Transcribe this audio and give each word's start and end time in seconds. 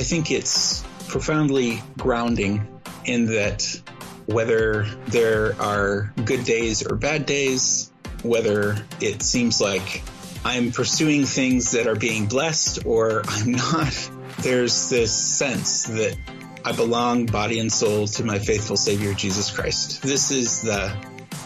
I 0.00 0.02
think 0.02 0.30
it's 0.30 0.82
profoundly 1.08 1.82
grounding 1.98 2.66
in 3.04 3.26
that 3.26 3.82
whether 4.24 4.84
there 5.08 5.54
are 5.60 6.10
good 6.24 6.44
days 6.44 6.86
or 6.86 6.96
bad 6.96 7.26
days, 7.26 7.92
whether 8.22 8.82
it 9.02 9.20
seems 9.20 9.60
like 9.60 10.02
I'm 10.42 10.72
pursuing 10.72 11.26
things 11.26 11.72
that 11.72 11.86
are 11.86 11.96
being 11.96 12.28
blessed 12.28 12.86
or 12.86 13.24
I'm 13.28 13.52
not, 13.52 14.10
there's 14.38 14.88
this 14.88 15.12
sense 15.14 15.82
that 15.84 16.16
I 16.64 16.72
belong 16.72 17.26
body 17.26 17.58
and 17.58 17.70
soul 17.70 18.06
to 18.06 18.24
my 18.24 18.38
faithful 18.38 18.78
Savior 18.78 19.12
Jesus 19.12 19.50
Christ. 19.50 20.00
This 20.00 20.30
is 20.30 20.62
the 20.62 20.96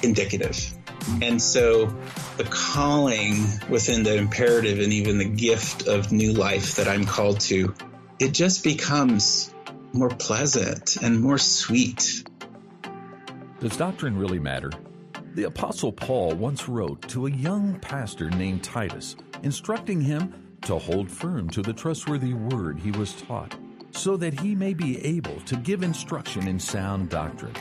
indicative. 0.04 0.72
And 1.20 1.42
so 1.42 1.86
the 2.36 2.44
calling 2.44 3.46
within 3.68 4.04
the 4.04 4.14
imperative 4.16 4.78
and 4.78 4.92
even 4.92 5.18
the 5.18 5.24
gift 5.24 5.88
of 5.88 6.12
new 6.12 6.32
life 6.32 6.76
that 6.76 6.86
I'm 6.86 7.04
called 7.04 7.40
to, 7.40 7.74
it 8.24 8.32
just 8.32 8.64
becomes 8.64 9.52
more 9.92 10.08
pleasant 10.08 10.96
and 11.02 11.20
more 11.20 11.36
sweet. 11.36 12.26
Does 13.60 13.76
doctrine 13.76 14.16
really 14.16 14.38
matter? 14.38 14.70
The 15.34 15.42
Apostle 15.42 15.92
Paul 15.92 16.34
once 16.34 16.66
wrote 16.66 17.06
to 17.08 17.26
a 17.26 17.30
young 17.30 17.78
pastor 17.80 18.30
named 18.30 18.64
Titus, 18.64 19.14
instructing 19.42 20.00
him 20.00 20.56
to 20.62 20.78
hold 20.78 21.10
firm 21.10 21.50
to 21.50 21.60
the 21.60 21.74
trustworthy 21.74 22.32
word 22.32 22.78
he 22.78 22.92
was 22.92 23.12
taught, 23.12 23.54
so 23.90 24.16
that 24.16 24.40
he 24.40 24.54
may 24.54 24.72
be 24.72 25.04
able 25.04 25.38
to 25.40 25.56
give 25.56 25.82
instruction 25.82 26.48
in 26.48 26.58
sound 26.58 27.10
doctrine. 27.10 27.52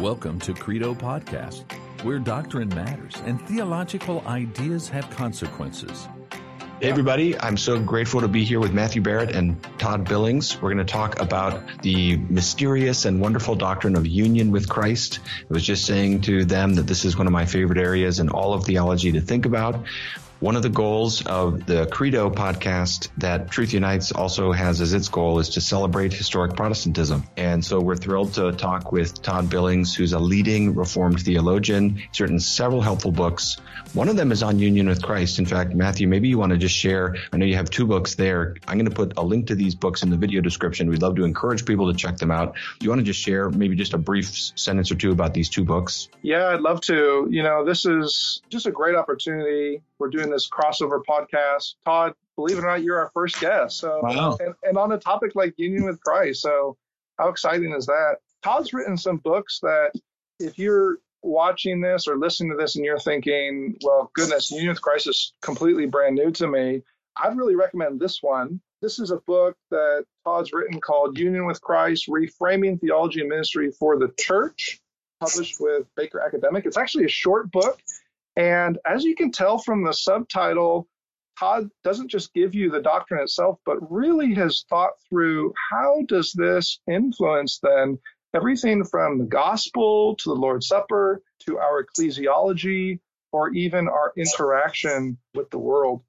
Welcome 0.00 0.38
to 0.40 0.54
Credo 0.54 0.94
Podcast 0.94 1.70
where 2.04 2.20
doctrine 2.20 2.68
matters 2.68 3.16
and 3.24 3.40
theological 3.48 4.22
ideas 4.26 4.88
have 4.88 5.10
consequences. 5.10 6.06
Hey, 6.80 6.90
everybody. 6.90 7.36
I'm 7.36 7.56
so 7.56 7.80
grateful 7.80 8.20
to 8.20 8.28
be 8.28 8.44
here 8.44 8.60
with 8.60 8.72
Matthew 8.72 9.02
Barrett 9.02 9.34
and 9.34 9.60
Todd 9.80 10.08
Billings. 10.08 10.62
We're 10.62 10.72
going 10.72 10.86
to 10.86 10.92
talk 10.92 11.18
about 11.18 11.82
the 11.82 12.18
mysterious 12.18 13.04
and 13.04 13.20
wonderful 13.20 13.56
doctrine 13.56 13.96
of 13.96 14.06
union 14.06 14.52
with 14.52 14.68
Christ. 14.68 15.18
I 15.26 15.52
was 15.52 15.64
just 15.64 15.86
saying 15.86 16.20
to 16.22 16.44
them 16.44 16.74
that 16.74 16.86
this 16.86 17.04
is 17.04 17.18
one 17.18 17.26
of 17.26 17.32
my 17.32 17.46
favorite 17.46 17.78
areas 17.80 18.20
in 18.20 18.28
all 18.28 18.54
of 18.54 18.62
theology 18.62 19.10
to 19.10 19.20
think 19.20 19.44
about. 19.44 19.86
One 20.40 20.54
of 20.54 20.62
the 20.62 20.68
goals 20.68 21.26
of 21.26 21.66
the 21.66 21.86
Credo 21.86 22.30
podcast 22.30 23.08
that 23.16 23.50
Truth 23.50 23.72
Unites 23.72 24.12
also 24.12 24.52
has 24.52 24.80
as 24.80 24.94
its 24.94 25.08
goal 25.08 25.40
is 25.40 25.48
to 25.50 25.60
celebrate 25.60 26.12
historic 26.12 26.54
Protestantism. 26.54 27.24
And 27.36 27.64
so 27.64 27.80
we're 27.80 27.96
thrilled 27.96 28.34
to 28.34 28.52
talk 28.52 28.92
with 28.92 29.20
Todd 29.20 29.50
Billings, 29.50 29.96
who's 29.96 30.12
a 30.12 30.18
leading 30.20 30.76
Reformed 30.76 31.20
theologian. 31.22 31.96
He's 31.96 32.20
written 32.20 32.38
several 32.38 32.80
helpful 32.80 33.10
books. 33.10 33.56
One 33.94 34.08
of 34.08 34.14
them 34.14 34.30
is 34.30 34.44
on 34.44 34.60
union 34.60 34.86
with 34.86 35.02
Christ. 35.02 35.40
In 35.40 35.44
fact, 35.44 35.74
Matthew, 35.74 36.06
maybe 36.06 36.28
you 36.28 36.38
want 36.38 36.52
to 36.52 36.56
just 36.56 36.76
share. 36.76 37.16
I 37.32 37.36
know 37.36 37.44
you 37.44 37.56
have 37.56 37.68
two 37.68 37.86
books 37.86 38.14
there. 38.14 38.54
I'm 38.68 38.78
going 38.78 38.88
to 38.88 38.94
put 38.94 39.14
a 39.16 39.24
link 39.24 39.48
to 39.48 39.56
these 39.56 39.74
books 39.74 40.04
in 40.04 40.10
the 40.10 40.16
video 40.16 40.40
description. 40.40 40.88
We'd 40.88 41.02
love 41.02 41.16
to 41.16 41.24
encourage 41.24 41.64
people 41.64 41.92
to 41.92 41.98
check 41.98 42.16
them 42.16 42.30
out. 42.30 42.54
Do 42.78 42.84
you 42.84 42.90
want 42.90 43.00
to 43.00 43.04
just 43.04 43.18
share 43.18 43.50
maybe 43.50 43.74
just 43.74 43.92
a 43.92 43.98
brief 43.98 44.30
sentence 44.54 44.92
or 44.92 44.94
two 44.94 45.10
about 45.10 45.34
these 45.34 45.48
two 45.48 45.64
books? 45.64 46.08
Yeah, 46.22 46.46
I'd 46.50 46.60
love 46.60 46.80
to. 46.82 47.26
You 47.28 47.42
know, 47.42 47.64
this 47.64 47.86
is 47.86 48.40
just 48.50 48.66
a 48.66 48.70
great 48.70 48.94
opportunity 48.94 49.82
we're 49.98 50.10
doing 50.10 50.30
this 50.30 50.48
crossover 50.48 51.02
podcast. 51.08 51.74
Todd, 51.84 52.14
believe 52.36 52.58
it 52.58 52.64
or 52.64 52.68
not, 52.68 52.82
you're 52.82 52.98
our 52.98 53.10
first 53.14 53.40
guest. 53.40 53.78
So, 53.78 54.00
wow. 54.02 54.36
and, 54.40 54.54
and 54.62 54.78
on 54.78 54.92
a 54.92 54.98
topic 54.98 55.32
like 55.34 55.54
union 55.56 55.84
with 55.84 56.00
Christ. 56.00 56.42
So, 56.42 56.76
how 57.18 57.28
exciting 57.28 57.72
is 57.72 57.86
that? 57.86 58.16
Todd's 58.42 58.72
written 58.72 58.96
some 58.96 59.16
books 59.18 59.58
that 59.62 59.92
if 60.38 60.58
you're 60.58 60.98
watching 61.22 61.80
this 61.80 62.06
or 62.06 62.16
listening 62.16 62.50
to 62.50 62.56
this 62.56 62.76
and 62.76 62.84
you're 62.84 62.98
thinking, 62.98 63.76
well, 63.82 64.10
goodness, 64.14 64.50
Union 64.50 64.68
with 64.68 64.82
Christ 64.82 65.08
is 65.08 65.32
completely 65.42 65.86
brand 65.86 66.14
new 66.14 66.30
to 66.32 66.46
me, 66.46 66.82
I'd 67.16 67.36
really 67.36 67.56
recommend 67.56 67.98
this 67.98 68.22
one. 68.22 68.60
This 68.80 69.00
is 69.00 69.10
a 69.10 69.16
book 69.26 69.56
that 69.70 70.04
Todd's 70.24 70.52
written 70.52 70.80
called 70.80 71.18
Union 71.18 71.46
with 71.46 71.60
Christ 71.60 72.06
Reframing 72.08 72.80
Theology 72.80 73.20
and 73.20 73.28
Ministry 73.28 73.72
for 73.72 73.98
the 73.98 74.12
Church, 74.18 74.78
published 75.20 75.56
with 75.58 75.86
Baker 75.96 76.20
Academic. 76.20 76.64
It's 76.64 76.76
actually 76.76 77.04
a 77.04 77.08
short 77.08 77.50
book. 77.50 77.80
And 78.38 78.78
as 78.86 79.02
you 79.02 79.16
can 79.16 79.32
tell 79.32 79.58
from 79.58 79.82
the 79.82 79.92
subtitle, 79.92 80.86
Todd 81.38 81.68
doesn't 81.82 82.08
just 82.08 82.32
give 82.32 82.54
you 82.54 82.70
the 82.70 82.80
doctrine 82.80 83.20
itself, 83.20 83.58
but 83.66 83.78
really 83.90 84.32
has 84.34 84.64
thought 84.70 84.92
through 85.08 85.52
how 85.70 86.02
does 86.06 86.32
this 86.32 86.78
influence 86.88 87.58
then 87.60 87.98
everything 88.34 88.84
from 88.84 89.18
the 89.18 89.24
gospel 89.24 90.14
to 90.16 90.28
the 90.30 90.40
Lord's 90.40 90.68
Supper 90.68 91.20
to 91.46 91.58
our 91.58 91.84
ecclesiology 91.84 93.00
or 93.32 93.50
even 93.50 93.88
our 93.88 94.12
interaction 94.16 95.18
with 95.34 95.50
the 95.50 95.58
world. 95.58 96.02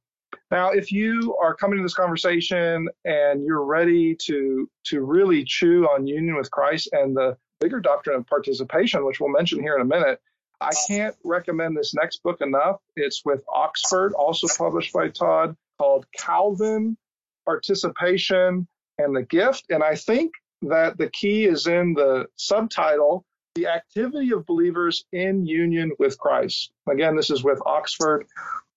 Now, 0.52 0.70
if 0.70 0.92
you 0.92 1.36
are 1.42 1.56
coming 1.56 1.78
to 1.78 1.84
this 1.84 1.96
conversation 1.96 2.90
and 3.06 3.44
you're 3.44 3.66
ready 3.66 4.16
to 4.26 4.70
to 4.86 5.02
really 5.02 5.44
chew 5.44 5.86
on 5.86 6.06
union 6.06 6.36
with 6.36 6.52
Christ 6.52 6.90
and 6.92 7.18
the 7.18 7.38
bigger 7.60 7.80
doctrine 7.80 8.18
of 8.18 8.28
participation, 8.28 9.04
which 9.06 9.20
we'll 9.20 9.32
mention 9.32 9.62
here 9.62 9.76
in 9.76 9.82
a 9.82 9.86
minute, 9.86 10.22
I 10.62 10.72
can't 10.88 11.16
recommend 11.24 11.78
this 11.78 11.94
next 11.94 12.22
book 12.24 12.42
enough. 12.42 12.82
It's 12.96 13.24
with 13.24 13.44
Oxford, 13.54 14.14
also 14.14 14.48
published 14.58 14.94
by 14.94 15.10
Todd, 15.10 15.56
called 15.78 16.06
Calvin, 16.18 16.98
Participation, 17.46 18.68
and 18.98 19.16
the 19.16 19.24
Gift. 19.24 19.66
And 19.70 19.84
I 19.84 19.96
think 19.96 20.34
that 20.64 20.98
the 20.98 21.10
key 21.10 21.46
is 21.46 21.68
in 21.68 21.94
the 21.94 22.28
subtitle, 22.36 23.26
The 23.56 23.68
Activity 23.68 24.32
of 24.34 24.46
Believers 24.46 25.06
in 25.14 25.46
Union 25.46 25.92
with 25.98 26.18
Christ. 26.18 26.72
Again, 26.90 27.16
this 27.16 27.30
is 27.30 27.44
with 27.44 27.62
Oxford. 27.66 28.28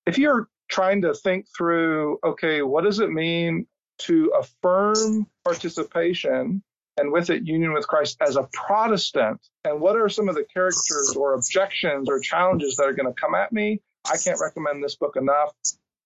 If 0.06 0.18
you're 0.18 0.48
trying 0.68 1.02
to 1.02 1.14
think 1.14 1.46
through, 1.56 2.18
okay, 2.24 2.62
what 2.62 2.84
does 2.84 3.00
it 3.00 3.10
mean 3.10 3.66
to 3.98 4.32
affirm 4.38 5.26
participation 5.44 6.62
and 6.96 7.12
with 7.12 7.30
it 7.30 7.46
union 7.46 7.72
with 7.72 7.86
Christ 7.86 8.18
as 8.20 8.36
a 8.36 8.48
Protestant? 8.52 9.40
And 9.64 9.80
what 9.80 9.96
are 9.96 10.08
some 10.08 10.28
of 10.28 10.34
the 10.34 10.44
characters 10.52 11.14
or 11.16 11.34
objections 11.34 12.08
or 12.08 12.20
challenges 12.20 12.76
that 12.76 12.84
are 12.84 12.92
going 12.92 13.12
to 13.12 13.20
come 13.20 13.34
at 13.34 13.52
me? 13.52 13.80
I 14.10 14.16
can't 14.16 14.40
recommend 14.40 14.82
this 14.82 14.96
book 14.96 15.16
enough. 15.16 15.52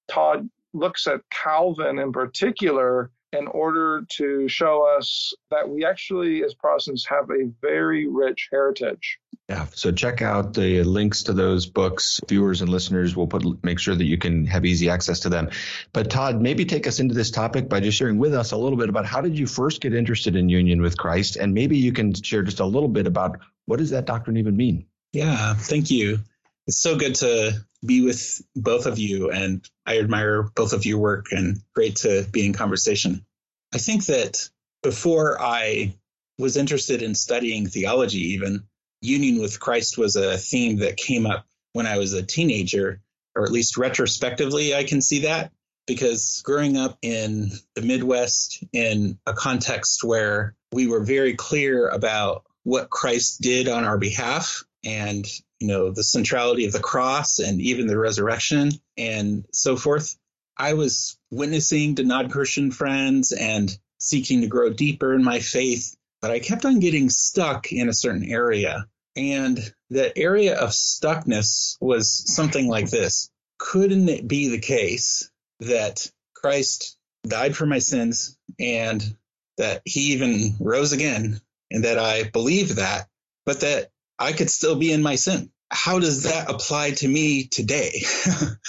Todd 0.09 0.49
looks 0.73 1.07
at 1.07 1.23
Calvin 1.31 1.99
in 1.99 2.13
particular 2.13 3.11
in 3.33 3.47
order 3.49 4.07
to 4.17 4.49
show 4.49 4.87
us 4.97 5.35
that 5.51 5.69
we 5.69 5.85
actually, 5.85 6.45
as 6.45 6.55
Protestants, 6.55 7.07
have 7.07 7.31
a 7.31 7.51
very 7.61 8.07
rich 8.07 8.49
heritage. 8.51 9.19
Yeah, 9.49 9.67
so 9.75 9.93
check 9.93 10.23
out 10.23 10.55
the 10.55 10.83
links 10.83 11.25
to 11.25 11.33
those 11.33 11.67
books. 11.67 12.21
Viewers 12.29 12.63
and 12.63 12.69
listeners 12.69 13.15
will 13.15 13.29
put 13.29 13.63
make 13.63 13.79
sure 13.79 13.95
that 13.95 14.05
you 14.05 14.19
can 14.19 14.45
have 14.47 14.65
easy 14.65 14.91
access 14.91 15.21
to 15.21 15.29
them. 15.29 15.51
But 15.93 16.11
Todd, 16.11 16.41
maybe 16.41 16.65
take 16.65 16.89
us 16.89 16.99
into 16.99 17.15
this 17.15 17.31
topic 17.31 17.69
by 17.69 17.79
just 17.79 17.97
sharing 17.97 18.19
with 18.19 18.35
us 18.35 18.51
a 18.51 18.57
little 18.57 18.77
bit 18.77 18.89
about 18.89 19.07
how 19.07 19.21
did 19.21 19.39
you 19.39 19.47
first 19.47 19.81
get 19.81 19.95
interested 19.95 20.35
in 20.35 20.49
union 20.49 20.83
with 20.83 20.99
Christ, 20.99 21.37
and 21.37 21.55
maybe 21.55 21.79
you 21.79 21.93
can 21.93 22.13
share 22.15 22.43
just 22.43 22.59
a 22.59 22.67
little 22.67 22.89
bit 22.89 23.07
about 23.07 23.39
what 23.67 23.79
does 23.79 23.91
that 23.91 24.05
doctrine 24.05 24.37
even 24.37 24.57
mean. 24.57 24.87
Yeah, 25.13 25.55
thank 25.55 25.93
you. 25.93 26.19
It's 26.67 26.79
so 26.79 26.97
good 26.97 27.15
to 27.17 27.53
be 27.87 28.03
with 28.03 28.43
both 28.55 28.87
of 28.87 28.99
you, 28.99 29.31
and 29.31 29.69
I 29.87 29.99
admire 29.99 30.43
both 30.43 30.73
of 30.73 30.85
your 30.85 30.99
work 30.99 31.27
and 31.31 31.61
great 31.75 31.97
to 31.97 32.27
be 32.31 32.45
in 32.45 32.53
conversation. 32.53 33.25
I 33.75 33.79
think 33.79 34.07
that 34.07 34.49
before 34.83 35.41
I 35.41 35.95
was 36.39 36.57
interested 36.57 37.03
in 37.03 37.15
studying 37.15 37.67
theology, 37.67 38.33
even 38.35 38.65
union 39.01 39.41
with 39.41 39.61
Christ 39.61 39.99
was 39.99 40.17
a 40.17 40.37
theme 40.37 40.79
that 40.79 40.97
came 40.97 41.27
up 41.27 41.47
when 41.73 41.87
I 41.87 41.99
was 41.99 42.13
a 42.13 42.23
teenager, 42.23 43.01
or 43.35 43.45
at 43.45 43.53
least 43.53 43.77
retrospectively, 43.77 44.75
I 44.75 44.85
can 44.85 45.01
see 45.01 45.21
that 45.21 45.53
because 45.87 46.43
growing 46.45 46.77
up 46.77 46.99
in 47.03 47.53
the 47.75 47.83
Midwest 47.83 48.65
in 48.73 49.19
a 49.27 49.33
context 49.33 50.03
where 50.03 50.55
we 50.73 50.87
were 50.87 51.05
very 51.05 51.35
clear 51.35 51.89
about 51.89 52.45
what 52.65 52.91
Christ 52.91 53.41
did 53.41 53.69
on 53.69 53.85
our 53.85 53.99
behalf 53.99 54.65
and 54.85 55.27
you 55.61 55.69
know 55.69 55.91
the 55.91 56.05
centrality 56.05 56.67
of 56.67 56.73
the 56.73 56.81
cross 56.81 57.39
and 57.39 57.61
even 57.61 57.87
the 57.87 57.99
resurrection 57.99 58.71
and 58.97 59.45
so 59.53 59.77
forth. 59.77 60.17
I 60.59 60.75
was 60.75 61.19
witnessing 61.31 61.97
to 61.97 62.05
non-christian 62.05 62.71
friends 62.71 63.33
and 63.33 63.77
seeking 63.99 64.41
to 64.41 64.47
grow 64.47 64.73
deeper 64.73 65.15
in 65.15 65.23
my 65.23 65.41
faith 65.41 65.97
but 66.21 66.31
i 66.31 66.39
kept 66.39 66.65
on 66.65 66.81
getting 66.81 67.09
stuck 67.11 67.73
in 67.73 67.89
a 67.89 67.95
certain 67.95 68.25
area. 68.25 68.87
And 69.15 69.59
that 69.91 70.15
area 70.17 70.59
of 70.59 70.71
stuckness 70.71 71.77
was 71.81 72.35
something 72.35 72.69
like 72.69 72.91
this. 72.91 73.31
Couldn't 73.59 74.09
it 74.09 74.27
be 74.27 74.49
the 74.49 74.59
case 74.59 75.31
that 75.61 76.11
christ 76.35 76.99
died 77.27 77.57
for 77.57 77.65
my 77.65 77.79
sins 77.79 78.37
and 78.61 79.17
that 79.57 79.83
he 79.85 80.13
even 80.13 80.57
rose 80.61 80.93
again 80.93 81.41
and 81.71 81.85
that 81.85 81.99
i 81.99 82.25
believe 82.25 82.77
that 82.77 83.09
but 83.47 83.61
that 83.61 83.91
I 84.19 84.33
could 84.33 84.51
still 84.51 84.77
be 84.77 84.93
in 84.93 85.03
my 85.03 85.17
sin. 85.17 85.51
How 85.71 85.99
does 85.99 86.25
that 86.25 86.51
apply 86.51 86.93
to 86.93 87.09
me 87.09 87.47
today? 87.49 88.03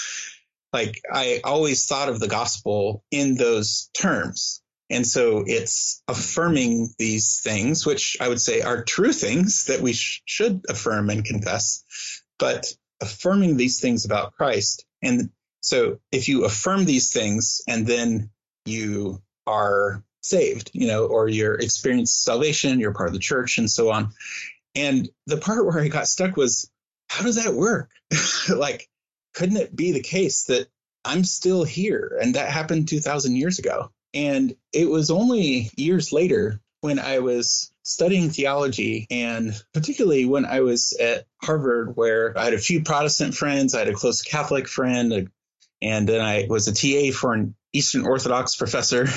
like 0.74 1.02
I 1.12 1.42
always 1.44 1.86
thought 1.86 2.10
of 2.10 2.20
the 2.20 2.28
gospel 2.28 3.04
in 3.12 3.36
those 3.36 3.90
terms. 3.94 4.62
And 4.90 5.06
so 5.06 5.44
it's 5.46 6.02
affirming 6.08 6.94
these 6.98 7.40
things, 7.42 7.86
which 7.86 8.18
I 8.22 8.30
would 8.30 8.42
say 8.42 8.62
are 8.62 8.84
true 8.84 9.12
things 9.12 9.66
that 9.66 9.82
we 9.82 9.94
sh- 9.94 10.22
should 10.26 10.64
affirm 10.70 11.10
and 11.10 11.26
confess, 11.26 11.84
but 12.40 12.72
affirming 13.02 13.58
these 13.58 13.80
things 13.80 14.06
about 14.06 14.34
Christ. 14.34 14.86
And 15.02 15.30
so 15.60 16.00
if 16.12 16.30
you 16.30 16.46
affirm 16.46 16.86
these 16.86 17.12
things 17.12 17.62
and 17.68 17.86
then 17.86 18.30
you 18.66 19.22
are 19.46 20.04
saved, 20.22 20.72
you 20.74 20.88
know, 20.88 21.06
or 21.06 21.28
you're 21.28 21.56
experienced 21.56 22.24
salvation, 22.24 22.80
you're 22.80 22.94
part 22.94 23.10
of 23.10 23.14
the 23.14 23.20
church, 23.20 23.58
and 23.58 23.70
so 23.70 23.92
on. 23.92 24.12
And 24.78 25.10
the 25.26 25.38
part 25.38 25.66
where 25.66 25.80
I 25.80 25.88
got 25.88 26.08
stuck 26.08 26.38
was, 26.38 26.70
how 27.10 27.24
does 27.24 27.44
that 27.44 27.54
work? 27.54 27.90
like, 28.50 28.88
couldn't 29.34 29.58
it 29.58 29.76
be 29.76 29.92
the 29.92 30.04
case 30.04 30.44
that 30.46 30.68
I'm 31.04 31.24
still 31.24 31.64
here? 31.64 32.18
And 32.22 32.36
that 32.36 32.50
happened 32.50 32.88
2,000 32.88 33.36
years 33.36 33.58
ago. 33.58 33.92
And 34.14 34.56
it 34.72 34.88
was 34.88 35.10
only 35.10 35.72
years 35.76 36.14
later 36.14 36.62
when 36.82 37.00
I 37.00 37.20
was 37.20 37.72
studying 37.82 38.30
theology, 38.30 39.08
and 39.10 39.54
particularly 39.74 40.26
when 40.26 40.46
I 40.46 40.60
was 40.62 40.94
at 40.94 41.26
Harvard, 41.42 41.96
where 41.96 42.38
I 42.38 42.46
had 42.46 42.54
a 42.54 42.60
few 42.60 42.84
Protestant 42.84 43.34
friends, 43.34 43.74
I 43.74 43.80
had 43.80 43.88
a 43.90 43.94
close 43.94 44.22
Catholic 44.22 44.68
friend, 44.68 45.32
and 45.82 46.10
then 46.10 46.22
I 46.22 46.46
was 46.50 46.68
a 46.68 46.74
TA 46.74 47.18
for 47.18 47.34
an 47.34 47.56
Eastern 47.74 48.06
Orthodox 48.06 48.56
professor. 48.56 49.08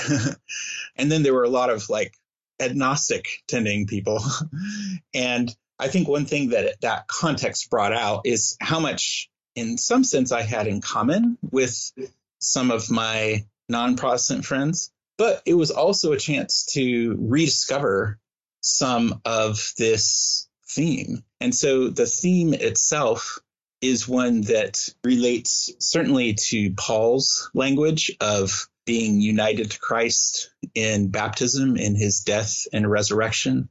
and 0.97 1.13
then 1.13 1.23
there 1.23 1.35
were 1.35 1.45
a 1.45 1.51
lot 1.51 1.71
of 1.71 1.89
like 1.91 2.15
agnostic 2.61 3.43
tending 3.49 3.87
people. 3.87 4.23
and 5.15 5.55
I 5.79 5.89
think 5.89 6.09
one 6.09 6.27
thing 6.27 6.51
that 6.51 6.81
that 6.83 7.09
context 7.09 7.71
brought 7.71 7.95
out 7.95 8.23
is 8.27 8.57
how 8.61 8.81
much, 8.81 9.31
in 9.55 9.79
some 9.79 10.05
sense, 10.05 10.31
I 10.31 10.43
had 10.43 10.67
in 10.67 10.81
common 10.81 11.39
with 11.51 11.93
some 12.39 12.71
of 12.71 12.91
my 12.91 13.45
non 13.69 13.97
Protestant 13.97 14.45
friends. 14.45 14.93
But 15.17 15.43
it 15.45 15.55
was 15.55 15.71
also 15.71 16.13
a 16.13 16.19
chance 16.19 16.65
to 16.73 17.17
rediscover 17.19 18.19
some 18.63 19.21
of 19.25 19.73
this 19.77 20.49
theme. 20.67 21.25
And 21.41 21.55
so 21.55 21.89
the 21.89 22.07
theme 22.07 22.55
itself 22.55 23.39
is 23.81 24.09
one 24.09 24.43
that 24.43 24.89
relates 25.05 25.71
certainly 25.79 26.35
to 26.35 26.71
Paul's 26.73 27.51
language 27.55 28.17
of 28.21 28.69
being 28.91 29.21
united 29.21 29.71
to 29.71 29.79
Christ 29.79 30.51
in 30.75 31.13
baptism, 31.13 31.77
in 31.77 31.95
his 31.95 32.23
death 32.23 32.67
and 32.73 32.91
resurrection. 32.91 33.69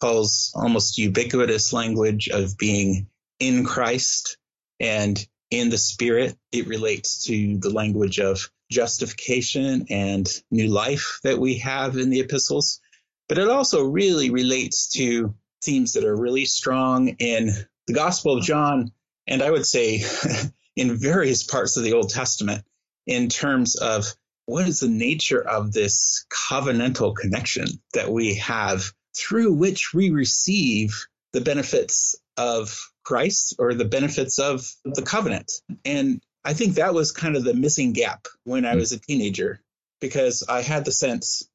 Paul's 0.00 0.50
almost 0.56 0.98
ubiquitous 0.98 1.72
language 1.72 2.28
of 2.28 2.58
being 2.58 3.06
in 3.38 3.64
Christ 3.64 4.38
and 4.80 5.24
in 5.52 5.70
the 5.70 5.78
Spirit. 5.78 6.36
It 6.50 6.66
relates 6.66 7.26
to 7.26 7.58
the 7.58 7.70
language 7.70 8.18
of 8.18 8.50
justification 8.68 9.86
and 9.88 10.28
new 10.50 10.66
life 10.66 11.20
that 11.22 11.38
we 11.38 11.58
have 11.58 11.96
in 11.96 12.10
the 12.10 12.18
epistles. 12.18 12.80
But 13.28 13.38
it 13.38 13.48
also 13.48 13.84
really 13.84 14.30
relates 14.30 14.88
to 14.94 15.32
themes 15.62 15.92
that 15.92 16.02
are 16.02 16.16
really 16.16 16.44
strong 16.44 17.10
in 17.20 17.52
the 17.86 17.94
Gospel 17.94 18.36
of 18.36 18.42
John 18.42 18.90
and 19.28 19.44
I 19.44 19.50
would 19.52 19.64
say 19.64 20.02
in 20.74 20.96
various 20.96 21.44
parts 21.44 21.76
of 21.76 21.84
the 21.84 21.92
Old 21.92 22.10
Testament 22.10 22.64
in 23.06 23.28
terms 23.28 23.76
of 23.76 24.12
what 24.46 24.66
is 24.66 24.80
the 24.80 24.88
nature 24.88 25.40
of 25.40 25.72
this 25.72 26.24
covenantal 26.30 27.14
connection 27.14 27.66
that 27.92 28.10
we 28.10 28.36
have 28.36 28.92
through 29.16 29.52
which 29.52 29.92
we 29.92 30.10
receive 30.10 31.06
the 31.32 31.40
benefits 31.40 32.16
of 32.36 32.90
Christ 33.04 33.56
or 33.58 33.74
the 33.74 33.84
benefits 33.84 34.38
of 34.38 34.68
the 34.84 35.02
covenant. 35.02 35.52
And 35.84 36.22
I 36.44 36.54
think 36.54 36.74
that 36.74 36.94
was 36.94 37.12
kind 37.12 37.36
of 37.36 37.44
the 37.44 37.54
missing 37.54 37.92
gap 37.92 38.26
when 38.44 38.64
I 38.64 38.72
hmm. 38.72 38.78
was 38.78 38.92
a 38.92 39.00
teenager 39.00 39.60
because 40.00 40.44
I 40.48 40.62
had 40.62 40.84
the 40.84 40.92
sense 40.92 41.48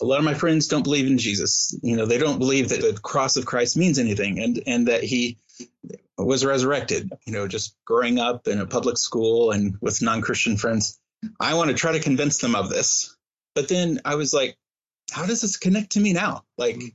a 0.00 0.04
lot 0.04 0.18
of 0.18 0.24
my 0.24 0.34
friends 0.34 0.68
don't 0.68 0.84
believe 0.84 1.06
in 1.06 1.18
Jesus. 1.18 1.76
You 1.82 1.96
know, 1.96 2.06
they 2.06 2.18
don't 2.18 2.38
believe 2.38 2.68
that 2.68 2.80
the 2.80 2.98
cross 3.02 3.36
of 3.36 3.46
Christ 3.46 3.76
means 3.76 3.98
anything 3.98 4.38
and 4.38 4.62
and 4.66 4.88
that 4.88 5.02
he 5.02 5.38
was 6.16 6.44
resurrected, 6.44 7.10
you 7.26 7.32
know, 7.32 7.48
just 7.48 7.74
growing 7.84 8.18
up 8.18 8.46
in 8.48 8.60
a 8.60 8.66
public 8.66 8.96
school 8.96 9.50
and 9.50 9.76
with 9.80 10.02
non 10.02 10.20
Christian 10.20 10.56
friends. 10.56 10.98
I 11.40 11.54
want 11.54 11.70
to 11.70 11.76
try 11.76 11.92
to 11.92 12.00
convince 12.00 12.38
them 12.38 12.54
of 12.54 12.70
this. 12.70 13.16
But 13.54 13.68
then 13.68 14.00
I 14.04 14.14
was 14.14 14.32
like, 14.32 14.56
how 15.10 15.26
does 15.26 15.40
this 15.40 15.56
connect 15.56 15.92
to 15.92 16.00
me 16.00 16.12
now? 16.12 16.44
Like, 16.56 16.76
mm-hmm. 16.76 16.88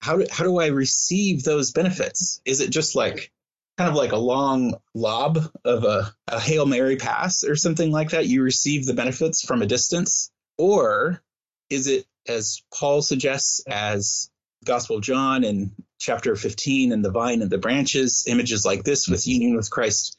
how 0.00 0.18
do, 0.18 0.26
how 0.30 0.44
do 0.44 0.58
I 0.58 0.66
receive 0.66 1.42
those 1.42 1.72
benefits? 1.72 2.40
Is 2.44 2.60
it 2.60 2.70
just 2.70 2.94
like 2.94 3.30
kind 3.78 3.88
of 3.88 3.96
like 3.96 4.12
a 4.12 4.16
long 4.16 4.74
lob 4.94 5.38
of 5.64 5.84
a, 5.84 6.12
a 6.28 6.40
Hail 6.40 6.66
Mary 6.66 6.96
pass 6.96 7.44
or 7.44 7.56
something 7.56 7.90
like 7.90 8.10
that? 8.10 8.26
You 8.26 8.42
receive 8.42 8.84
the 8.84 8.94
benefits 8.94 9.44
from 9.44 9.62
a 9.62 9.66
distance? 9.66 10.30
Or 10.58 11.22
is 11.70 11.86
it, 11.86 12.06
as 12.28 12.62
Paul 12.74 13.02
suggests, 13.02 13.62
as 13.66 14.30
Gospel 14.64 14.96
of 14.96 15.02
John 15.02 15.44
in 15.44 15.72
chapter 15.98 16.36
15 16.36 16.92
and 16.92 17.04
the 17.04 17.10
vine 17.10 17.42
and 17.42 17.50
the 17.50 17.58
branches, 17.58 18.24
images 18.28 18.64
like 18.64 18.84
this 18.84 19.08
with 19.08 19.26
union 19.26 19.56
with 19.56 19.70
Christ, 19.70 20.18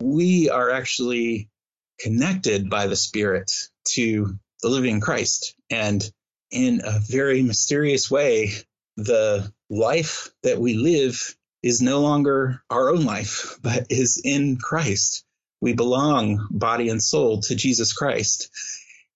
we 0.00 0.50
are 0.50 0.70
actually 0.70 1.50
connected 1.98 2.70
by 2.70 2.86
the 2.86 2.96
Spirit 2.96 3.52
to 3.94 4.38
the 4.62 4.68
living 4.68 5.00
Christ. 5.00 5.54
And 5.70 6.08
in 6.50 6.82
a 6.84 7.00
very 7.00 7.42
mysterious 7.42 8.10
way, 8.10 8.52
the 8.96 9.52
life 9.68 10.30
that 10.42 10.58
we 10.58 10.74
live 10.74 11.36
is 11.62 11.82
no 11.82 12.00
longer 12.00 12.62
our 12.70 12.90
own 12.90 13.04
life, 13.04 13.58
but 13.62 13.86
is 13.90 14.20
in 14.22 14.56
Christ. 14.56 15.24
We 15.60 15.72
belong, 15.72 16.46
body 16.50 16.88
and 16.88 17.02
soul, 17.02 17.40
to 17.42 17.54
Jesus 17.54 17.92
Christ. 17.92 18.50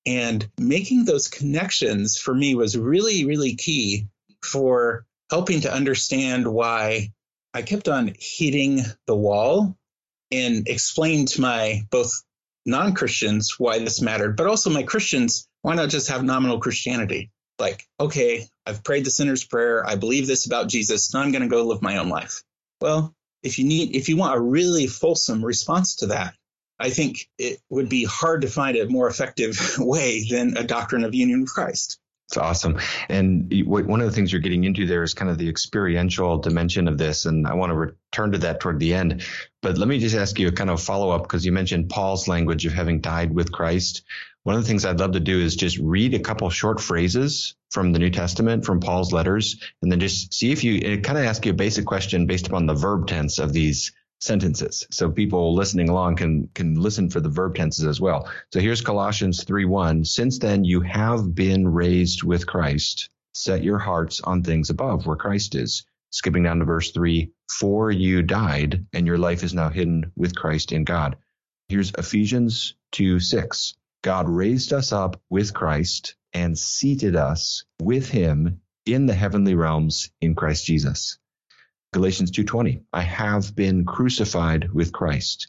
And 0.06 0.48
making 0.58 1.04
those 1.04 1.28
connections 1.28 2.16
for 2.16 2.34
me 2.34 2.54
was 2.54 2.76
really, 2.76 3.24
really 3.24 3.54
key 3.56 4.08
for 4.42 5.06
helping 5.30 5.60
to 5.60 5.72
understand 5.72 6.48
why 6.48 7.12
I 7.52 7.62
kept 7.62 7.88
on 7.88 8.14
hitting 8.18 8.80
the 9.06 9.16
wall 9.16 9.76
and 10.32 10.66
explained 10.68 11.28
to 11.28 11.40
my 11.40 11.82
both 11.90 12.22
non 12.66 12.94
Christians 12.94 13.58
why 13.58 13.78
this 13.78 14.00
mattered, 14.00 14.36
but 14.36 14.46
also 14.46 14.70
my 14.70 14.82
Christians, 14.82 15.48
why 15.62 15.74
not 15.74 15.88
just 15.88 16.08
have 16.08 16.22
nominal 16.22 16.58
Christianity? 16.58 17.30
Like, 17.58 17.86
okay, 17.98 18.46
I've 18.66 18.82
prayed 18.82 19.04
the 19.04 19.10
sinner's 19.10 19.44
prayer. 19.44 19.86
I 19.86 19.96
believe 19.96 20.26
this 20.26 20.46
about 20.46 20.68
Jesus. 20.68 21.12
Now 21.12 21.20
I'm 21.20 21.32
going 21.32 21.42
to 21.42 21.48
go 21.48 21.64
live 21.64 21.82
my 21.82 21.98
own 21.98 22.08
life. 22.08 22.42
Well, 22.80 23.14
if 23.42 23.58
you 23.58 23.66
need, 23.66 23.94
if 23.94 24.08
you 24.08 24.16
want 24.16 24.36
a 24.36 24.40
really 24.40 24.86
fulsome 24.86 25.44
response 25.44 25.96
to 25.96 26.06
that, 26.08 26.34
I 26.78 26.88
think 26.88 27.28
it 27.38 27.60
would 27.68 27.90
be 27.90 28.04
hard 28.04 28.42
to 28.42 28.48
find 28.48 28.76
a 28.76 28.88
more 28.88 29.08
effective 29.08 29.58
way 29.78 30.24
than 30.28 30.56
a 30.56 30.64
doctrine 30.64 31.04
of 31.04 31.14
union 31.14 31.42
with 31.42 31.52
Christ. 31.52 31.98
It's 32.30 32.36
awesome. 32.36 32.78
And 33.08 33.52
one 33.66 34.00
of 34.00 34.06
the 34.06 34.12
things 34.12 34.30
you're 34.30 34.40
getting 34.40 34.62
into 34.62 34.86
there 34.86 35.02
is 35.02 35.14
kind 35.14 35.28
of 35.32 35.36
the 35.36 35.48
experiential 35.48 36.38
dimension 36.38 36.86
of 36.86 36.96
this. 36.96 37.26
And 37.26 37.44
I 37.44 37.54
want 37.54 37.70
to 37.70 37.74
return 37.74 38.30
to 38.30 38.38
that 38.38 38.60
toward 38.60 38.78
the 38.78 38.94
end. 38.94 39.24
But 39.62 39.78
let 39.78 39.88
me 39.88 39.98
just 39.98 40.14
ask 40.14 40.38
you 40.38 40.46
a 40.46 40.52
kind 40.52 40.70
of 40.70 40.80
follow 40.80 41.10
up 41.10 41.24
because 41.24 41.44
you 41.44 41.50
mentioned 41.50 41.88
Paul's 41.88 42.28
language 42.28 42.64
of 42.66 42.72
having 42.72 43.00
died 43.00 43.34
with 43.34 43.50
Christ. 43.50 44.02
One 44.44 44.54
of 44.54 44.62
the 44.62 44.68
things 44.68 44.84
I'd 44.84 45.00
love 45.00 45.10
to 45.12 45.20
do 45.20 45.40
is 45.40 45.56
just 45.56 45.78
read 45.78 46.14
a 46.14 46.20
couple 46.20 46.48
short 46.50 46.80
phrases 46.80 47.56
from 47.72 47.90
the 47.90 47.98
New 47.98 48.10
Testament, 48.10 48.64
from 48.64 48.78
Paul's 48.78 49.12
letters, 49.12 49.60
and 49.82 49.90
then 49.90 49.98
just 49.98 50.32
see 50.32 50.52
if 50.52 50.62
you 50.62 51.00
kind 51.00 51.18
of 51.18 51.24
ask 51.24 51.44
you 51.44 51.50
a 51.50 51.54
basic 51.54 51.84
question 51.84 52.26
based 52.26 52.46
upon 52.46 52.66
the 52.66 52.74
verb 52.74 53.08
tense 53.08 53.40
of 53.40 53.52
these 53.52 53.90
sentences. 54.20 54.86
So 54.90 55.10
people 55.10 55.54
listening 55.54 55.88
along 55.88 56.16
can 56.16 56.48
can 56.54 56.74
listen 56.74 57.10
for 57.10 57.20
the 57.20 57.28
verb 57.28 57.54
tenses 57.54 57.86
as 57.86 58.00
well. 58.00 58.30
So 58.52 58.60
here's 58.60 58.80
Colossians 58.80 59.44
3:1. 59.44 60.04
Since 60.04 60.38
then 60.38 60.64
you 60.64 60.82
have 60.82 61.34
been 61.34 61.66
raised 61.66 62.22
with 62.22 62.46
Christ. 62.46 63.10
Set 63.34 63.64
your 63.64 63.78
hearts 63.78 64.20
on 64.20 64.42
things 64.42 64.70
above 64.70 65.06
where 65.06 65.16
Christ 65.16 65.54
is. 65.54 65.84
Skipping 66.12 66.42
down 66.42 66.58
to 66.58 66.64
verse 66.64 66.90
3, 66.90 67.30
for 67.48 67.90
you 67.90 68.22
died 68.22 68.84
and 68.92 69.06
your 69.06 69.18
life 69.18 69.44
is 69.44 69.54
now 69.54 69.70
hidden 69.70 70.10
with 70.16 70.34
Christ 70.34 70.72
in 70.72 70.82
God. 70.82 71.16
Here's 71.68 71.92
Ephesians 71.96 72.74
2 72.92 73.20
6. 73.20 73.74
God 74.02 74.28
raised 74.28 74.72
us 74.72 74.92
up 74.92 75.20
with 75.30 75.54
Christ 75.54 76.16
and 76.32 76.58
seated 76.58 77.14
us 77.14 77.64
with 77.80 78.08
him 78.08 78.60
in 78.86 79.06
the 79.06 79.14
heavenly 79.14 79.54
realms 79.54 80.10
in 80.20 80.34
Christ 80.34 80.64
Jesus. 80.64 81.19
Galatians 81.92 82.30
2:20 82.30 82.82
I 82.92 83.02
have 83.02 83.56
been 83.56 83.84
crucified 83.84 84.70
with 84.72 84.92
Christ. 84.92 85.48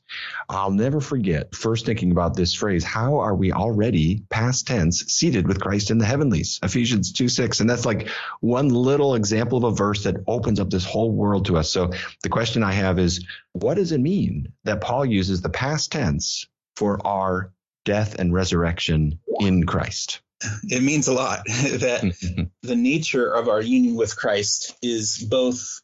I'll 0.49 0.71
never 0.71 0.99
forget 0.99 1.53
first 1.53 1.85
thinking 1.85 2.11
about 2.11 2.35
this 2.35 2.55
phrase 2.55 2.83
how 2.83 3.17
are 3.19 3.35
we 3.35 3.51
already 3.51 4.23
past 4.31 4.65
tense 4.65 5.05
seated 5.05 5.47
with 5.47 5.61
Christ 5.61 5.91
in 5.91 5.99
the 5.99 6.05
heavenlies 6.05 6.59
Ephesians 6.63 7.13
2:6 7.13 7.61
and 7.61 7.69
that's 7.69 7.85
like 7.85 8.09
one 8.39 8.69
little 8.69 9.13
example 9.13 9.59
of 9.59 9.65
a 9.65 9.75
verse 9.75 10.03
that 10.03 10.23
opens 10.25 10.59
up 10.59 10.71
this 10.71 10.83
whole 10.85 11.11
world 11.11 11.45
to 11.45 11.57
us. 11.57 11.71
So 11.71 11.91
the 12.23 12.29
question 12.29 12.63
I 12.63 12.71
have 12.71 12.97
is 12.97 13.23
what 13.53 13.75
does 13.75 13.91
it 13.91 14.01
mean 14.01 14.51
that 14.63 14.81
Paul 14.81 15.05
uses 15.05 15.41
the 15.41 15.49
past 15.49 15.91
tense 15.91 16.47
for 16.75 17.05
our 17.05 17.53
death 17.85 18.15
and 18.17 18.33
resurrection 18.33 19.19
in 19.39 19.65
Christ? 19.67 20.21
It 20.63 20.81
means 20.81 21.07
a 21.07 21.13
lot 21.13 21.43
that 21.45 22.49
the 22.63 22.75
nature 22.75 23.31
of 23.31 23.47
our 23.47 23.61
union 23.61 23.95
with 23.95 24.17
Christ 24.17 24.75
is 24.81 25.19
both 25.19 25.81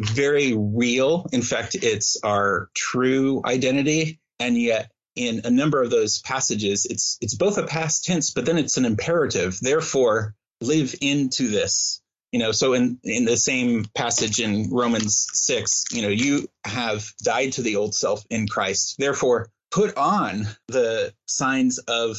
very 0.00 0.54
real. 0.56 1.26
In 1.32 1.42
fact, 1.42 1.74
it's 1.74 2.16
our 2.24 2.70
true 2.74 3.42
identity. 3.44 4.20
And 4.38 4.56
yet, 4.56 4.90
in 5.14 5.42
a 5.44 5.50
number 5.50 5.82
of 5.82 5.90
those 5.90 6.20
passages, 6.20 6.86
it's 6.86 7.18
it's 7.20 7.34
both 7.34 7.58
a 7.58 7.66
past 7.66 8.04
tense, 8.04 8.30
but 8.30 8.46
then 8.46 8.58
it's 8.58 8.78
an 8.78 8.86
imperative. 8.86 9.58
Therefore, 9.60 10.34
live 10.60 10.94
into 11.00 11.48
this. 11.48 12.00
You 12.32 12.38
know, 12.38 12.52
so 12.52 12.72
in 12.72 12.98
in 13.04 13.24
the 13.26 13.36
same 13.36 13.84
passage 13.94 14.40
in 14.40 14.70
Romans 14.70 15.26
six, 15.32 15.84
you 15.92 16.02
know, 16.02 16.08
you 16.08 16.48
have 16.64 17.12
died 17.22 17.52
to 17.52 17.62
the 17.62 17.76
old 17.76 17.94
self 17.94 18.24
in 18.30 18.46
Christ. 18.46 18.96
Therefore, 18.98 19.50
put 19.70 19.96
on 19.96 20.46
the 20.68 21.12
signs 21.26 21.78
of 21.78 22.16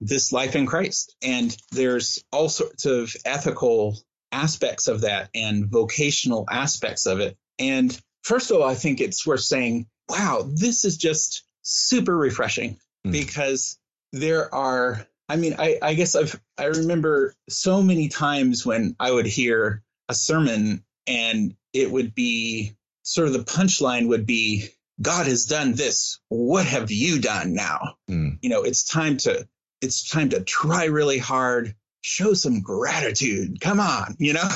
this 0.00 0.32
life 0.32 0.56
in 0.56 0.66
Christ. 0.66 1.16
And 1.22 1.56
there's 1.72 2.22
all 2.32 2.48
sorts 2.48 2.86
of 2.86 3.14
ethical 3.24 3.98
aspects 4.32 4.88
of 4.88 5.02
that 5.02 5.30
and 5.34 5.66
vocational 5.66 6.46
aspects 6.50 7.06
of 7.06 7.20
it. 7.20 7.36
And 7.58 7.98
first 8.22 8.50
of 8.50 8.58
all, 8.58 8.68
I 8.68 8.74
think 8.74 9.00
it's 9.00 9.26
worth 9.26 9.40
saying, 9.40 9.86
wow, 10.08 10.48
this 10.48 10.84
is 10.84 10.96
just 10.96 11.44
super 11.62 12.16
refreshing 12.16 12.78
mm. 13.06 13.12
because 13.12 13.78
there 14.12 14.54
are, 14.54 15.06
I 15.28 15.36
mean, 15.36 15.56
I, 15.58 15.78
I 15.82 15.94
guess 15.94 16.14
I've, 16.14 16.40
I 16.58 16.66
remember 16.66 17.34
so 17.48 17.82
many 17.82 18.08
times 18.08 18.64
when 18.64 18.94
I 19.00 19.10
would 19.10 19.26
hear 19.26 19.82
a 20.08 20.14
sermon 20.14 20.84
and 21.06 21.56
it 21.72 21.90
would 21.90 22.14
be 22.14 22.76
sort 23.02 23.28
of 23.28 23.32
the 23.32 23.40
punchline 23.40 24.08
would 24.08 24.26
be, 24.26 24.68
God 25.00 25.26
has 25.26 25.44
done 25.44 25.74
this. 25.74 26.20
What 26.28 26.66
have 26.66 26.90
you 26.90 27.20
done 27.20 27.54
now? 27.54 27.96
Mm. 28.10 28.38
You 28.40 28.50
know, 28.50 28.62
it's 28.62 28.84
time 28.84 29.18
to 29.18 29.46
it's 29.82 30.08
time 30.08 30.30
to 30.30 30.42
try 30.42 30.86
really 30.86 31.18
hard, 31.18 31.74
show 32.06 32.34
some 32.34 32.60
gratitude. 32.60 33.60
Come 33.60 33.80
on, 33.80 34.14
you 34.18 34.32
know? 34.32 34.48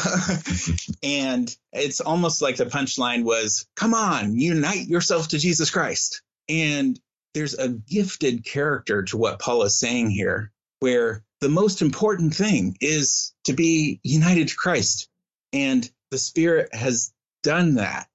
and 1.03 1.55
it's 1.73 2.01
almost 2.01 2.41
like 2.41 2.57
the 2.57 2.67
punchline 2.67 3.25
was, 3.25 3.67
come 3.75 3.93
on, 3.93 4.37
unite 4.37 4.87
yourself 4.87 5.29
to 5.29 5.39
Jesus 5.39 5.69
Christ. 5.69 6.23
And 6.49 6.99
there's 7.35 7.55
a 7.55 7.69
gifted 7.69 8.45
character 8.45 9.03
to 9.03 9.17
what 9.17 9.41
Paul 9.41 9.65
is 9.65 9.77
saying 9.77 10.11
here, 10.11 10.53
where 10.79 11.25
the 11.41 11.49
most 11.49 11.83
important 11.83 12.37
thing 12.37 12.77
is 12.81 13.35
to 13.47 13.53
be 13.53 13.99
united 14.05 14.49
to 14.49 14.57
Christ. 14.57 15.09
And 15.53 15.91
the 16.13 16.19
Spirit 16.19 16.73
has 16.73 17.13
done 17.43 17.75
that. 17.75 18.07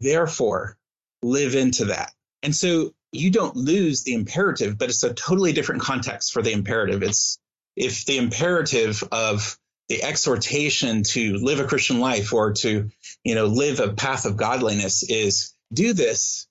Therefore, 0.00 0.76
live 1.22 1.54
into 1.54 1.86
that. 1.86 2.12
And 2.42 2.54
so 2.54 2.92
you 3.10 3.30
don't 3.30 3.56
lose 3.56 4.04
the 4.04 4.12
imperative, 4.12 4.76
but 4.76 4.90
it's 4.90 5.02
a 5.02 5.14
totally 5.14 5.54
different 5.54 5.80
context 5.80 6.34
for 6.34 6.42
the 6.42 6.52
imperative. 6.52 7.02
It's 7.02 7.38
if 7.76 8.04
the 8.04 8.18
imperative 8.18 9.02
of 9.12 9.58
the 9.88 10.02
exhortation 10.02 11.02
to 11.02 11.36
live 11.36 11.60
a 11.60 11.66
Christian 11.66 12.00
life 12.00 12.32
or 12.32 12.52
to, 12.52 12.90
you 13.24 13.34
know, 13.34 13.46
live 13.46 13.80
a 13.80 13.92
path 13.92 14.24
of 14.24 14.36
godliness 14.36 15.02
is 15.02 15.54
do 15.72 15.92
this 15.92 16.46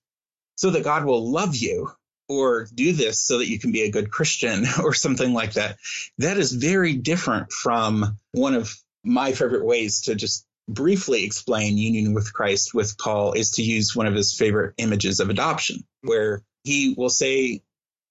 so 0.56 0.72
that 0.72 0.84
God 0.84 1.06
will 1.06 1.32
love 1.32 1.56
you 1.56 1.92
or 2.28 2.68
do 2.74 2.94
this 2.94 3.20
so 3.20 3.40
that 3.40 3.50
you 3.50 3.60
can 3.60 3.72
be 3.72 3.82
a 3.82 3.92
good 3.92 4.12
Christian 4.12 4.66
or 4.84 4.94
something 4.94 5.34
like 5.34 5.54
that. 5.54 5.78
That 6.18 6.38
is 6.38 6.52
very 6.52 6.94
different 6.94 7.52
from 7.52 8.18
one 8.32 8.54
of 8.54 8.76
my 9.04 9.32
favorite 9.32 9.66
ways 9.66 10.02
to 10.02 10.16
just 10.16 10.46
briefly 10.68 11.26
explain 11.26 11.78
union 11.78 12.14
with 12.14 12.34
Christ 12.34 12.74
with 12.74 12.98
Paul 12.98 13.34
is 13.34 13.52
to 13.52 13.64
use 13.64 13.96
one 13.96 14.08
of 14.08 14.14
his 14.14 14.34
favorite 14.34 14.76
images 14.78 15.20
of 15.20 15.30
adoption, 15.30 15.84
where 16.02 16.44
he 16.64 16.94
will 16.98 17.10
say, 17.10 17.62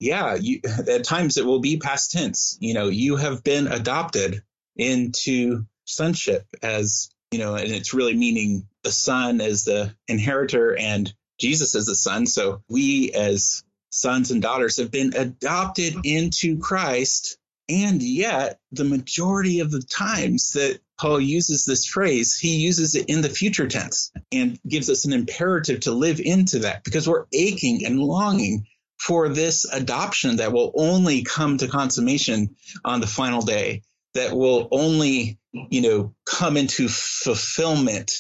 yeah, 0.01 0.35
you, 0.35 0.61
at 0.89 1.05
times 1.05 1.37
it 1.37 1.47
will 1.47 1.61
be 1.61 1.77
past 1.77 2.11
tense. 2.11 2.57
You 2.61 2.75
know, 2.75 2.89
you 2.89 3.17
have 3.17 3.45
been 3.45 3.69
adopted 3.69 4.43
into 4.77 5.67
sonship 5.85 6.47
as, 6.63 7.11
you 7.31 7.39
know, 7.39 7.55
and 7.55 7.71
it's 7.71 7.95
really 7.95 8.17
meaning 8.17 8.67
the 8.83 8.91
son 8.91 9.41
as 9.41 9.65
the 9.65 9.95
inheritor 10.09 10.77
and 10.77 11.13
Jesus 11.39 11.75
as 11.75 11.87
the 11.87 11.95
son. 11.95 12.27
So 12.27 12.63
we 12.69 13.13
as 13.13 13.63
sons 13.91 14.31
and 14.31 14.41
daughters 14.41 14.79
have 14.79 14.91
been 14.91 15.15
adopted 15.15 15.95
into 16.05 16.59
Christ. 16.59 17.37
And 17.69 18.03
yet, 18.03 18.59
the 18.73 18.85
majority 18.85 19.61
of 19.61 19.71
the 19.71 19.83
times 19.83 20.53
that 20.53 20.81
Paul 20.99 21.21
uses 21.21 21.65
this 21.65 21.87
phrase, 21.87 22.37
he 22.37 22.57
uses 22.57 22.95
it 22.97 23.07
in 23.07 23.21
the 23.21 23.29
future 23.29 23.69
tense 23.69 24.11
and 24.33 24.59
gives 24.67 24.91
us 24.91 25.05
an 25.05 25.13
imperative 25.13 25.81
to 25.81 25.93
live 25.93 26.21
into 26.21 26.61
that 26.61 26.83
because 26.83 27.09
we're 27.09 27.27
aching 27.33 27.87
and 27.87 28.01
longing 28.01 28.67
for 29.01 29.31
this 29.31 29.65
adoption 29.65 30.37
that 30.37 30.53
will 30.53 30.73
only 30.75 31.23
come 31.23 31.57
to 31.57 31.69
consummation 31.69 32.55
on 32.85 33.01
the 33.01 33.07
final 33.07 33.41
day, 33.41 33.83
that 34.13 34.37
will 34.37 34.69
only, 34.71 35.39
you 35.53 35.81
know, 35.81 36.15
come 36.27 36.59
into 36.59 36.87
fulfillment 36.87 38.13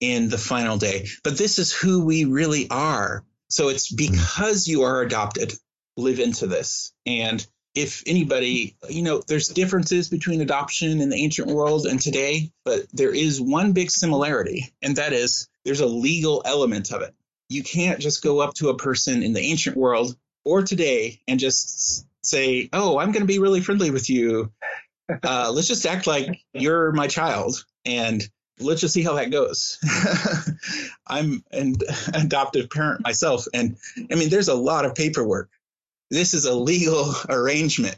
in 0.00 0.28
the 0.28 0.38
final 0.38 0.78
day. 0.78 1.08
But 1.24 1.36
this 1.36 1.58
is 1.58 1.72
who 1.72 2.04
we 2.04 2.24
really 2.24 2.70
are. 2.70 3.24
So 3.50 3.68
it's 3.68 3.90
hmm. 3.90 3.96
because 3.96 4.68
you 4.68 4.82
are 4.82 5.02
adopted, 5.02 5.54
live 5.96 6.20
into 6.20 6.46
this. 6.46 6.92
And 7.04 7.44
if 7.74 8.04
anybody, 8.06 8.76
you 8.88 9.02
know, 9.02 9.20
there's 9.26 9.48
differences 9.48 10.08
between 10.08 10.40
adoption 10.40 11.00
in 11.00 11.08
the 11.08 11.16
ancient 11.16 11.48
world 11.48 11.84
and 11.86 12.00
today, 12.00 12.52
but 12.64 12.86
there 12.92 13.12
is 13.12 13.40
one 13.40 13.72
big 13.72 13.90
similarity, 13.90 14.72
and 14.82 14.96
that 14.96 15.12
is 15.12 15.48
there's 15.64 15.80
a 15.80 15.86
legal 15.86 16.42
element 16.44 16.92
of 16.92 17.02
it. 17.02 17.14
You 17.48 17.64
can't 17.64 17.98
just 17.98 18.22
go 18.22 18.40
up 18.40 18.54
to 18.54 18.68
a 18.68 18.76
person 18.76 19.22
in 19.22 19.32
the 19.32 19.40
ancient 19.40 19.76
world 19.76 20.16
or 20.48 20.62
today 20.62 21.20
and 21.28 21.40
just 21.40 22.06
say, 22.22 22.68
"Oh, 22.72 22.98
I'm 22.98 23.12
going 23.12 23.22
to 23.22 23.32
be 23.32 23.38
really 23.38 23.60
friendly 23.60 23.90
with 23.90 24.10
you. 24.10 24.52
Uh, 25.22 25.50
let's 25.52 25.68
just 25.68 25.86
act 25.86 26.06
like 26.06 26.40
you're 26.52 26.92
my 26.92 27.06
child, 27.06 27.64
and 27.84 28.22
let's 28.60 28.80
just 28.80 28.94
see 28.94 29.02
how 29.02 29.14
that 29.14 29.30
goes." 29.30 29.78
I'm 31.06 31.44
an 31.52 31.76
adoptive 32.12 32.70
parent 32.70 33.02
myself, 33.02 33.46
and 33.54 33.76
I 34.10 34.14
mean, 34.14 34.30
there's 34.30 34.48
a 34.48 34.54
lot 34.54 34.84
of 34.84 34.94
paperwork 34.94 35.50
this 36.10 36.34
is 36.34 36.44
a 36.44 36.54
legal 36.54 37.14
arrangement. 37.28 37.96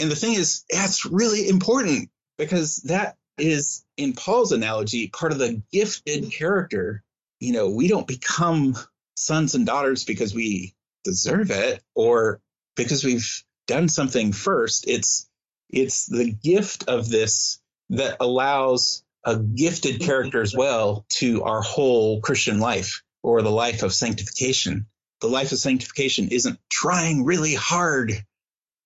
And 0.00 0.10
the 0.10 0.16
thing 0.16 0.34
is, 0.34 0.64
that's 0.70 1.06
really 1.06 1.48
important 1.48 2.10
because 2.38 2.76
that 2.84 3.16
is, 3.38 3.84
in 3.96 4.12
Paul's 4.12 4.52
analogy, 4.52 5.08
part 5.08 5.32
of 5.32 5.38
the 5.38 5.62
gifted 5.72 6.32
character. 6.32 7.02
You 7.40 7.52
know, 7.52 7.70
we 7.70 7.88
don't 7.88 8.06
become 8.06 8.76
sons 9.16 9.54
and 9.54 9.66
daughters 9.66 10.04
because 10.04 10.34
we 10.34 10.74
deserve 11.04 11.50
it 11.50 11.82
or 11.94 12.40
because 12.76 13.04
we've 13.04 13.44
done 13.66 13.88
something 13.88 14.32
first. 14.32 14.84
It's 14.88 15.28
it's 15.70 16.06
the 16.06 16.30
gift 16.30 16.88
of 16.88 17.08
this 17.08 17.60
that 17.90 18.18
allows 18.20 19.04
a 19.24 19.38
gifted 19.38 20.00
character 20.00 20.42
as 20.42 20.54
well 20.54 21.06
to 21.08 21.44
our 21.44 21.62
whole 21.62 22.20
Christian 22.20 22.58
life 22.58 23.02
or 23.22 23.42
the 23.42 23.50
life 23.50 23.82
of 23.82 23.94
sanctification 23.94 24.86
the 25.22 25.28
life 25.28 25.52
of 25.52 25.58
sanctification 25.58 26.28
isn't 26.28 26.58
trying 26.68 27.24
really 27.24 27.54
hard 27.54 28.12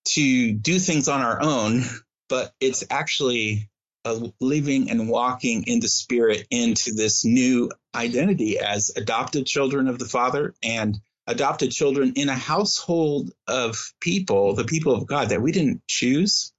to 0.05 0.53
do 0.53 0.79
things 0.79 1.09
on 1.09 1.21
our 1.21 1.41
own, 1.41 1.81
but 2.29 2.53
it's 2.61 2.85
actually 2.89 3.69
a 4.05 4.31
living 4.39 4.89
and 4.89 5.09
walking 5.09 5.63
in 5.63 5.79
the 5.81 5.87
spirit 5.87 6.47
into 6.51 6.93
this 6.93 7.25
new 7.25 7.71
identity 7.93 8.59
as 8.59 8.91
adopted 8.95 9.47
children 9.47 9.87
of 9.87 9.99
the 9.99 10.05
Father 10.05 10.53
and 10.63 10.97
adopted 11.27 11.71
children 11.71 12.13
in 12.15 12.29
a 12.29 12.35
household 12.35 13.31
of 13.47 13.93
people, 13.99 14.55
the 14.55 14.63
people 14.63 14.93
of 14.93 15.05
God 15.05 15.29
that 15.29 15.41
we 15.41 15.51
didn't 15.51 15.81
choose 15.87 16.53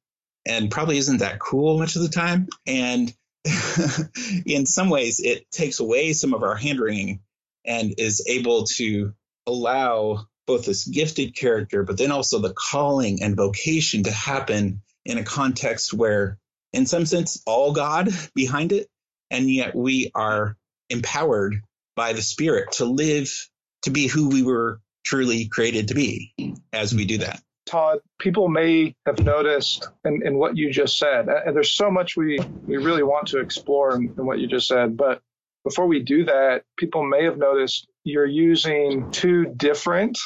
and 0.46 0.70
probably 0.70 0.98
isn't 0.98 1.18
that 1.18 1.38
cool 1.38 1.78
much 1.78 1.96
of 1.96 2.02
the 2.02 2.08
time. 2.08 2.48
And 2.66 3.12
in 4.46 4.66
some 4.66 4.90
ways, 4.90 5.20
it 5.20 5.50
takes 5.50 5.80
away 5.80 6.12
some 6.12 6.34
of 6.34 6.42
our 6.42 6.54
hand 6.54 6.80
wringing 6.80 7.20
and 7.64 7.94
is 7.98 8.24
able 8.26 8.64
to 8.64 9.14
allow 9.46 10.26
both 10.46 10.64
this 10.64 10.86
gifted 10.86 11.36
character, 11.36 11.82
but 11.82 11.98
then 11.98 12.10
also 12.10 12.38
the 12.38 12.54
calling 12.54 13.22
and 13.22 13.36
vocation 13.36 14.04
to 14.04 14.10
happen 14.10 14.82
in 15.04 15.18
a 15.18 15.24
context 15.24 15.92
where, 15.92 16.38
in 16.72 16.86
some 16.86 17.04
sense, 17.04 17.42
all 17.46 17.72
God 17.72 18.08
behind 18.34 18.72
it, 18.72 18.88
and 19.30 19.50
yet 19.50 19.74
we 19.74 20.10
are 20.14 20.56
empowered 20.88 21.62
by 21.94 22.14
the 22.14 22.22
Spirit 22.22 22.72
to 22.72 22.86
live 22.86 23.30
to 23.82 23.90
be 23.90 24.06
who 24.06 24.28
we 24.28 24.42
were 24.42 24.80
truly 25.04 25.48
created 25.48 25.88
to 25.88 25.94
be 25.94 26.34
as 26.72 26.94
we 26.94 27.04
do 27.04 27.18
that. 27.18 27.40
Todd, 27.66 27.98
people 28.18 28.48
may 28.48 28.94
have 29.04 29.18
noticed 29.18 29.88
in, 30.04 30.22
in 30.24 30.38
what 30.38 30.56
you 30.56 30.70
just 30.70 30.98
said, 30.98 31.28
uh, 31.28 31.40
and 31.44 31.54
there's 31.54 31.74
so 31.74 31.90
much 31.90 32.16
we, 32.16 32.38
we 32.66 32.78
really 32.78 33.02
want 33.02 33.28
to 33.28 33.40
explore 33.40 33.94
in, 33.94 34.14
in 34.16 34.26
what 34.26 34.38
you 34.38 34.46
just 34.46 34.68
said, 34.68 34.96
but 34.96 35.20
before 35.64 35.86
we 35.86 36.00
do 36.00 36.24
that, 36.24 36.62
people 36.78 37.04
may 37.04 37.24
have 37.24 37.36
noticed 37.36 37.86
you're 38.04 38.24
using 38.24 39.10
two 39.10 39.52
different 39.56 40.18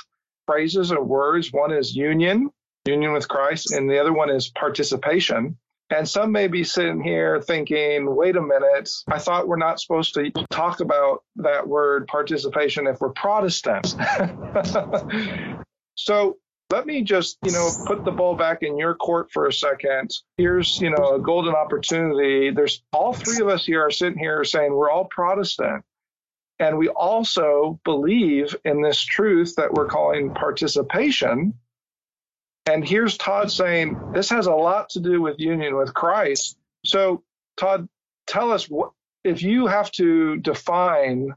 phrases 0.47 0.93
or 0.93 1.03
words. 1.03 1.53
One 1.53 1.73
is 1.73 1.97
union, 1.97 2.51
union 2.87 3.13
with 3.13 3.29
Christ, 3.29 3.73
and 3.73 3.91
the 3.91 3.99
other 3.99 4.13
one 4.13 4.31
is 4.31 4.49
participation. 4.51 5.59
And 5.93 6.09
some 6.09 6.33
may 6.33 6.49
be 6.49 6.65
sitting 6.65 7.03
here 7.03 7.43
thinking, 7.43 8.17
wait 8.17 8.37
a 8.37 8.41
minute, 8.41 8.89
I 9.09 9.19
thought 9.19 9.47
we're 9.47 9.57
not 9.57 9.79
supposed 9.79 10.15
to 10.15 10.31
talk 10.51 10.81
about 10.81 11.23
that 11.37 11.69
word 11.69 12.07
participation 12.07 12.87
if 12.87 13.01
we're 13.01 13.11
Protestants. 13.11 13.95
so 15.95 16.39
let 16.71 16.87
me 16.87 17.03
just, 17.03 17.37
you 17.45 17.53
know, 17.53 17.71
put 17.85 18.07
the 18.07 18.11
ball 18.11 18.35
back 18.35 18.63
in 18.63 18.79
your 18.79 18.95
court 18.95 19.31
for 19.31 19.47
a 19.47 19.53
second. 19.53 20.11
Here's, 20.39 20.81
you 20.81 20.89
know, 20.89 21.17
a 21.17 21.21
golden 21.21 21.55
opportunity. 21.55 22.51
There's 22.51 22.83
all 22.95 23.13
three 23.13 23.43
of 23.43 23.49
us 23.49 23.67
here 23.67 23.83
are 23.83 23.91
sitting 23.91 24.19
here 24.19 24.45
saying 24.45 24.73
we're 24.73 24.91
all 24.91 25.05
Protestant. 25.05 25.85
And 26.59 26.79
we 26.79 26.89
also 26.89 27.79
believe 27.85 28.57
in 28.65 28.81
this 28.81 29.03
truth 29.03 29.57
that 29.57 29.75
we're 29.75 29.89
calling 29.89 30.33
participation. 30.33 31.53
And 32.67 32.87
here's 32.87 33.17
Todd 33.17 33.51
saying 33.51 34.13
this 34.15 34.31
has 34.31 34.47
a 34.47 34.55
lot 34.55 34.91
to 34.91 35.01
do 35.01 35.21
with 35.21 35.41
union 35.41 35.77
with 35.77 35.93
Christ. 35.95 36.57
So, 36.85 37.23
Todd, 37.57 37.89
tell 38.27 38.53
us 38.53 38.67
what, 38.67 38.93
if 39.25 39.43
you 39.43 39.67
have 39.67 39.91
to 39.93 40.37
define 40.37 41.35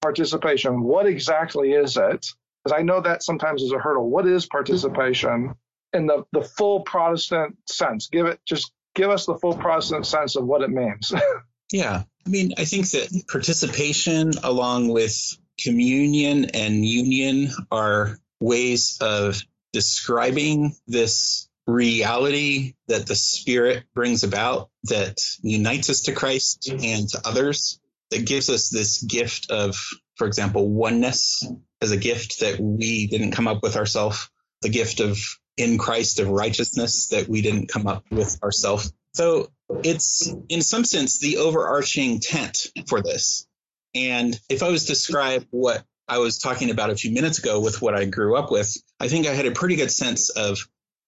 participation, 0.00 0.82
what 0.82 1.06
exactly 1.06 1.72
is 1.72 1.96
it? 1.96 2.26
Because 2.64 2.78
I 2.78 2.82
know 2.82 3.00
that 3.00 3.22
sometimes 3.22 3.62
is 3.62 3.72
a 3.72 3.78
hurdle. 3.78 4.08
What 4.08 4.26
is 4.26 4.46
participation? 4.46 5.54
in 5.92 6.06
the, 6.06 6.24
the 6.32 6.42
full 6.42 6.80
Protestant 6.80 7.56
sense. 7.66 8.08
Give 8.08 8.26
it 8.26 8.40
just 8.46 8.72
give 8.94 9.10
us 9.10 9.26
the 9.26 9.36
full 9.36 9.54
Protestant 9.54 10.06
sense 10.06 10.36
of 10.36 10.44
what 10.44 10.62
it 10.62 10.70
means. 10.70 11.12
yeah. 11.72 12.02
I 12.26 12.30
mean, 12.30 12.52
I 12.58 12.64
think 12.64 12.90
that 12.90 13.24
participation 13.28 14.32
along 14.42 14.88
with 14.88 15.36
communion 15.62 16.46
and 16.46 16.84
union 16.84 17.50
are 17.70 18.18
ways 18.40 18.98
of 19.00 19.42
describing 19.72 20.74
this 20.86 21.48
reality 21.66 22.74
that 22.88 23.06
the 23.06 23.14
Spirit 23.14 23.84
brings 23.94 24.24
about 24.24 24.70
that 24.84 25.20
unites 25.42 25.90
us 25.90 26.02
to 26.02 26.12
Christ 26.12 26.70
and 26.70 27.08
to 27.10 27.20
others, 27.24 27.80
that 28.10 28.26
gives 28.26 28.48
us 28.48 28.70
this 28.70 29.02
gift 29.02 29.50
of, 29.50 29.76
for 30.16 30.26
example, 30.26 30.68
oneness 30.68 31.46
as 31.82 31.90
a 31.90 31.96
gift 31.96 32.40
that 32.40 32.58
we 32.58 33.06
didn't 33.06 33.32
come 33.32 33.46
up 33.46 33.62
with 33.62 33.76
ourselves, 33.76 34.30
the 34.62 34.70
gift 34.70 35.00
of 35.00 35.18
in 35.58 35.76
Christ 35.76 36.20
of 36.20 36.28
righteousness 36.28 37.08
that 37.08 37.28
we 37.28 37.42
didn't 37.42 37.68
come 37.68 37.86
up 37.86 38.04
with 38.10 38.42
ourselves. 38.42 38.92
So 39.12 39.50
it's 39.84 40.32
in 40.48 40.62
some 40.62 40.84
sense 40.84 41.18
the 41.18 41.38
overarching 41.38 42.20
tent 42.20 42.58
for 42.86 43.02
this. 43.02 43.46
And 43.94 44.38
if 44.48 44.62
I 44.62 44.68
was 44.68 44.82
to 44.84 44.92
describe 44.92 45.46
what 45.50 45.84
I 46.08 46.18
was 46.18 46.38
talking 46.38 46.70
about 46.70 46.90
a 46.90 46.96
few 46.96 47.10
minutes 47.10 47.38
ago 47.38 47.60
with 47.60 47.82
what 47.82 47.94
I 47.94 48.06
grew 48.06 48.36
up 48.36 48.50
with, 48.50 48.76
I 48.98 49.08
think 49.08 49.26
I 49.26 49.34
had 49.34 49.46
a 49.46 49.52
pretty 49.52 49.76
good 49.76 49.90
sense 49.90 50.30
of 50.30 50.58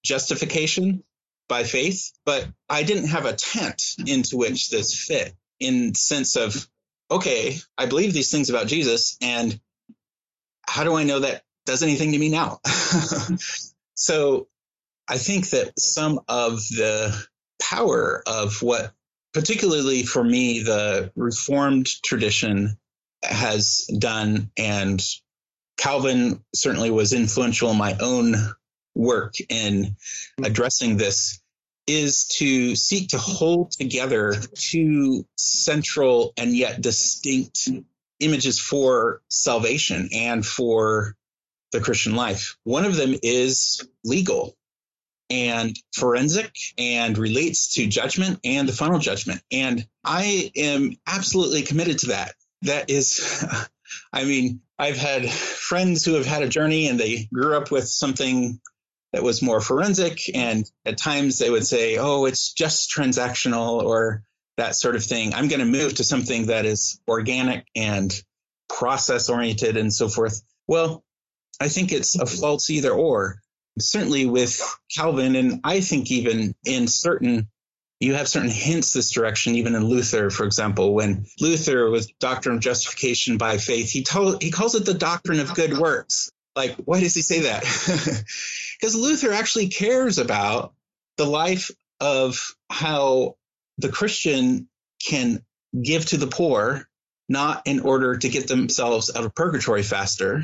justification 0.03 1.03
by 1.49 1.63
faith, 1.63 2.11
but 2.25 2.47
I 2.69 2.83
didn't 2.83 3.09
have 3.09 3.25
a 3.25 3.33
tent 3.33 3.83
into 4.05 4.37
which 4.37 4.69
this 4.69 4.95
fit 4.95 5.35
in 5.59 5.95
sense 5.95 6.35
of, 6.35 6.67
okay, 7.09 7.57
I 7.77 7.87
believe 7.87 8.13
these 8.13 8.31
things 8.31 8.49
about 8.49 8.67
Jesus 8.67 9.17
and 9.21 9.59
how 10.67 10.83
do 10.83 10.95
I 10.95 11.03
know 11.03 11.19
that 11.19 11.43
does 11.65 11.83
anything 11.83 12.11
to 12.11 12.17
me 12.17 12.29
now? 12.29 12.59
so 13.95 14.47
I 15.07 15.17
think 15.17 15.49
that 15.49 15.79
some 15.79 16.21
of 16.27 16.59
the 16.69 17.13
power 17.61 18.23
of 18.25 18.61
what, 18.61 18.93
particularly 19.33 20.03
for 20.03 20.23
me, 20.23 20.63
the 20.63 21.11
Reformed 21.15 21.87
tradition 22.03 22.77
has 23.23 23.87
done, 23.97 24.51
and 24.57 25.03
Calvin 25.77 26.43
certainly 26.53 26.91
was 26.91 27.13
influential 27.13 27.71
in 27.71 27.77
my 27.77 27.97
own 27.99 28.35
work 28.95 29.35
in 29.49 29.95
hmm. 30.37 30.43
addressing 30.43 30.97
this, 30.97 31.39
is 31.87 32.25
to 32.27 32.75
seek 32.75 33.09
to 33.09 33.17
hold 33.17 33.71
together 33.71 34.35
two 34.55 35.25
central 35.35 36.33
and 36.37 36.55
yet 36.55 36.79
distinct 36.79 37.67
images 38.19 38.59
for 38.59 39.21
salvation 39.29 40.09
and 40.13 40.45
for 40.45 41.15
the 41.71 41.81
Christian 41.81 42.15
life. 42.15 42.57
One 42.63 42.85
of 42.85 42.95
them 42.95 43.15
is 43.23 43.85
legal 44.03 44.55
and 45.29 45.75
forensic 45.95 46.55
and 46.77 47.17
relates 47.17 47.75
to 47.75 47.87
judgment 47.87 48.39
and 48.43 48.67
the 48.67 48.73
final 48.73 48.99
judgment. 48.99 49.41
And 49.51 49.87
I 50.03 50.51
am 50.55 50.97
absolutely 51.07 51.63
committed 51.63 51.99
to 51.99 52.07
that. 52.07 52.35
That 52.63 52.89
is, 52.89 53.45
I 54.13 54.25
mean, 54.25 54.61
I've 54.77 54.97
had 54.97 55.29
friends 55.29 56.05
who 56.05 56.13
have 56.15 56.25
had 56.25 56.43
a 56.43 56.49
journey 56.49 56.87
and 56.87 56.99
they 56.99 57.27
grew 57.33 57.55
up 57.55 57.71
with 57.71 57.87
something 57.87 58.59
that 59.13 59.23
was 59.23 59.41
more 59.41 59.61
forensic. 59.61 60.21
And 60.33 60.69
at 60.85 60.97
times 60.97 61.37
they 61.37 61.49
would 61.49 61.65
say, 61.65 61.97
oh, 61.97 62.25
it's 62.25 62.53
just 62.53 62.91
transactional 62.95 63.83
or 63.83 64.23
that 64.57 64.75
sort 64.75 64.95
of 64.95 65.03
thing. 65.03 65.33
I'm 65.33 65.47
going 65.47 65.59
to 65.59 65.65
move 65.65 65.95
to 65.95 66.03
something 66.03 66.47
that 66.47 66.65
is 66.65 66.99
organic 67.07 67.65
and 67.75 68.13
process 68.69 69.29
oriented 69.29 69.77
and 69.77 69.93
so 69.93 70.07
forth. 70.07 70.41
Well, 70.67 71.03
I 71.59 71.67
think 71.67 71.91
it's 71.91 72.15
a 72.15 72.25
false 72.25 72.69
either 72.69 72.91
or. 72.91 73.41
Certainly 73.79 74.25
with 74.25 74.61
Calvin, 74.93 75.35
and 75.35 75.61
I 75.63 75.79
think 75.79 76.11
even 76.11 76.53
in 76.65 76.87
certain, 76.87 77.47
you 78.01 78.15
have 78.15 78.27
certain 78.27 78.49
hints 78.49 78.93
this 78.93 79.11
direction, 79.11 79.55
even 79.55 79.75
in 79.75 79.85
Luther, 79.85 80.31
for 80.31 80.45
example, 80.45 80.93
when 80.93 81.27
Luther 81.39 81.89
with 81.91 82.17
doctrine 82.19 82.55
of 82.55 82.61
justification 82.61 83.37
by 83.37 83.59
faith, 83.59 83.91
he 83.91 84.03
told, 84.03 84.41
he 84.41 84.49
calls 84.49 84.73
it 84.73 84.85
the 84.85 84.95
doctrine 84.95 85.39
of 85.39 85.53
good 85.53 85.77
works. 85.77 86.31
Like, 86.55 86.75
why 86.77 86.99
does 86.99 87.13
he 87.13 87.21
say 87.21 87.41
that? 87.41 87.63
Because 88.81 88.95
Luther 88.95 89.31
actually 89.31 89.67
cares 89.67 90.17
about 90.17 90.73
the 91.15 91.25
life 91.27 91.69
of 91.99 92.55
how 92.71 93.35
the 93.77 93.89
Christian 93.89 94.67
can 95.07 95.45
give 95.79 96.07
to 96.07 96.17
the 96.17 96.25
poor 96.25 96.87
not 97.29 97.61
in 97.65 97.81
order 97.81 98.17
to 98.17 98.27
get 98.27 98.47
themselves 98.47 99.15
out 99.15 99.23
of 99.23 99.35
purgatory 99.35 99.83
faster, 99.83 100.43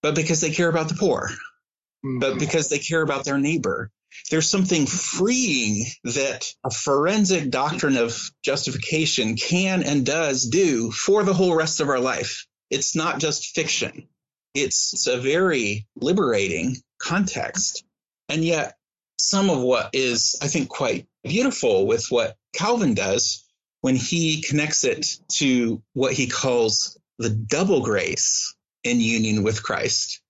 but 0.00 0.14
because 0.14 0.40
they 0.40 0.52
care 0.52 0.68
about 0.68 0.88
the 0.88 0.94
poor, 0.94 1.28
mm-hmm. 1.28 2.20
but 2.20 2.38
because 2.38 2.68
they 2.68 2.78
care 2.78 3.02
about 3.02 3.24
their 3.24 3.36
neighbor. 3.36 3.90
There's 4.30 4.48
something 4.48 4.86
freeing 4.86 5.86
that 6.04 6.46
a 6.64 6.70
forensic 6.70 7.50
doctrine 7.50 7.96
of 7.96 8.30
justification 8.42 9.36
can 9.36 9.82
and 9.82 10.06
does 10.06 10.44
do 10.48 10.90
for 10.90 11.22
the 11.22 11.34
whole 11.34 11.54
rest 11.54 11.80
of 11.80 11.88
our 11.88 12.00
life. 12.00 12.46
It's 12.70 12.96
not 12.96 13.20
just 13.20 13.54
fiction. 13.54 14.08
It's, 14.54 14.92
it's 14.94 15.06
a 15.06 15.18
very 15.18 15.86
liberating 15.96 16.76
context. 16.98 17.84
And 18.28 18.44
yet, 18.44 18.76
some 19.18 19.50
of 19.50 19.60
what 19.60 19.90
is, 19.92 20.36
I 20.42 20.48
think, 20.48 20.68
quite 20.68 21.06
beautiful 21.22 21.86
with 21.86 22.06
what 22.10 22.36
Calvin 22.54 22.94
does 22.94 23.44
when 23.80 23.96
he 23.96 24.42
connects 24.42 24.84
it 24.84 25.06
to 25.34 25.82
what 25.92 26.12
he 26.12 26.26
calls 26.26 26.98
the 27.18 27.30
double 27.30 27.82
grace 27.82 28.54
in 28.84 29.00
union 29.00 29.42
with 29.42 29.62
Christ. 29.62 30.20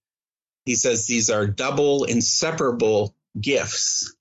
He 0.65 0.75
says 0.75 1.07
these 1.07 1.31
are 1.31 1.47
double 1.47 2.05
inseparable 2.05 3.15
gifts 3.39 4.15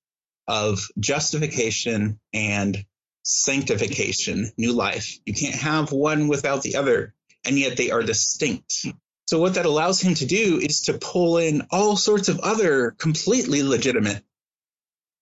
of 0.47 0.85
justification 0.99 2.19
and 2.33 2.85
sanctification, 3.23 4.51
new 4.57 4.73
life. 4.73 5.17
You 5.25 5.33
can't 5.33 5.55
have 5.55 5.91
one 5.91 6.27
without 6.27 6.63
the 6.63 6.75
other, 6.75 7.13
and 7.45 7.57
yet 7.57 7.77
they 7.77 7.91
are 7.91 8.01
distinct. 8.01 8.85
So, 9.25 9.39
what 9.39 9.53
that 9.53 9.65
allows 9.65 10.01
him 10.01 10.15
to 10.15 10.25
do 10.25 10.59
is 10.59 10.81
to 10.81 10.97
pull 10.97 11.37
in 11.37 11.67
all 11.71 11.95
sorts 11.95 12.27
of 12.27 12.39
other 12.39 12.91
completely 12.91 13.63
legitimate 13.63 14.23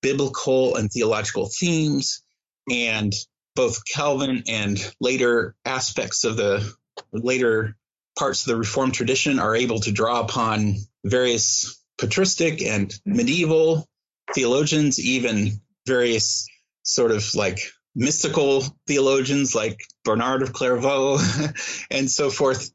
biblical 0.02 0.76
and 0.76 0.90
theological 0.92 1.48
themes 1.48 2.24
and 2.72 3.14
both 3.56 3.86
Calvin 3.86 4.44
and 4.48 4.80
later 5.02 5.56
aspects 5.66 6.24
of 6.24 6.38
the 6.38 6.74
later 7.12 7.76
parts 8.18 8.42
of 8.42 8.48
the 8.48 8.58
Reformed 8.58 8.94
tradition 8.94 9.40
are 9.40 9.56
able 9.56 9.80
to 9.82 9.92
draw 9.92 10.22
upon 10.22 10.76
various 11.04 11.79
patristic 12.00 12.62
and 12.62 12.94
medieval 13.06 13.88
theologians, 14.34 15.00
even 15.00 15.60
various 15.86 16.48
sort 16.84 17.12
of 17.12 17.36
like 17.36 17.60
mystical 17.96 18.64
theologians 18.88 19.54
like 19.54 19.82
Bernard 20.06 20.42
of 20.42 20.54
Clairvaux 20.54 21.20
and 21.92 22.10
so 22.10 22.30
forth. 22.30 22.72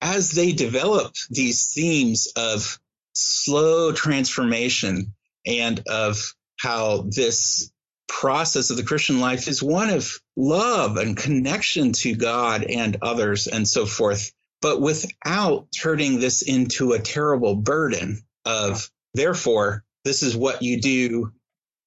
As 0.00 0.32
they 0.32 0.52
develop 0.52 1.14
these 1.30 1.72
themes 1.72 2.26
of 2.34 2.80
slow 3.12 3.92
transformation 3.92 5.14
and 5.46 5.80
of 5.88 6.34
how 6.58 7.02
this 7.14 7.70
process 8.08 8.70
of 8.70 8.76
the 8.76 8.82
Christian 8.82 9.20
life 9.20 9.48
is 9.48 9.62
one 9.62 9.90
of 9.90 10.18
love 10.36 10.96
and 10.96 11.16
connection 11.16 11.92
to 11.92 12.14
God 12.14 12.64
and 12.64 12.96
others 13.02 13.46
and 13.46 13.68
so 13.68 13.86
forth, 13.86 14.32
but 14.60 14.80
without 14.80 15.68
turning 15.76 16.18
this 16.18 16.42
into 16.42 16.92
a 16.92 16.98
terrible 16.98 17.54
burden 17.56 18.22
of, 18.44 18.90
therefore, 19.14 19.84
this 20.04 20.22
is 20.22 20.36
what 20.36 20.62
you 20.62 20.80
do 20.80 21.32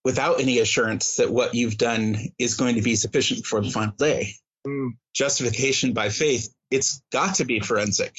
without 0.03 0.39
any 0.39 0.59
assurance 0.59 1.17
that 1.17 1.31
what 1.31 1.55
you've 1.55 1.77
done 1.77 2.17
is 2.37 2.55
going 2.55 2.75
to 2.75 2.81
be 2.81 2.95
sufficient 2.95 3.45
for 3.45 3.61
the 3.61 3.69
final 3.69 3.95
day. 3.95 4.33
Mm. 4.65 4.91
Justification 5.13 5.93
by 5.93 6.09
faith, 6.09 6.53
it's 6.71 7.01
got 7.11 7.35
to 7.35 7.45
be 7.45 7.59
forensic. 7.59 8.15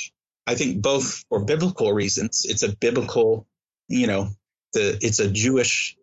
I 0.46 0.54
think 0.54 0.82
both 0.82 1.24
for 1.28 1.44
biblical 1.44 1.92
reasons. 1.92 2.44
It's 2.48 2.62
a 2.62 2.74
biblical, 2.74 3.46
you 3.88 4.06
know, 4.06 4.28
the 4.72 4.98
it's 5.00 5.20
a 5.20 5.30
Jewish 5.30 5.96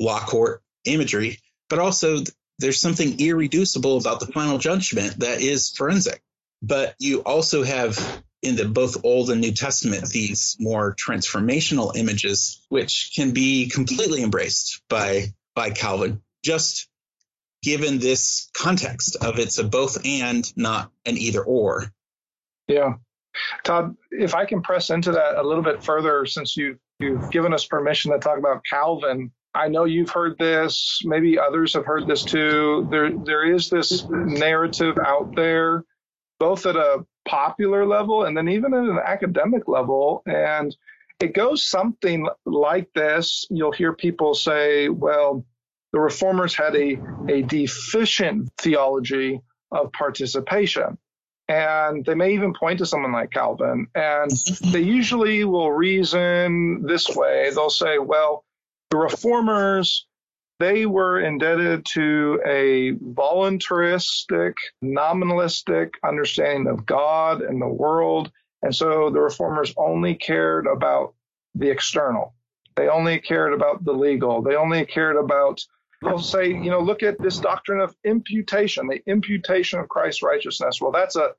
law 0.00 0.20
court 0.20 0.62
imagery, 0.84 1.38
but 1.68 1.78
also 1.78 2.18
there's 2.58 2.80
something 2.80 3.20
irreducible 3.20 3.98
about 3.98 4.20
the 4.20 4.26
final 4.26 4.58
judgment 4.58 5.20
that 5.20 5.40
is 5.40 5.70
forensic. 5.70 6.22
But 6.62 6.94
you 6.98 7.20
also 7.20 7.62
have 7.62 8.22
in 8.44 8.56
the 8.56 8.66
both 8.66 9.04
Old 9.04 9.30
and 9.30 9.40
New 9.40 9.52
Testament 9.52 10.08
these 10.08 10.56
more 10.60 10.94
transformational 10.94 11.96
images, 11.96 12.64
which 12.68 13.12
can 13.16 13.32
be 13.32 13.68
completely 13.68 14.22
embraced 14.22 14.82
by 14.88 15.26
by 15.54 15.70
Calvin, 15.70 16.22
just 16.44 16.88
given 17.62 17.98
this 17.98 18.50
context 18.56 19.16
of 19.16 19.38
it's 19.38 19.58
a 19.58 19.64
both 19.64 20.04
and, 20.04 20.44
not 20.56 20.90
an 21.06 21.16
either 21.16 21.42
or. 21.42 21.90
Yeah. 22.68 22.94
Todd, 23.64 23.96
if 24.10 24.34
I 24.34 24.44
can 24.44 24.62
press 24.62 24.90
into 24.90 25.12
that 25.12 25.36
a 25.36 25.42
little 25.42 25.64
bit 25.64 25.82
further, 25.82 26.26
since 26.26 26.56
you 26.56 26.78
you've 27.00 27.30
given 27.30 27.52
us 27.52 27.66
permission 27.66 28.12
to 28.12 28.18
talk 28.18 28.38
about 28.38 28.62
Calvin, 28.68 29.32
I 29.54 29.68
know 29.68 29.84
you've 29.84 30.10
heard 30.10 30.36
this. 30.38 31.00
Maybe 31.04 31.38
others 31.38 31.74
have 31.74 31.86
heard 31.86 32.06
this 32.06 32.24
too. 32.24 32.86
There, 32.90 33.10
there 33.10 33.52
is 33.52 33.70
this 33.70 34.04
narrative 34.08 34.98
out 34.98 35.34
there, 35.34 35.84
both 36.38 36.66
at 36.66 36.76
a 36.76 37.04
popular 37.26 37.86
level 37.86 38.24
and 38.24 38.36
then 38.36 38.48
even 38.48 38.74
at 38.74 38.84
an 38.84 39.00
academic 39.04 39.68
level. 39.68 40.22
And 40.26 40.74
it 41.20 41.34
goes 41.34 41.64
something 41.66 42.28
like 42.44 42.92
this. 42.94 43.46
You'll 43.50 43.72
hear 43.72 43.92
people 43.92 44.34
say, 44.34 44.88
well, 44.88 45.44
the 45.92 46.00
reformers 46.00 46.54
had 46.54 46.74
a, 46.74 46.98
a 47.28 47.42
deficient 47.42 48.50
theology 48.58 49.40
of 49.70 49.92
participation. 49.92 50.98
And 51.46 52.04
they 52.04 52.14
may 52.14 52.32
even 52.32 52.54
point 52.54 52.78
to 52.78 52.86
someone 52.86 53.12
like 53.12 53.30
Calvin. 53.30 53.86
And 53.94 54.30
they 54.72 54.80
usually 54.80 55.44
will 55.44 55.70
reason 55.70 56.84
this 56.86 57.14
way. 57.14 57.50
They'll 57.54 57.70
say, 57.70 57.98
well, 57.98 58.44
the 58.90 58.96
reformers, 58.96 60.06
they 60.58 60.86
were 60.86 61.20
indebted 61.20 61.84
to 61.86 62.40
a 62.46 62.92
voluntaristic, 62.92 64.54
nominalistic 64.82 65.90
understanding 66.04 66.68
of 66.68 66.86
God 66.86 67.42
and 67.42 67.60
the 67.60 67.68
world. 67.68 68.30
And 68.62 68.74
so 68.74 69.10
the 69.10 69.20
reformers 69.20 69.74
only 69.76 70.14
cared 70.14 70.66
about 70.66 71.14
the 71.54 71.70
external. 71.70 72.34
They 72.76 72.88
only 72.88 73.20
cared 73.20 73.52
about 73.52 73.84
the 73.84 73.92
legal. 73.92 74.42
They 74.42 74.56
only 74.56 74.84
cared 74.86 75.16
about 75.16 75.64
they'll 76.04 76.18
say, 76.18 76.48
you 76.48 76.70
know, 76.70 76.80
look 76.80 77.02
at 77.02 77.20
this 77.20 77.38
doctrine 77.38 77.80
of 77.80 77.96
imputation, 78.04 78.86
the 78.86 79.02
imputation 79.06 79.80
of 79.80 79.88
Christ's 79.88 80.22
righteousness. 80.22 80.80
Well, 80.80 80.92
that's 80.92 81.16
a 81.16 81.30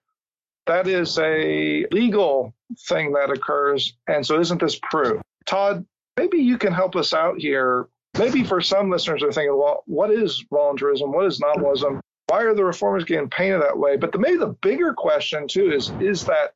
that 0.65 0.87
is 0.87 1.19
a 1.19 1.85
legal 1.91 2.53
thing 2.87 3.13
that 3.13 3.29
occurs, 3.29 3.93
and 4.07 4.25
so 4.25 4.39
isn't 4.39 4.59
this 4.59 4.79
proof? 4.79 5.21
Todd, 5.45 5.85
maybe 6.17 6.39
you 6.39 6.57
can 6.57 6.73
help 6.73 6.95
us 6.95 7.13
out 7.13 7.37
here. 7.37 7.87
Maybe 8.17 8.43
for 8.43 8.61
some 8.61 8.89
listeners 8.89 9.23
are 9.23 9.31
thinking, 9.31 9.57
well, 9.57 9.83
what 9.85 10.11
is 10.11 10.45
voluntarism? 10.51 11.11
What 11.11 11.25
is 11.25 11.39
nominalism? 11.39 12.01
Why 12.27 12.43
are 12.43 12.55
the 12.55 12.63
reformers 12.63 13.03
getting 13.03 13.29
painted 13.29 13.61
that 13.61 13.77
way? 13.77 13.97
But 13.97 14.11
the, 14.11 14.19
maybe 14.19 14.37
the 14.37 14.55
bigger 14.61 14.93
question 14.93 15.47
too 15.47 15.71
is, 15.71 15.91
is 15.99 16.25
that 16.25 16.53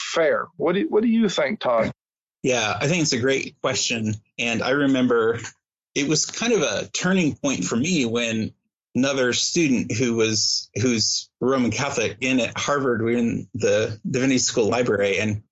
fair? 0.00 0.48
What 0.56 0.74
do 0.74 0.86
what 0.88 1.02
do 1.02 1.08
you 1.08 1.28
think, 1.28 1.60
Todd? 1.60 1.90
Yeah, 2.42 2.76
I 2.78 2.86
think 2.86 3.02
it's 3.02 3.12
a 3.12 3.18
great 3.18 3.56
question, 3.60 4.14
and 4.38 4.62
I 4.62 4.70
remember 4.70 5.40
it 5.94 6.08
was 6.08 6.26
kind 6.26 6.52
of 6.52 6.62
a 6.62 6.88
turning 6.88 7.34
point 7.34 7.64
for 7.64 7.76
me 7.76 8.04
when 8.04 8.52
another 8.94 9.32
student 9.32 9.92
who 9.92 10.14
was 10.14 10.70
who's 10.74 11.28
Roman 11.40 11.70
Catholic 11.70 12.18
in 12.20 12.40
at 12.40 12.56
Harvard, 12.56 13.02
we 13.02 13.12
were 13.12 13.18
in 13.18 13.48
the 13.54 13.98
Divinity 14.08 14.38
School 14.38 14.68
library, 14.68 15.18
and 15.18 15.42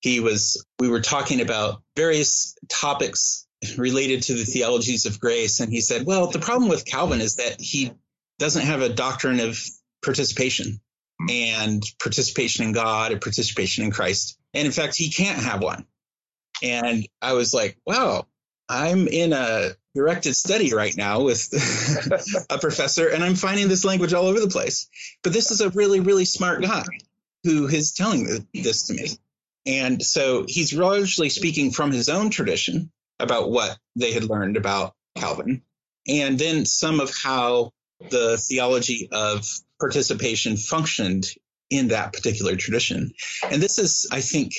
he 0.00 0.20
was 0.20 0.64
we 0.78 0.88
were 0.88 1.00
talking 1.00 1.40
about 1.40 1.82
various 1.96 2.56
topics 2.68 3.46
related 3.76 4.24
to 4.24 4.34
the 4.34 4.44
theologies 4.44 5.06
of 5.06 5.20
grace, 5.20 5.60
and 5.60 5.72
he 5.72 5.80
said, 5.80 6.06
"Well, 6.06 6.28
the 6.28 6.38
problem 6.38 6.68
with 6.68 6.84
Calvin 6.84 7.20
is 7.20 7.36
that 7.36 7.60
he 7.60 7.92
doesn't 8.38 8.66
have 8.66 8.82
a 8.82 8.88
doctrine 8.88 9.40
of 9.40 9.58
participation." 10.02 10.80
And 11.28 11.84
participation 12.00 12.64
in 12.64 12.72
God 12.72 13.12
and 13.12 13.20
participation 13.20 13.84
in 13.84 13.92
Christ. 13.92 14.36
And 14.54 14.66
in 14.66 14.72
fact, 14.72 14.96
he 14.96 15.10
can't 15.10 15.38
have 15.38 15.62
one. 15.62 15.86
And 16.62 17.06
I 17.20 17.32
was 17.34 17.52
like, 17.52 17.76
wow, 17.86 18.26
I'm 18.68 19.08
in 19.08 19.32
a 19.32 19.70
directed 19.94 20.34
study 20.34 20.72
right 20.72 20.96
now 20.96 21.22
with 21.22 21.48
a 22.50 22.58
professor, 22.58 23.08
and 23.08 23.22
I'm 23.22 23.34
finding 23.34 23.68
this 23.68 23.84
language 23.84 24.14
all 24.14 24.26
over 24.26 24.40
the 24.40 24.48
place. 24.48 24.88
But 25.22 25.32
this 25.32 25.50
is 25.50 25.60
a 25.60 25.70
really, 25.70 26.00
really 26.00 26.24
smart 26.24 26.62
guy 26.62 26.84
who 27.44 27.66
is 27.66 27.92
telling 27.92 28.46
this 28.54 28.86
to 28.86 28.94
me. 28.94 29.08
And 29.66 30.02
so 30.02 30.44
he's 30.48 30.72
largely 30.72 31.28
speaking 31.28 31.70
from 31.72 31.92
his 31.92 32.08
own 32.08 32.30
tradition 32.30 32.90
about 33.22 33.50
what 33.50 33.78
they 33.96 34.12
had 34.12 34.24
learned 34.24 34.56
about 34.56 34.94
Calvin, 35.16 35.62
and 36.08 36.38
then 36.38 36.64
some 36.64 37.00
of 37.00 37.12
how 37.22 37.70
the 38.10 38.36
theology 38.36 39.08
of 39.12 39.46
participation 39.78 40.56
functioned 40.56 41.26
in 41.70 41.88
that 41.88 42.12
particular 42.12 42.56
tradition. 42.56 43.12
And 43.50 43.62
this 43.62 43.78
is, 43.78 44.06
I 44.12 44.20
think, 44.20 44.52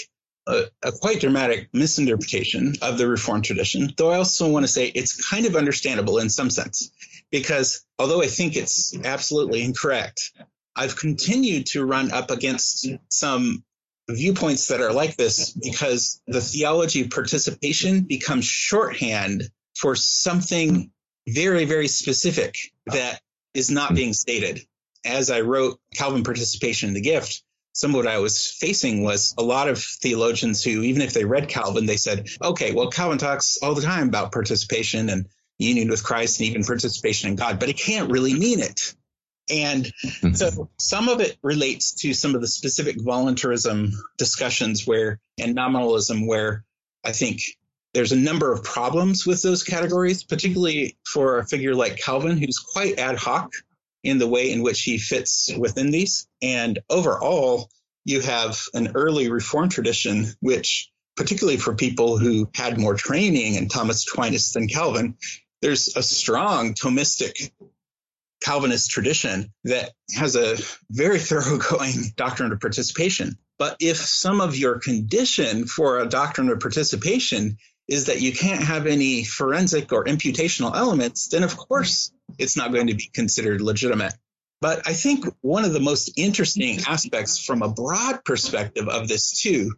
a, 0.48 0.64
a, 0.82 0.92
quite 0.92 1.22
dramatic 1.22 1.70
misinterpretation 1.74 2.74
of 2.82 2.98
the 2.98 3.08
Reformed 3.08 3.46
tradition, 3.46 3.94
though 3.98 4.12
I 4.12 4.18
also 4.18 4.50
want 4.50 4.66
to 4.66 4.72
say 4.72 4.88
it's 4.88 5.30
kind 5.30 5.46
of 5.46 5.56
understandable 5.56 6.18
in 6.18 6.30
some 6.30 6.50
sense, 6.50 6.92
because 7.32 7.86
although 7.98 8.22
I 8.22 8.28
think 8.28 8.56
it's 8.56 8.98
absolutely 9.06 9.64
incorrect, 9.64 10.32
I've 10.76 10.98
continued 10.98 11.68
to 11.68 11.86
run 11.86 12.12
up 12.12 12.32
against 12.32 12.88
some 13.10 13.64
viewpoints 14.10 14.68
that 14.68 14.82
are 14.82 14.92
like 14.92 15.16
this 15.16 15.52
because 15.52 16.22
the 16.28 16.42
theology 16.42 17.02
of 17.02 17.10
participation 17.10 18.02
becomes 18.02 18.46
shorthand 18.46 19.44
for 19.76 19.96
something 19.96 20.92
very, 21.28 21.66
very 21.66 21.88
specific 21.88 22.56
that 22.88 23.22
is 23.54 23.72
not 23.72 23.96
being 23.96 24.14
stated. 24.14 24.62
As 25.06 25.30
I 25.30 25.42
wrote 25.42 25.80
Calvin 25.96 26.24
Participation 26.24 26.90
in 26.90 26.96
the 26.96 27.02
Gift, 27.02 27.44
some 27.74 27.92
of 27.92 27.96
what 27.96 28.08
I 28.08 28.20
was 28.20 28.46
facing 28.46 29.04
was 29.04 29.34
a 29.38 29.44
lot 29.44 29.68
of 29.68 29.82
theologians 29.82 30.64
who, 30.64 30.82
even 30.84 31.02
if 31.02 31.14
they 31.14 31.26
read 31.26 31.50
Calvin, 31.50 31.86
they 31.86 31.98
said, 31.98 32.28
okay, 32.42 32.72
well, 32.72 32.90
Calvin 32.90 33.18
talks 33.18 33.58
all 33.62 33.74
the 33.74 33.82
time 33.82 34.08
about 34.08 34.32
participation 34.32 35.10
and 35.10 35.28
union 35.58 35.90
with 35.90 36.04
Christ 36.04 36.40
and 36.40 36.50
even 36.50 36.64
participation 36.64 37.30
in 37.30 37.36
God, 37.36 37.60
but 37.60 37.70
it 37.70 37.78
can't 37.78 38.12
really 38.12 38.34
mean 38.34 38.60
it. 38.60 38.96
And 39.50 39.86
mm-hmm. 40.06 40.34
so 40.34 40.70
some 40.80 41.10
of 41.10 41.20
it 41.20 41.38
relates 41.42 41.94
to 42.02 42.14
some 42.14 42.36
of 42.36 42.42
the 42.42 42.48
specific 42.48 43.02
voluntarism 43.02 43.92
discussions 44.18 44.88
where, 44.88 45.20
and 45.40 45.54
nominalism, 45.54 46.26
where 46.26 46.64
I 47.04 47.12
think 47.12 47.42
there's 47.94 48.12
a 48.12 48.18
number 48.18 48.52
of 48.52 48.64
problems 48.64 49.26
with 49.26 49.42
those 49.42 49.64
categories, 49.64 50.24
particularly 50.24 50.98
for 51.06 51.40
a 51.40 51.46
figure 51.46 51.76
like 51.76 51.98
Calvin, 51.98 52.38
who's 52.38 52.58
quite 52.58 52.98
ad 53.00 53.18
hoc 53.18 53.52
in 54.04 54.18
the 54.18 54.28
way 54.28 54.52
in 54.52 54.64
which 54.64 54.82
he 54.82 54.98
fits 54.98 55.50
within 55.58 55.92
these. 55.92 56.28
And 56.42 56.80
overall, 56.90 57.70
you 58.06 58.22
have 58.22 58.60
an 58.74 58.92
early 58.96 59.30
reform 59.30 59.70
tradition, 59.70 60.28
which, 60.40 60.90
particularly 61.16 61.58
for 61.58 61.76
people 61.76 62.18
who 62.18 62.50
had 62.56 62.80
more 62.80 62.96
training 62.96 63.56
in 63.56 63.70
Thomas 63.70 64.06
Aquinas 64.08 64.52
than 64.54 64.68
Calvin, 64.68 65.16
there's 65.62 65.96
a 65.96 66.04
strong 66.04 66.74
Thomistic 66.74 67.52
Calvinist 68.44 68.92
tradition 68.92 69.52
that 69.64 69.92
has 70.16 70.36
a 70.36 70.58
very 70.90 71.20
thoroughgoing 71.30 72.14
doctrine 72.16 72.52
of 72.52 72.60
participation. 72.60 73.38
But 73.58 73.78
if 73.80 73.98
some 73.98 74.42
of 74.42 74.58
your 74.58 74.80
condition 74.80 75.66
for 75.66 76.00
a 76.00 76.08
doctrine 76.08 76.50
of 76.50 76.60
participation 76.60 77.58
is 77.88 78.06
that 78.06 78.22
you 78.22 78.32
can't 78.32 78.64
have 78.64 78.88
any 78.88 79.24
forensic 79.24 79.92
or 79.92 80.06
imputational 80.06 80.76
elements, 80.76 81.28
then 81.30 81.44
of 81.44 81.58
course 81.58 82.12
it's 82.38 82.58
not 82.58 82.74
going 82.74 82.88
to 82.88 82.96
be 82.96 83.10
considered 83.14 83.62
legitimate. 83.62 84.14
But 84.62 84.88
I 84.88 84.94
think 84.94 85.26
one 85.42 85.66
of 85.66 85.74
the 85.74 85.82
most 85.82 86.14
interesting 86.16 86.80
aspects 86.88 87.38
from 87.38 87.62
a 87.62 87.70
broad 87.70 88.24
perspective 88.24 88.88
of 88.88 89.10
this, 89.10 89.42
too, 89.42 89.74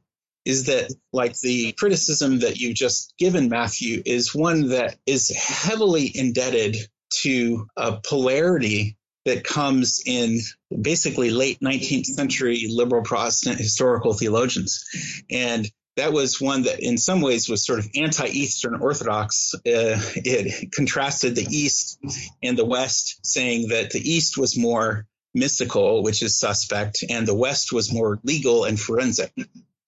is 0.46 0.66
that, 0.66 0.94
like 1.12 1.40
the 1.40 1.72
criticism 1.72 2.40
that 2.40 2.58
you've 2.58 2.76
just 2.76 3.16
given, 3.18 3.50
Matthew, 3.50 4.04
is 4.06 4.36
one 4.36 4.70
that 4.70 4.96
is 5.08 5.32
heavily 5.36 6.12
indebted 6.16 6.78
to 7.22 7.68
a 7.78 8.00
polarity 8.02 8.98
that 9.26 9.44
comes 9.44 10.02
in 10.06 10.40
basically 10.82 11.32
late 11.32 11.60
19th 11.60 12.06
century 12.06 12.68
liberal 12.70 13.04
Protestant 13.04 13.58
historical 13.58 14.14
theologians. 14.14 14.86
And 15.32 15.70
that 15.98 16.14
was 16.14 16.42
one 16.42 16.64
that 16.64 16.80
in 16.80 16.98
some 16.98 17.22
ways 17.22 17.50
was 17.50 17.66
sort 17.66 17.80
of 17.80 17.90
anti-eastern 17.96 18.76
orthodox 18.76 19.54
uh, 19.56 19.60
it 19.66 20.72
contrasted 20.72 21.36
the 21.36 21.48
east 21.50 22.00
and 22.44 22.58
the 22.58 22.66
west 22.66 23.26
saying 23.26 23.70
that 23.70 23.92
the 23.92 24.00
east 24.00 24.38
was 24.38 24.58
more 24.58 25.06
mystical 25.34 26.04
which 26.04 26.22
is 26.22 26.38
suspect 26.38 27.04
and 27.10 27.28
the 27.28 27.36
west 27.36 27.72
was 27.74 27.94
more 27.94 28.20
legal 28.24 28.66
and 28.66 28.80
forensic 28.80 29.34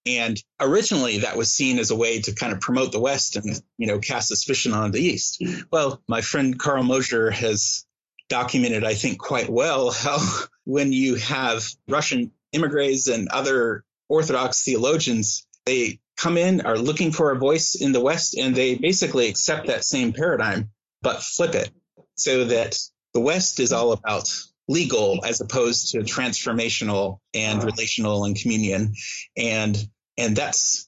and 0.07 0.41
originally 0.59 1.19
that 1.19 1.37
was 1.37 1.51
seen 1.51 1.79
as 1.79 1.91
a 1.91 1.95
way 1.95 2.21
to 2.21 2.33
kind 2.33 2.53
of 2.53 2.59
promote 2.59 2.91
the 2.91 2.99
west 2.99 3.35
and 3.35 3.61
you 3.77 3.87
know 3.87 3.99
cast 3.99 4.27
suspicion 4.27 4.73
on 4.73 4.91
the 4.91 5.01
east 5.01 5.43
well 5.71 6.01
my 6.07 6.21
friend 6.21 6.57
carl 6.57 6.83
mosser 6.83 7.31
has 7.31 7.85
documented 8.29 8.83
i 8.83 8.93
think 8.93 9.19
quite 9.19 9.49
well 9.49 9.91
how 9.91 10.17
when 10.65 10.91
you 10.91 11.15
have 11.15 11.67
russian 11.87 12.31
immigrants 12.53 13.07
and 13.07 13.27
other 13.29 13.83
orthodox 14.09 14.63
theologians 14.63 15.45
they 15.65 15.99
come 16.17 16.37
in, 16.37 16.61
are 16.61 16.77
looking 16.77 17.11
for 17.11 17.31
a 17.31 17.37
voice 17.37 17.75
in 17.75 17.91
the 17.91 18.01
West, 18.01 18.35
and 18.35 18.55
they 18.55 18.75
basically 18.75 19.29
accept 19.29 19.67
that 19.67 19.85
same 19.85 20.11
paradigm, 20.11 20.71
but 21.01 21.21
flip 21.21 21.55
it 21.55 21.69
so 22.15 22.45
that 22.45 22.77
the 23.13 23.21
West 23.21 23.59
is 23.59 23.71
all 23.71 23.91
about 23.91 24.33
legal 24.67 25.23
as 25.23 25.39
opposed 25.39 25.91
to 25.91 25.99
transformational 25.99 27.19
and 27.33 27.63
relational 27.63 28.25
and 28.25 28.35
communion. 28.35 28.93
And 29.37 29.77
and 30.17 30.35
that's 30.35 30.87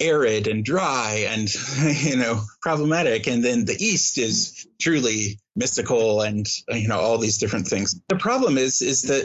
arid 0.00 0.46
and 0.46 0.64
dry 0.64 1.26
and 1.28 1.52
you 2.04 2.16
know 2.16 2.40
problematic 2.62 3.26
and 3.26 3.44
then 3.44 3.64
the 3.64 3.76
east 3.80 4.16
is 4.16 4.66
truly 4.80 5.38
mystical 5.56 6.22
and 6.22 6.46
you 6.68 6.86
know 6.86 7.00
all 7.00 7.18
these 7.18 7.38
different 7.38 7.66
things 7.66 8.00
the 8.08 8.16
problem 8.16 8.56
is 8.56 8.80
is 8.80 9.02
that 9.02 9.24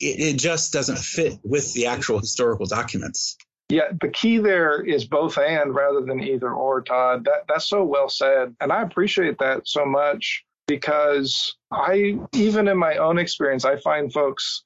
it, 0.00 0.20
it 0.20 0.36
just 0.36 0.72
doesn't 0.72 0.98
fit 0.98 1.38
with 1.42 1.72
the 1.72 1.86
actual 1.86 2.18
historical 2.18 2.66
documents 2.66 3.36
yeah, 3.70 3.92
the 3.98 4.08
key 4.08 4.38
there 4.38 4.82
is 4.82 5.06
both 5.06 5.38
and 5.38 5.74
rather 5.74 6.02
than 6.02 6.22
either 6.22 6.52
or, 6.52 6.82
Todd. 6.82 7.24
That 7.24 7.44
that's 7.48 7.66
so 7.66 7.82
well 7.82 8.08
said. 8.08 8.54
And 8.60 8.70
I 8.70 8.82
appreciate 8.82 9.38
that 9.38 9.66
so 9.66 9.86
much 9.86 10.44
because 10.66 11.56
I 11.72 12.18
even 12.34 12.68
in 12.68 12.76
my 12.76 12.96
own 12.96 13.18
experience, 13.18 13.64
I 13.64 13.76
find 13.76 14.12
folks 14.12 14.64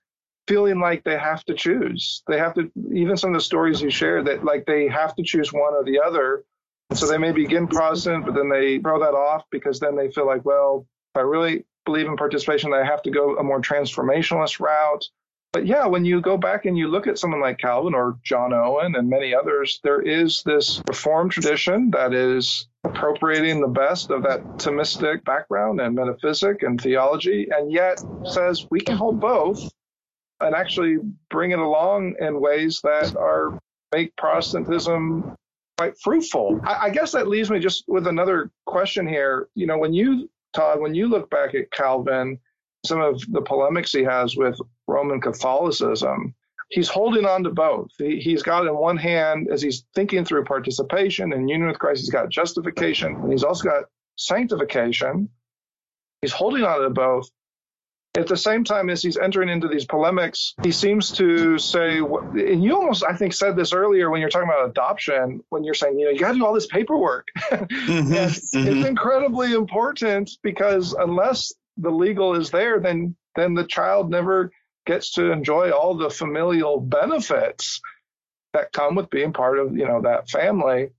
feeling 0.49 0.81
like 0.81 1.05
they 1.05 1.19
have 1.19 1.45
to 1.45 1.55
choose. 1.55 2.23
They 2.27 2.39
have 2.39 2.55
to, 2.55 2.71
even 2.93 3.17
some 3.17 3.31
of 3.31 3.35
the 3.35 3.45
stories 3.45 3.81
you 3.83 3.91
share 3.91 4.25
that 4.25 4.45
like 4.45 4.65
they 4.67 4.89
have 4.89 5.15
to 5.17 5.23
choose 5.23 5.53
one 5.53 5.75
or 5.75 5.85
the 5.85 6.01
other. 6.01 6.45
So 6.95 7.07
they 7.07 7.19
may 7.19 7.33
begin 7.33 7.69
Protestant, 7.69 8.25
but 8.25 8.35
then 8.35 8.49
they 8.49 8.79
throw 8.79 8.99
that 9.01 9.15
off 9.15 9.45
because 9.51 9.79
then 9.79 9.95
they 9.95 10.11
feel 10.11 10.27
like, 10.27 10.45
well, 10.47 10.87
if 11.15 11.19
I 11.19 11.23
really 11.23 11.65
believe 11.85 12.07
in 12.07 12.17
participation, 12.17 12.73
I 12.73 12.85
have 12.85 13.03
to 13.03 13.11
go 13.11 13.37
a 13.37 13.43
more 13.43 13.61
transformationalist 13.61 14.59
route. 14.59 15.05
But 15.53 15.67
yeah, 15.67 15.87
when 15.87 16.05
you 16.05 16.21
go 16.21 16.37
back 16.37 16.65
and 16.65 16.77
you 16.77 16.89
look 16.89 17.07
at 17.07 17.19
someone 17.19 17.41
like 17.41 17.59
Calvin 17.59 17.95
or 17.95 18.19
John 18.23 18.53
Owen 18.53 18.97
and 18.97 19.09
many 19.09 19.35
others, 19.35 19.81
there 19.83 20.01
is 20.01 20.43
this 20.45 20.83
Reformed 20.87 21.33
tradition 21.33 21.91
that 21.91 22.15
is 22.15 22.69
appropriating 22.85 23.61
the 23.61 23.69
best 23.69 24.11
of 24.11 24.23
that 24.23 24.43
Thomistic 24.59 25.25
background 25.25 25.81
and 25.81 25.95
metaphysic 25.95 26.63
and 26.63 26.81
theology, 26.81 27.49
and 27.51 27.73
yet 27.73 28.03
says 28.25 28.67
we 28.71 28.81
can 28.81 28.97
hold 28.97 29.21
both 29.21 29.71
and 30.41 30.55
actually 30.55 30.99
bring 31.31 31.51
it 31.51 31.59
along 31.59 32.15
in 32.21 32.41
ways 32.41 32.81
that 32.83 33.17
are 33.17 33.59
make 33.93 34.15
Protestantism 34.17 35.35
quite 35.79 35.99
fruitful. 36.01 36.61
I, 36.65 36.87
I 36.87 36.91
guess 36.91 37.13
that 37.13 37.29
leaves 37.29 37.51
me 37.51 37.59
just 37.59 37.85
with 37.89 38.07
another 38.07 38.51
question 38.67 39.07
here. 39.07 39.49
You 39.55 39.67
know, 39.67 39.79
when 39.79 39.93
you 39.93 40.29
Todd, 40.53 40.81
when 40.81 40.95
you 40.95 41.09
look 41.09 41.31
back 41.31 41.55
at 41.55 41.71
Calvin, 41.71 42.39
some 42.85 43.01
of 43.01 43.21
the 43.33 43.43
polemics 43.43 43.93
he 43.93 44.03
has 44.03 44.37
with 44.37 44.59
Roman 44.87 45.21
Catholicism, 45.21 46.35
he's 46.71 46.89
holding 46.89 47.25
on 47.25 47.45
to 47.45 47.51
both. 47.51 47.91
He, 47.99 48.33
has 48.33 48.43
got 48.43 48.67
in 48.67 48.77
one 48.77 48.97
hand, 48.97 49.49
as 49.53 49.63
he's 49.63 49.85
thinking 49.95 50.25
through 50.25 50.45
participation 50.45 51.33
and 51.33 51.49
union 51.49 51.69
with 51.69 51.79
Christ, 51.79 52.01
he's 52.01 52.11
got 52.11 52.31
justification, 52.31 53.15
and 53.17 53.33
he's 53.33 53.45
also 53.45 53.69
got 53.69 53.85
sanctification. 54.17 55.29
He's 56.23 56.33
holding 56.33 56.65
on 56.65 56.81
to 56.81 56.91
both. 56.91 57.31
At 58.19 58.27
the 58.27 58.37
same 58.37 58.65
time 58.65 58.91
as 58.91 59.01
he's 59.01 59.17
entering 59.17 59.49
into 59.49 59.69
these 59.69 59.85
polemics, 59.85 60.55
he 60.65 60.73
seems 60.73 61.13
to 61.13 61.57
say, 61.57 61.99
and 61.99 62.65
you 62.65 62.75
almost, 62.75 63.05
I 63.09 63.15
think, 63.15 63.33
said 63.33 63.55
this 63.55 63.73
earlier 63.73 64.11
when 64.11 64.21
you're 64.21 64.29
talking 64.29 64.49
about 64.49 64.69
adoption, 64.69 65.45
when 65.51 65.63
you're 65.63 65.75
saying, 65.75 65.97
you 66.01 66.07
know, 66.07 66.11
you 66.11 66.19
got 66.19 66.33
to 66.33 66.39
do 66.39 66.45
all 66.45 66.53
this 66.53 66.67
paperwork. 66.67 67.29
mm-hmm, 67.39 68.13
it's, 68.13 68.57
mm-hmm. 68.57 68.67
it's 68.67 68.89
incredibly 68.89 69.53
important 69.53 70.33
because 70.43 70.95
unless 70.95 71.53
the 71.77 71.91
legal 71.91 72.35
is 72.35 72.51
there, 72.51 72.81
then 72.81 73.15
then 73.37 73.55
the 73.55 73.65
child 73.65 74.11
never 74.11 74.51
gets 74.85 75.13
to 75.13 75.31
enjoy 75.31 75.71
all 75.71 75.97
the 75.97 76.11
familial 76.11 76.81
benefits 76.81 77.81
that 78.53 78.73
come 78.73 78.97
with 78.97 79.11
being 79.11 79.33
part 79.33 79.61
of 79.61 79.77
you 79.77 79.87
know 79.87 80.03
that 80.03 80.29
family. 80.29 80.91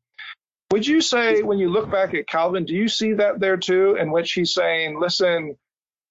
Would 0.71 0.87
you 0.87 1.01
say 1.01 1.41
when 1.41 1.59
you 1.59 1.67
look 1.67 1.91
back 1.91 2.13
at 2.13 2.27
Calvin, 2.27 2.63
do 2.63 2.75
you 2.75 2.87
see 2.87 3.13
that 3.13 3.41
there 3.41 3.57
too, 3.57 3.97
in 3.99 4.09
which 4.09 4.31
he's 4.31 4.53
saying, 4.53 4.97
listen, 5.01 5.57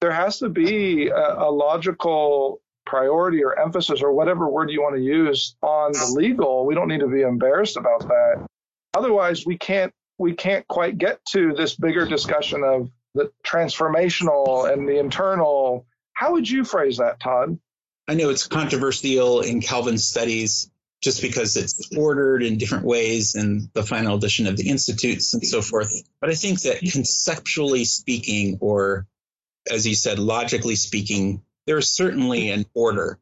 there 0.00 0.12
has 0.12 0.38
to 0.38 0.48
be 0.48 1.08
a, 1.08 1.34
a 1.34 1.50
logical 1.50 2.60
priority 2.86 3.44
or 3.44 3.58
emphasis 3.58 4.00
or 4.02 4.12
whatever 4.12 4.48
word 4.48 4.70
you 4.70 4.82
want 4.82 4.96
to 4.96 5.02
use 5.02 5.56
on 5.62 5.92
the 5.92 6.12
legal. 6.16 6.64
We 6.64 6.74
don't 6.74 6.88
need 6.88 7.00
to 7.00 7.08
be 7.08 7.22
embarrassed 7.22 7.76
about 7.76 8.00
that. 8.08 8.46
Otherwise, 8.96 9.44
we 9.44 9.58
can't 9.58 9.92
we 10.18 10.34
can't 10.34 10.66
quite 10.66 10.98
get 10.98 11.24
to 11.26 11.52
this 11.54 11.76
bigger 11.76 12.04
discussion 12.06 12.64
of 12.64 12.90
the 13.14 13.30
transformational 13.46 14.72
and 14.72 14.88
the 14.88 14.98
internal. 14.98 15.86
How 16.12 16.32
would 16.32 16.48
you 16.48 16.64
phrase 16.64 16.96
that, 16.96 17.20
Todd? 17.20 17.58
I 18.08 18.14
know 18.14 18.30
it's 18.30 18.46
controversial 18.46 19.42
in 19.42 19.60
Calvin's 19.60 20.08
studies 20.08 20.70
just 21.00 21.22
because 21.22 21.56
it's 21.56 21.96
ordered 21.96 22.42
in 22.42 22.58
different 22.58 22.84
ways 22.84 23.36
in 23.36 23.70
the 23.74 23.84
final 23.84 24.16
edition 24.16 24.48
of 24.48 24.56
the 24.56 24.68
Institutes 24.68 25.34
and 25.34 25.46
so 25.46 25.62
forth. 25.62 25.92
But 26.20 26.30
I 26.30 26.34
think 26.34 26.62
that 26.62 26.80
conceptually 26.80 27.84
speaking, 27.84 28.58
or 28.60 29.06
as 29.70 29.86
you 29.86 29.94
said, 29.94 30.18
logically 30.18 30.76
speaking, 30.76 31.42
there 31.66 31.78
is 31.78 31.94
certainly 31.94 32.50
an 32.50 32.66
order 32.74 33.18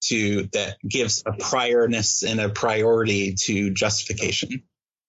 to 0.00 0.48
that 0.52 0.76
gives 0.86 1.22
a 1.26 1.32
priorness 1.32 2.22
and 2.28 2.40
a 2.40 2.48
priority 2.48 3.34
to 3.34 3.70
justification. 3.70 4.62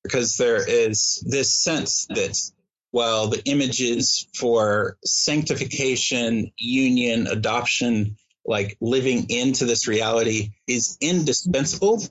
Because 0.04 0.38
there 0.38 0.68
is 0.68 1.24
this 1.28 1.54
sense 1.54 2.08
that 2.10 2.36
while 2.92 3.28
the 3.28 3.44
images 3.46 4.28
for 4.36 4.98
sanctification, 5.06 6.52
union, 6.58 7.28
adoption, 7.28 8.18
like 8.46 8.78
living 8.82 9.30
into 9.30 9.66
this 9.66 9.88
reality 9.88 10.52
is 10.68 10.98
indispensable, 11.02 12.02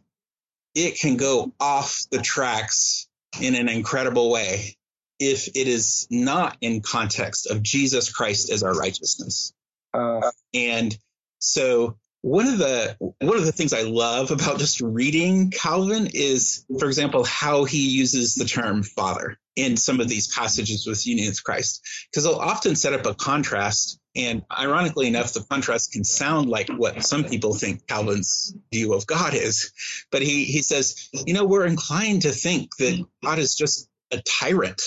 it 0.75 1.01
can 1.01 1.17
go 1.17 1.53
off 1.59 2.05
the 2.11 2.19
tracks 2.19 3.09
in 3.41 3.55
an 3.55 3.69
incredible 3.69 4.31
way 4.31 4.78
if 5.19 5.49
it 5.49 5.69
is 5.69 6.07
not 6.11 6.57
in 6.61 6.81
context 6.81 7.51
of 7.51 7.63
Jesus 7.63 8.11
Christ 8.11 8.51
as 8.51 8.63
our 8.63 8.75
righteousness. 8.75 9.53
Uh, 9.93 10.31
and 10.55 10.97
so 11.39 11.97
one 12.21 12.49
of 12.49 12.59
the 12.59 12.97
one 13.01 13.37
of 13.37 13.45
the 13.45 13.53
things 13.53 13.73
I 13.73 13.83
love 13.83 14.31
about 14.31 14.59
just 14.59 14.81
reading 14.81 15.51
Calvin 15.51 16.09
is, 16.13 16.65
for 16.79 16.87
example, 16.87 17.25
how 17.25 17.65
he 17.65 17.91
uses 17.91 18.35
the 18.35 18.45
term 18.45 18.83
father 18.83 19.39
in 19.55 19.77
some 19.77 20.01
of 20.01 20.09
these 20.09 20.33
passages 20.33 20.87
with 20.87 21.07
union 21.07 21.29
with 21.29 21.43
Christ, 21.43 21.81
because 22.11 22.25
they'll 22.25 22.35
often 22.35 22.77
set 22.77 22.93
up 22.93 23.07
a 23.07 23.15
contrast. 23.15 24.01
And 24.17 24.43
ironically 24.51 25.07
enough, 25.07 25.33
the 25.33 25.45
contrast 25.45 25.93
can 25.93 26.03
sound 26.03 26.49
like 26.49 26.69
what 26.69 27.05
some 27.05 27.25
people 27.25 27.55
think 27.55 27.87
Calvin's 27.87 28.53
view 28.73 28.95
of 28.95 29.07
God 29.07 29.35
is. 29.35 29.73
But 30.11 30.23
he 30.23 30.45
he 30.45 30.63
says, 30.63 31.09
you 31.13 31.35
know, 31.35 31.45
we're 31.45 31.67
inclined 31.67 32.23
to 32.23 32.33
think 32.33 32.77
that 32.79 33.05
God 33.25 33.39
is 33.39 33.55
just 33.55 33.89
a 34.11 34.21
tyrant 34.23 34.83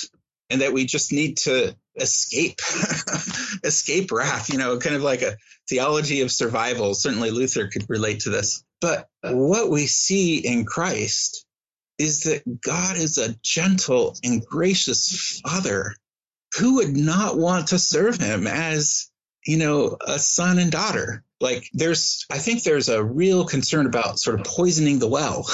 and 0.52 0.62
that 0.62 0.74
we 0.74 0.86
just 0.86 1.12
need 1.12 1.38
to 1.38 1.76
escape 1.96 2.60
escape 3.64 4.12
wrath 4.12 4.50
you 4.50 4.58
know 4.58 4.78
kind 4.78 4.96
of 4.96 5.02
like 5.02 5.22
a 5.22 5.36
theology 5.72 6.22
of 6.22 6.32
survival. 6.32 6.94
Certainly 6.94 7.32
luther 7.32 7.68
could 7.68 7.90
relate 7.90 8.22
to 8.22 8.30
this. 8.30 8.64
But 8.82 9.08
what 9.24 9.70
we 9.70 9.86
see 9.88 10.38
in 10.40 10.66
christ 10.66 11.46
is 11.98 12.24
that 12.24 12.62
god 12.62 12.98
is 12.98 13.18
a 13.18 13.36
gentle 13.44 14.18
and 14.24 14.46
gracious 14.46 15.40
father 15.46 15.96
who 16.58 16.76
would 16.76 16.96
not 16.98 17.38
want 17.38 17.68
to 17.68 17.80
serve 17.80 18.18
him 18.18 18.48
as 18.48 19.10
you 19.46 19.58
know 19.58 19.98
a 20.06 20.20
son 20.20 20.60
and 20.60 20.72
daughter. 20.72 21.24
Like 21.40 21.70
there's 21.74 22.26
i 22.30 22.38
think 22.38 22.64
there's 22.64 22.90
a 22.90 23.04
real 23.04 23.46
concern 23.46 23.86
about 23.86 24.20
sort 24.20 24.40
of 24.40 24.46
poisoning 24.46 25.00
the 25.00 25.08
well 25.08 25.44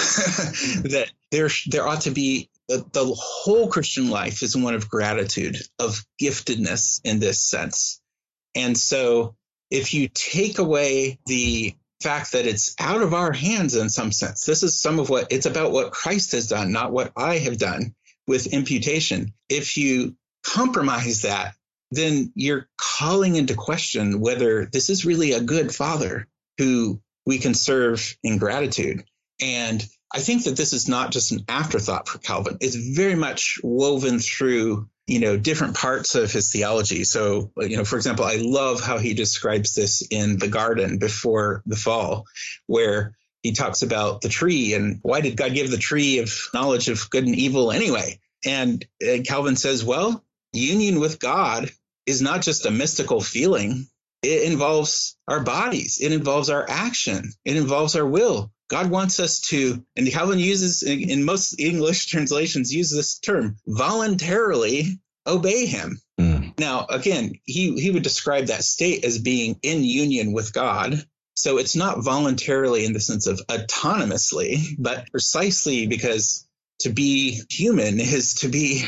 that 0.83 1.12
there 1.31 1.49
there 1.67 1.88
ought 1.88 2.01
to 2.01 2.12
be 2.12 2.49
the, 2.67 2.86
the 2.91 3.06
whole 3.06 3.67
Christian 3.69 4.10
life 4.10 4.43
is 4.43 4.56
one 4.56 4.75
of 4.75 4.89
gratitude, 4.89 5.58
of 5.80 6.03
giftedness 6.21 7.01
in 7.03 7.19
this 7.19 7.41
sense. 7.41 8.01
And 8.56 8.77
so 8.77 9.36
if 9.69 9.93
you 9.93 10.10
take 10.10 10.60
away 10.60 11.19
the 11.25 11.75
fact 12.01 12.34
that 12.34 12.45
it's 12.45 12.75
out 12.80 13.01
of 13.01 13.13
our 13.13 13.32
hands 13.32 13.75
in 13.75 13.89
some 13.89 14.12
sense, 14.12 14.45
this 14.45 14.63
is 14.63 14.80
some 14.80 14.99
of 14.99 15.10
what 15.10 15.32
it's 15.32 15.45
about 15.45 15.71
what 15.71 15.91
Christ 15.91 16.34
has 16.34 16.47
done, 16.47 16.71
not 16.71 16.91
what 16.91 17.12
I 17.15 17.38
have 17.39 17.58
done 17.58 17.95
with 18.27 18.47
imputation. 18.47 19.34
If 19.49 19.77
you 19.77 20.15
compromise 20.43 21.21
that, 21.21 21.56
then 21.91 22.32
you're 22.36 22.67
calling 22.80 23.36
into 23.36 23.56
question 23.56 24.19
whether 24.19 24.65
this 24.65 24.89
is 24.89 25.06
really 25.06 25.32
a 25.32 25.41
good 25.41 25.73
father 25.73 26.27
who 26.58 27.01
we 27.25 27.39
can 27.39 27.53
serve 27.53 28.17
in 28.23 28.38
gratitude. 28.38 29.06
And 29.41 29.86
I 30.13 30.19
think 30.19 30.45
that 30.45 30.55
this 30.55 30.73
is 30.73 30.87
not 30.87 31.11
just 31.11 31.31
an 31.31 31.43
afterthought 31.49 32.07
for 32.07 32.17
Calvin. 32.17 32.57
It's 32.61 32.75
very 32.75 33.15
much 33.15 33.59
woven 33.61 34.19
through, 34.19 34.87
you 35.05 35.19
know, 35.19 35.35
different 35.37 35.75
parts 35.75 36.15
of 36.15 36.31
his 36.31 36.51
theology. 36.51 37.03
So, 37.03 37.51
you 37.57 37.75
know, 37.75 37.83
for 37.83 37.97
example, 37.97 38.23
I 38.23 38.37
love 38.41 38.81
how 38.81 38.99
he 38.99 39.13
describes 39.13 39.75
this 39.75 40.01
in 40.09 40.37
the 40.37 40.47
garden 40.47 40.97
before 40.97 41.61
the 41.65 41.75
fall, 41.75 42.25
where 42.67 43.17
he 43.43 43.51
talks 43.51 43.81
about 43.81 44.21
the 44.21 44.29
tree 44.29 44.73
and 44.73 44.99
why 45.01 45.21
did 45.21 45.37
God 45.37 45.53
give 45.53 45.69
the 45.71 45.77
tree 45.77 46.19
of 46.19 46.31
knowledge 46.53 46.87
of 46.87 47.09
good 47.09 47.25
and 47.25 47.35
evil 47.35 47.71
anyway? 47.71 48.19
And, 48.45 48.85
and 49.01 49.27
Calvin 49.27 49.57
says, 49.57 49.83
well, 49.83 50.23
union 50.53 50.99
with 50.99 51.19
God 51.19 51.69
is 52.05 52.21
not 52.21 52.41
just 52.41 52.65
a 52.65 52.71
mystical 52.71 53.19
feeling. 53.19 53.87
It 54.23 54.51
involves 54.51 55.17
our 55.27 55.43
bodies. 55.43 55.99
It 56.01 56.13
involves 56.13 56.49
our 56.49 56.65
action. 56.67 57.31
It 57.43 57.57
involves 57.57 57.95
our 57.95 58.05
will. 58.05 58.51
God 58.69 58.89
wants 58.89 59.19
us 59.19 59.39
to, 59.41 59.84
and 59.95 60.12
Calvin 60.12 60.39
uses 60.39 60.84
in 60.84 61.23
most 61.23 61.60
English 61.60 62.08
translations 62.08 62.73
use 62.73 62.91
this 62.91 63.19
term, 63.19 63.58
voluntarily 63.65 64.99
obey 65.25 65.65
him. 65.65 66.01
Mm. 66.19 66.58
Now, 66.60 66.86
again, 66.89 67.34
he, 67.43 67.80
he 67.80 67.91
would 67.91 68.03
describe 68.03 68.47
that 68.47 68.63
state 68.63 69.06
as 69.06 69.19
being 69.19 69.60
in 69.62 69.84
union 69.84 70.34
with 70.34 70.53
God. 70.53 71.06
So 71.36 71.58
it's 71.58 71.75
not 71.75 72.03
voluntarily 72.03 72.86
in 72.86 72.93
the 72.93 72.99
sense 72.99 73.27
of 73.27 73.39
autonomously, 73.47 74.75
but 74.80 75.10
precisely 75.12 75.86
because 75.88 76.47
to 76.82 76.89
be 76.89 77.41
human 77.49 77.99
is 77.99 78.36
to 78.36 78.49
be 78.49 78.84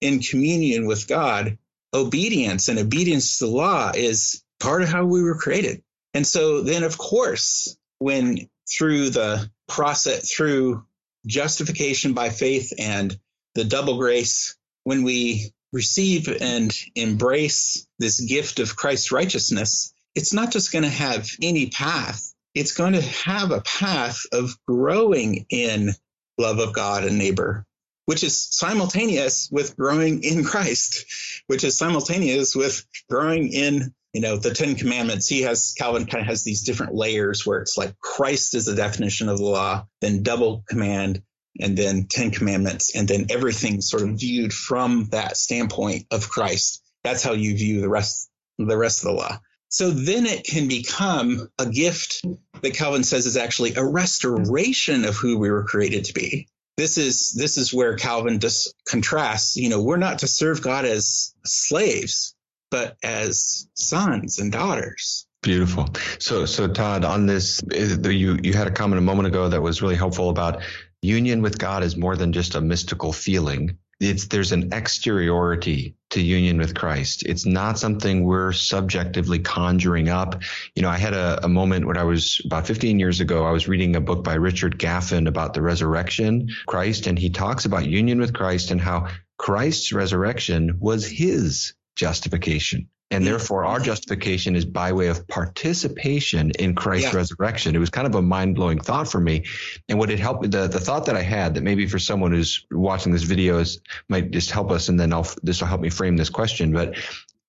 in 0.00 0.20
communion 0.20 0.86
with 0.86 1.08
God. 1.08 1.58
Obedience 1.92 2.68
and 2.68 2.78
obedience 2.78 3.38
to 3.38 3.46
the 3.46 3.50
law 3.50 3.90
is 3.94 4.42
part 4.60 4.82
of 4.82 4.88
how 4.88 5.04
we 5.04 5.22
were 5.22 5.38
created. 5.38 5.82
And 6.14 6.26
so 6.26 6.62
then, 6.62 6.84
of 6.84 6.98
course, 6.98 7.76
when 7.98 8.48
through 8.70 9.10
the 9.10 9.50
process, 9.68 10.32
through 10.32 10.84
justification 11.26 12.12
by 12.12 12.30
faith 12.30 12.72
and 12.78 13.18
the 13.54 13.64
double 13.64 13.98
grace, 13.98 14.56
when 14.84 15.02
we 15.02 15.52
receive 15.72 16.28
and 16.40 16.74
embrace 16.94 17.86
this 17.98 18.20
gift 18.20 18.58
of 18.58 18.76
Christ's 18.76 19.12
righteousness, 19.12 19.92
it's 20.14 20.32
not 20.32 20.50
just 20.50 20.72
going 20.72 20.84
to 20.84 20.90
have 20.90 21.28
any 21.42 21.70
path. 21.70 22.32
It's 22.54 22.72
going 22.72 22.94
to 22.94 23.02
have 23.02 23.50
a 23.50 23.60
path 23.60 24.20
of 24.32 24.56
growing 24.66 25.46
in 25.50 25.90
love 26.38 26.58
of 26.58 26.72
God 26.72 27.04
and 27.04 27.18
neighbor, 27.18 27.66
which 28.06 28.24
is 28.24 28.48
simultaneous 28.50 29.48
with 29.52 29.76
growing 29.76 30.22
in 30.24 30.44
Christ, 30.44 31.04
which 31.46 31.64
is 31.64 31.76
simultaneous 31.76 32.56
with 32.56 32.84
growing 33.10 33.52
in 33.52 33.94
you 34.12 34.20
know 34.20 34.36
the 34.36 34.54
ten 34.54 34.74
commandments 34.74 35.28
he 35.28 35.42
has 35.42 35.74
calvin 35.76 36.06
kind 36.06 36.22
of 36.22 36.28
has 36.28 36.44
these 36.44 36.62
different 36.62 36.94
layers 36.94 37.44
where 37.44 37.60
it's 37.60 37.76
like 37.76 37.98
christ 37.98 38.54
is 38.54 38.66
the 38.66 38.74
definition 38.74 39.28
of 39.28 39.38
the 39.38 39.44
law 39.44 39.86
then 40.00 40.22
double 40.22 40.64
command 40.68 41.22
and 41.60 41.76
then 41.76 42.06
ten 42.06 42.30
commandments 42.30 42.94
and 42.94 43.08
then 43.08 43.26
everything 43.30 43.80
sort 43.80 44.02
of 44.02 44.18
viewed 44.18 44.52
from 44.52 45.06
that 45.10 45.36
standpoint 45.36 46.06
of 46.10 46.28
christ. 46.28 46.82
That's 47.04 47.22
how 47.22 47.32
you 47.32 47.56
view 47.56 47.80
the 47.80 47.88
rest 47.88 48.30
the 48.58 48.76
rest 48.76 49.04
of 49.04 49.10
the 49.10 49.16
law. 49.16 49.38
So 49.68 49.90
then 49.90 50.26
it 50.26 50.44
can 50.44 50.66
become 50.66 51.48
a 51.58 51.66
gift 51.66 52.24
that 52.62 52.74
Calvin 52.74 53.04
says 53.04 53.26
is 53.26 53.36
actually 53.36 53.74
a 53.74 53.84
restoration 53.84 55.04
of 55.04 55.14
who 55.14 55.38
we 55.38 55.50
were 55.50 55.64
created 55.64 56.04
to 56.06 56.14
be. 56.14 56.48
This 56.76 56.96
is 56.96 57.32
this 57.32 57.58
is 57.58 57.74
where 57.74 57.96
Calvin 57.96 58.40
just 58.40 58.74
contrasts, 58.88 59.56
you 59.56 59.68
know, 59.68 59.82
we're 59.82 59.96
not 59.96 60.20
to 60.20 60.26
serve 60.26 60.62
God 60.62 60.84
as 60.84 61.34
slaves, 61.44 62.34
but 62.70 62.96
as 63.02 63.68
sons 63.74 64.38
and 64.38 64.52
daughters. 64.52 65.26
Beautiful. 65.42 65.88
So 66.18 66.46
so 66.46 66.68
Todd, 66.68 67.04
on 67.04 67.26
this 67.26 67.62
you 67.70 68.38
you 68.42 68.52
had 68.52 68.66
a 68.66 68.72
comment 68.72 68.98
a 68.98 69.02
moment 69.02 69.28
ago 69.28 69.48
that 69.48 69.62
was 69.62 69.82
really 69.82 69.96
helpful 69.96 70.30
about 70.30 70.62
union 71.00 71.42
with 71.42 71.58
God 71.58 71.82
is 71.82 71.96
more 71.96 72.16
than 72.16 72.32
just 72.32 72.54
a 72.54 72.60
mystical 72.60 73.12
feeling 73.12 73.78
it's 74.00 74.26
there's 74.28 74.52
an 74.52 74.72
exteriority 74.72 75.96
to 76.10 76.22
union 76.22 76.58
with 76.58 76.74
Christ. 76.74 77.24
It's 77.26 77.44
not 77.44 77.78
something 77.78 78.24
we're 78.24 78.52
subjectively 78.52 79.40
conjuring 79.40 80.08
up. 80.08 80.40
You 80.74 80.82
know, 80.82 80.88
I 80.88 80.96
had 80.96 81.14
a, 81.14 81.44
a, 81.44 81.48
moment 81.48 81.86
when 81.86 81.96
I 81.96 82.04
was 82.04 82.40
about 82.44 82.66
15 82.66 82.98
years 82.98 83.20
ago, 83.20 83.44
I 83.44 83.50
was 83.50 83.66
reading 83.66 83.96
a 83.96 84.00
book 84.00 84.22
by 84.22 84.34
Richard 84.34 84.78
Gaffin 84.78 85.26
about 85.26 85.52
the 85.52 85.62
resurrection, 85.62 86.48
Christ, 86.66 87.06
and 87.06 87.18
he 87.18 87.30
talks 87.30 87.64
about 87.64 87.86
union 87.86 88.20
with 88.20 88.32
Christ 88.32 88.70
and 88.70 88.80
how 88.80 89.08
Christ's 89.36 89.92
resurrection 89.92 90.78
was 90.78 91.06
his 91.06 91.74
justification. 91.98 92.88
And 93.10 93.26
therefore, 93.26 93.64
our 93.64 93.80
justification 93.80 94.54
is 94.54 94.66
by 94.66 94.92
way 94.92 95.08
of 95.08 95.26
participation 95.28 96.50
in 96.58 96.74
Christ's 96.74 97.12
yeah. 97.12 97.16
resurrection. 97.16 97.74
It 97.74 97.78
was 97.78 97.88
kind 97.88 98.06
of 98.06 98.14
a 98.14 98.20
mind 98.20 98.54
blowing 98.54 98.78
thought 98.78 99.08
for 99.08 99.18
me. 99.18 99.46
And 99.88 99.98
what 99.98 100.10
it 100.10 100.18
helped, 100.18 100.50
the, 100.50 100.68
the 100.68 100.78
thought 100.78 101.06
that 101.06 101.16
I 101.16 101.22
had 101.22 101.54
that 101.54 101.62
maybe 101.62 101.86
for 101.86 101.98
someone 101.98 102.32
who's 102.32 102.66
watching 102.70 103.10
this 103.10 103.22
video 103.22 103.58
is, 103.60 103.80
might 104.10 104.30
just 104.30 104.50
help 104.50 104.70
us. 104.70 104.90
And 104.90 105.00
then 105.00 105.14
I'll, 105.14 105.26
this 105.42 105.60
will 105.60 105.68
help 105.68 105.80
me 105.80 105.88
frame 105.88 106.18
this 106.18 106.28
question. 106.28 106.72
But 106.72 106.96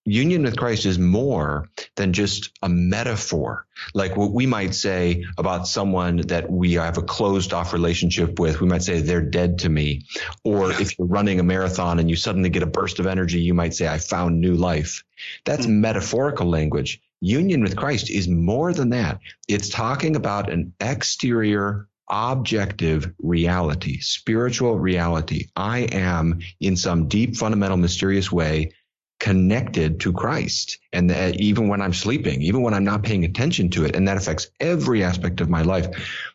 union 0.06 0.44
with 0.44 0.58
Christ 0.58 0.86
is 0.86 0.98
more 0.98 1.70
than 1.96 2.14
just 2.14 2.52
a 2.62 2.70
metaphor. 2.70 3.66
Like 3.94 4.16
what 4.16 4.32
we 4.32 4.46
might 4.46 4.74
say 4.74 5.26
about 5.38 5.68
someone 5.68 6.18
that 6.28 6.50
we 6.50 6.74
have 6.74 6.98
a 6.98 7.04
closed 7.04 7.54
off 7.54 7.74
relationship 7.74 8.40
with, 8.40 8.62
we 8.62 8.68
might 8.68 8.84
say 8.84 9.00
they're 9.00 9.22
dead 9.22 9.60
to 9.60 9.70
me. 9.70 10.06
Or 10.44 10.72
if 10.72 10.98
you're 10.98 11.08
running 11.08 11.40
a 11.40 11.44
marathon 11.44 12.00
and 12.00 12.10
you 12.10 12.16
suddenly 12.16 12.50
get 12.50 12.64
a 12.64 12.68
burst 12.68 13.00
of 13.00 13.08
energy, 13.08 13.42
you 13.42 13.54
might 13.54 13.74
say, 13.74 13.88
I 13.88 13.98
found 13.98 14.42
new 14.42 14.56
life. 14.56 15.04
That's 15.46 15.66
mm-hmm. 15.66 15.82
metaphorical 15.82 16.48
language. 16.48 17.02
Union 17.22 17.62
with 17.62 17.76
Christ 17.76 18.10
is 18.10 18.28
more 18.28 18.74
than 18.74 18.92
that. 18.92 19.20
It's 19.48 19.70
talking 19.70 20.16
about 20.16 20.52
an 20.52 20.74
exterior 20.80 21.88
objective 22.10 23.14
reality, 23.22 24.00
spiritual 24.00 24.80
reality. 24.80 25.50
I 25.56 25.80
am 25.92 26.40
in 26.60 26.76
some 26.76 27.08
deep, 27.08 27.36
fundamental, 27.36 27.78
mysterious 27.78 28.32
way 28.32 28.72
connected 29.20 30.00
to 30.00 30.14
Christ. 30.14 30.80
And 30.94 31.12
even 31.40 31.68
when 31.68 31.82
I'm 31.82 31.94
sleeping, 31.94 32.42
even 32.42 32.62
when 32.62 32.74
I'm 32.74 32.86
not 32.86 33.04
paying 33.04 33.26
attention 33.26 33.70
to 33.72 33.86
it, 33.86 33.96
and 33.96 34.08
that 34.08 34.18
affects 34.18 34.48
every 34.60 35.04
aspect 35.04 35.42
of 35.42 35.50
my 35.50 35.62
life. 35.62 35.88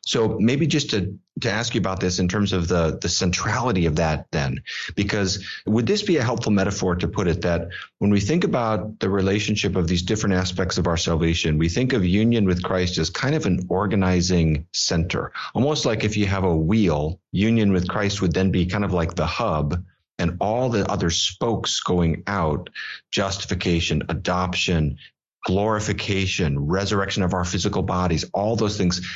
So 0.02 0.36
maybe 0.38 0.66
just 0.66 0.90
to, 0.90 1.18
to 1.40 1.50
ask 1.50 1.74
you 1.74 1.80
about 1.80 1.98
this 1.98 2.18
in 2.18 2.28
terms 2.28 2.52
of 2.52 2.68
the, 2.68 2.98
the 3.00 3.08
centrality 3.08 3.86
of 3.86 3.96
that 3.96 4.26
then, 4.30 4.62
because 4.94 5.44
would 5.66 5.86
this 5.86 6.02
be 6.02 6.18
a 6.18 6.22
helpful 6.22 6.52
metaphor 6.52 6.94
to 6.94 7.08
put 7.08 7.26
it 7.26 7.40
that 7.40 7.68
when 7.98 8.10
we 8.10 8.20
think 8.20 8.44
about 8.44 9.00
the 9.00 9.10
relationship 9.10 9.76
of 9.76 9.88
these 9.88 10.02
different 10.02 10.36
aspects 10.36 10.78
of 10.78 10.86
our 10.86 10.98
salvation, 10.98 11.58
we 11.58 11.70
think 11.70 11.94
of 11.94 12.04
union 12.04 12.44
with 12.44 12.62
Christ 12.62 12.98
as 12.98 13.10
kind 13.10 13.34
of 13.34 13.46
an 13.46 13.66
organizing 13.68 14.66
center, 14.72 15.32
almost 15.54 15.86
like 15.86 16.04
if 16.04 16.16
you 16.16 16.26
have 16.26 16.44
a 16.44 16.54
wheel, 16.54 17.18
union 17.32 17.72
with 17.72 17.88
Christ 17.88 18.20
would 18.20 18.34
then 18.34 18.50
be 18.50 18.66
kind 18.66 18.84
of 18.84 18.92
like 18.92 19.14
the 19.14 19.26
hub 19.26 19.82
and 20.24 20.38
all 20.40 20.70
the 20.70 20.90
other 20.90 21.10
spokes 21.10 21.80
going 21.80 22.22
out 22.26 22.70
justification, 23.12 24.02
adoption, 24.08 24.98
glorification, 25.44 26.58
resurrection 26.58 27.22
of 27.22 27.34
our 27.34 27.44
physical 27.44 27.82
bodies, 27.82 28.24
all 28.32 28.56
those 28.56 28.78
things 28.78 29.06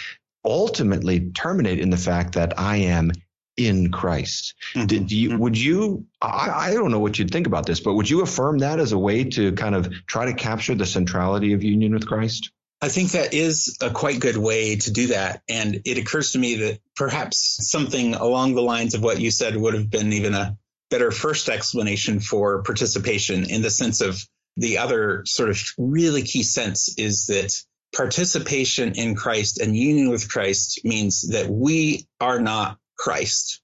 ultimately 0.45 1.31
terminate 1.31 1.81
in 1.81 1.91
the 1.91 1.97
fact 1.97 2.35
that 2.35 2.59
I 2.59 2.77
am 2.77 3.11
in 3.57 3.91
Christ. 3.91 4.55
Mm-hmm. 4.75 4.87
Did 4.87 5.11
you, 5.11 5.31
mm-hmm. 5.31 5.39
would 5.39 5.59
you, 5.59 6.07
I, 6.21 6.69
I 6.71 6.75
don't 6.75 6.91
know 6.91 7.01
what 7.01 7.19
you'd 7.19 7.31
think 7.31 7.47
about 7.47 7.67
this, 7.67 7.81
but 7.81 7.95
would 7.95 8.09
you 8.09 8.21
affirm 8.21 8.59
that 8.59 8.79
as 8.79 8.93
a 8.93 8.99
way 8.99 9.25
to 9.25 9.53
kind 9.53 9.75
of 9.75 9.91
try 10.07 10.27
to 10.27 10.35
capture 10.35 10.75
the 10.75 10.87
centrality 10.87 11.55
of 11.55 11.65
union 11.65 11.95
with 11.95 12.07
Christ? 12.07 12.53
I 12.81 12.89
think 12.89 13.13
that 13.13 13.35
is 13.35 13.79
a 13.81 13.91
quite 13.91 14.21
good 14.21 14.37
way 14.37 14.77
to 14.77 14.93
do 14.93 15.09
that. 15.09 15.43
And 15.49 15.83
it 15.87 15.99
occurs 15.99 16.33
to 16.33 16.39
me 16.39 16.57
that 16.57 16.81
perhaps 16.95 17.69
something 17.69 18.15
along 18.15 18.55
the 18.55 18.63
lines 18.63 18.95
of 18.95 19.03
what 19.03 19.21
you 19.21 19.31
said 19.31 19.57
would 19.57 19.75
have 19.75 19.91
been 19.91 20.13
even 20.13 20.35
a 20.35 20.58
better 20.91 21.11
first 21.11 21.49
explanation 21.49 22.21
for 22.21 22.63
participation 22.63 23.49
in 23.51 23.63
the 23.63 23.71
sense 23.71 24.01
of 24.01 24.23
the 24.57 24.79
other 24.79 25.25
sort 25.27 25.51
of 25.51 25.63
really 25.79 26.23
key 26.23 26.43
sense 26.43 26.99
is 26.99 27.27
that 27.27 27.55
participation 27.95 28.93
in 28.95 29.15
Christ 29.15 29.61
and 29.61 29.77
union 29.77 30.11
with 30.11 30.31
Christ 30.31 30.81
means 30.85 31.29
that 31.29 31.49
we 31.49 32.07
are 32.21 32.41
not 32.41 32.79
Christ 32.97 33.61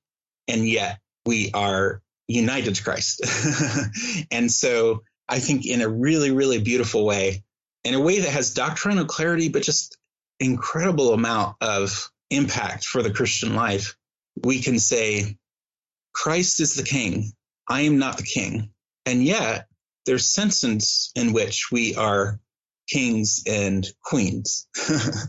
and 0.49 0.69
yet 0.69 0.99
we 1.27 1.51
are 1.53 2.01
united 2.29 2.77
to 2.77 2.85
Christ. 2.85 3.23
and 4.31 4.51
so 4.51 5.03
I 5.29 5.41
think 5.41 5.67
in 5.67 5.83
a 5.83 5.89
really, 5.89 6.31
really 6.31 6.61
beautiful 6.61 7.05
way, 7.05 7.43
in 7.83 7.95
a 7.95 8.01
way 8.01 8.21
that 8.21 8.31
has 8.31 8.55
doctrinal 8.55 9.05
clarity, 9.05 9.49
but 9.49 9.63
just 9.63 9.99
incredible 10.41 11.13
amount 11.13 11.57
of 11.61 12.11
impact 12.31 12.85
for 12.85 13.03
the 13.03 13.11
Christian 13.11 13.55
life, 13.55 13.97
we 14.43 14.61
can 14.61 14.79
say, 14.79 15.37
Christ 16.15 16.61
is 16.61 16.75
the 16.75 16.83
king. 16.83 17.33
I 17.69 17.83
am 17.83 17.99
not 17.99 18.17
the 18.17 18.23
king. 18.23 18.71
And 19.05 19.23
yet 19.23 19.67
there's 20.07 20.27
senses 20.27 21.11
in 21.15 21.33
which 21.33 21.71
we 21.71 21.95
are 21.97 22.41
kings 22.89 23.43
and 23.47 23.87
queens, 24.03 24.69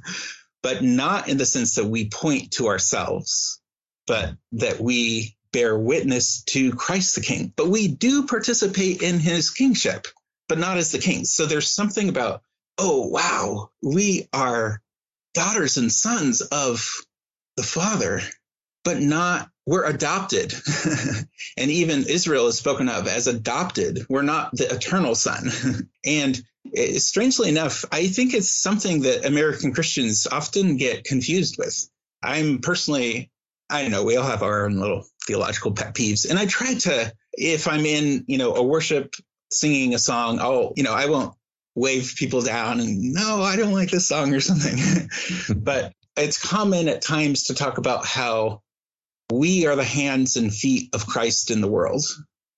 but 0.64 0.84
not 0.84 1.30
in 1.30 1.38
the 1.38 1.46
sense 1.46 1.76
that 1.76 1.86
we 1.86 2.10
point 2.10 2.52
to 2.52 2.68
ourselves, 2.68 3.62
but 4.08 4.36
that 4.54 4.80
we 4.80 5.36
bear 5.52 5.78
witness 5.78 6.44
to 6.44 6.74
Christ 6.74 7.16
the 7.16 7.22
king. 7.22 7.54
But 7.56 7.70
we 7.70 7.88
do 7.88 8.28
participate 8.28 9.02
in 9.02 9.20
his 9.20 9.52
kingship, 9.52 10.08
but 10.50 10.60
not 10.60 10.78
as 10.78 10.92
the 10.92 11.00
king. 11.00 11.26
So 11.26 11.46
there's 11.46 11.68
something 11.68 12.10
about, 12.10 12.42
oh, 12.78 13.08
wow, 13.08 13.70
we 13.82 14.28
are 14.34 14.82
daughters 15.34 15.78
and 15.78 15.92
sons 15.92 16.42
of 16.42 16.90
the 17.56 17.64
Father, 17.64 18.22
but 18.84 19.00
not 19.00 19.50
we're 19.66 19.86
adopted. 19.86 20.54
and 21.58 21.72
even 21.72 22.06
Israel 22.08 22.48
is 22.48 22.58
spoken 22.58 22.90
of 22.90 23.08
as 23.08 23.28
adopted. 23.28 24.06
We're 24.10 24.22
not 24.22 24.56
the 24.56 24.74
eternal 24.74 25.16
son. 25.16 25.50
and 26.06 26.42
eh, 26.76 27.00
strangely 27.00 27.50
enough, 27.50 27.86
I 27.92 28.08
think 28.08 28.34
it's 28.34 28.52
something 28.52 29.02
that 29.02 29.26
American 29.26 29.74
Christians 29.74 30.28
often 30.28 30.78
get 30.78 31.04
confused 31.04 31.58
with. 31.58 31.90
I'm 32.22 32.60
personally, 32.60 33.32
I 33.70 33.88
know, 33.88 34.04
we 34.04 34.18
all 34.18 34.26
have 34.26 34.44
our 34.44 34.66
own 34.66 34.78
little 34.78 35.06
theological 35.26 35.72
pet 35.72 35.96
peeves. 35.96 36.30
And 36.30 36.38
I 36.38 36.46
try 36.46 36.76
to, 36.76 37.12
if 37.34 37.68
I'm 37.68 37.86
in, 37.86 38.26
you 38.28 38.38
know, 38.38 38.56
a 38.56 38.64
worship 38.64 39.16
singing 39.52 39.96
a 39.96 40.00
song, 40.00 40.40
oh, 40.42 40.74
you 40.76 40.84
know, 40.84 40.94
I 40.94 41.08
won't 41.08 41.34
wave 41.76 42.14
people 42.18 42.42
down 42.42 42.80
and 42.80 43.14
no, 43.14 43.42
I 43.42 43.58
don't 43.58 43.74
like 43.74 43.90
this 43.90 44.08
song 44.08 44.34
or 44.34 44.40
something. 44.40 45.10
but 45.56 45.94
it's 46.16 46.42
common 46.42 46.88
at 46.88 47.02
times 47.02 47.46
to 47.46 47.54
talk 47.54 47.78
about 47.78 48.06
how 48.06 48.62
we 49.32 49.66
are 49.68 49.76
the 49.76 49.84
hands 49.84 50.38
and 50.38 50.54
feet 50.54 50.94
of 50.94 51.08
Christ 51.08 51.52
in 51.52 51.62
the 51.62 51.68
world, 51.68 52.06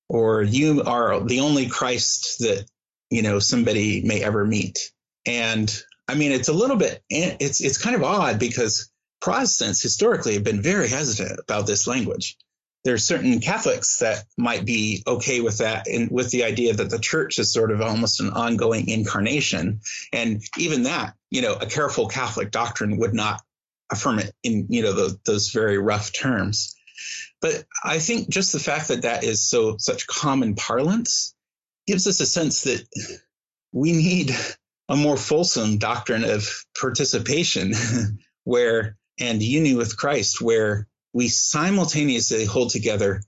or 0.10 0.42
you 0.42 0.84
are 0.84 1.20
the 1.20 1.42
only 1.42 1.68
Christ 1.68 2.40
that, 2.40 2.66
you 3.10 3.22
know, 3.22 3.40
somebody 3.40 4.02
may 4.04 4.24
ever 4.24 4.46
meet. 4.46 4.92
And 5.26 5.74
I 6.08 6.16
mean, 6.16 6.32
it's 6.32 6.50
a 6.50 6.54
little 6.54 6.78
bit, 6.78 7.04
it's, 7.10 7.62
it's 7.62 7.78
kind 7.78 7.96
of 7.96 8.04
odd 8.04 8.40
because 8.40 8.90
Protestants 9.22 9.82
historically 9.82 10.34
have 10.34 10.44
been 10.44 10.62
very 10.62 10.88
hesitant 10.88 11.40
about 11.40 11.68
this 11.68 11.88
language. 11.88 12.38
There 12.84 12.94
are 12.94 13.00
certain 13.00 13.42
Catholics 13.42 14.00
that 14.00 14.24
might 14.38 14.64
be 14.64 15.04
okay 15.06 15.42
with 15.42 15.58
that 15.58 15.88
and 15.88 16.10
with 16.10 16.32
the 16.32 16.46
idea 16.46 16.74
that 16.74 16.90
the 16.90 17.00
church 17.00 17.40
is 17.40 17.52
sort 17.52 17.72
of 17.72 17.82
almost 17.82 18.22
an 18.22 18.30
ongoing 18.30 18.88
incarnation. 18.88 19.82
And 20.14 20.42
even 20.58 20.84
that, 20.84 21.16
you 21.30 21.42
know, 21.42 21.54
a 21.54 21.66
careful 21.66 22.08
Catholic 22.08 22.52
doctrine 22.52 22.98
would 22.98 23.14
not 23.14 23.42
affirm 23.92 24.20
it 24.20 24.34
in 24.44 24.68
you 24.70 24.84
know 24.84 24.94
the, 24.94 25.20
those 25.26 25.52
very 25.52 25.78
rough 25.78 26.12
terms. 26.14 26.76
But 27.42 27.66
I 27.84 28.00
think 28.00 28.30
just 28.30 28.54
the 28.54 28.60
fact 28.60 28.88
that 28.90 29.04
that 29.04 29.24
is 29.24 29.48
so 29.48 29.78
such 29.78 30.08
common 30.08 30.56
parlance 30.56 31.36
gives 31.86 32.08
us 32.08 32.20
a 32.20 32.26
sense 32.26 32.64
that 32.64 32.86
we 33.72 33.94
need 33.94 34.36
a 34.90 34.96
more 34.96 35.18
fulsome 35.18 35.78
doctrine 35.78 36.24
of 36.24 36.66
participation 36.80 37.74
where 38.44 38.98
and 39.20 39.42
union 39.42 39.78
with 39.78 39.98
Christ 39.98 40.42
where 40.42 40.88
we 41.14 41.28
simultaneously 41.28 42.46
hold 42.46 42.72
together 42.72 43.22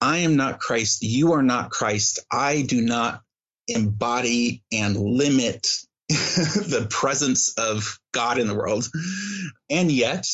I 0.00 0.18
am 0.18 0.36
not 0.36 0.60
Christ, 0.60 1.02
you 1.02 1.32
are 1.34 1.42
not 1.42 1.70
Christ. 1.70 2.20
I 2.32 2.62
do 2.62 2.80
not 2.80 3.22
embody 3.68 4.62
and 4.72 4.96
limit 4.96 5.66
the 6.66 6.88
presence 6.90 7.54
of 7.54 8.00
God 8.12 8.38
in 8.38 8.48
the 8.48 8.54
world. 8.54 8.88
And 9.68 9.92
yet, 9.92 10.26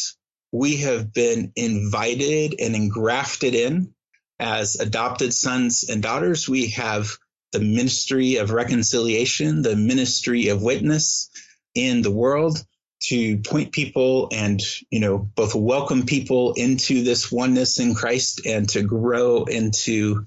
we 0.53 0.79
have 0.79 1.13
been 1.13 1.53
invited 1.55 2.55
and 2.59 2.75
engrafted 2.75 3.55
in 3.55 3.95
as 4.39 4.77
adopted 4.77 5.35
sons 5.35 5.89
and 5.91 6.03
daughters. 6.03 6.49
We 6.49 6.69
have 6.71 7.11
the 7.53 7.61
ministry 7.61 8.37
of 8.37 8.53
reconciliation, 8.53 9.63
the 9.63 9.77
ministry 9.77 10.49
of 10.49 10.63
witness 10.63 11.31
in 11.75 12.01
the 12.01 12.11
world 12.11 12.65
to 13.03 13.39
point 13.39 13.73
people 13.73 14.29
and, 14.33 14.61
you 14.91 15.01
know, 15.01 15.19
both 15.19 15.55
welcome 15.55 16.07
people 16.07 16.55
into 16.55 17.03
this 17.03 17.31
oneness 17.31 17.79
in 17.79 17.95
Christ 17.95 18.47
and 18.47 18.67
to 18.71 18.83
grow 18.83 19.45
into 19.45 20.25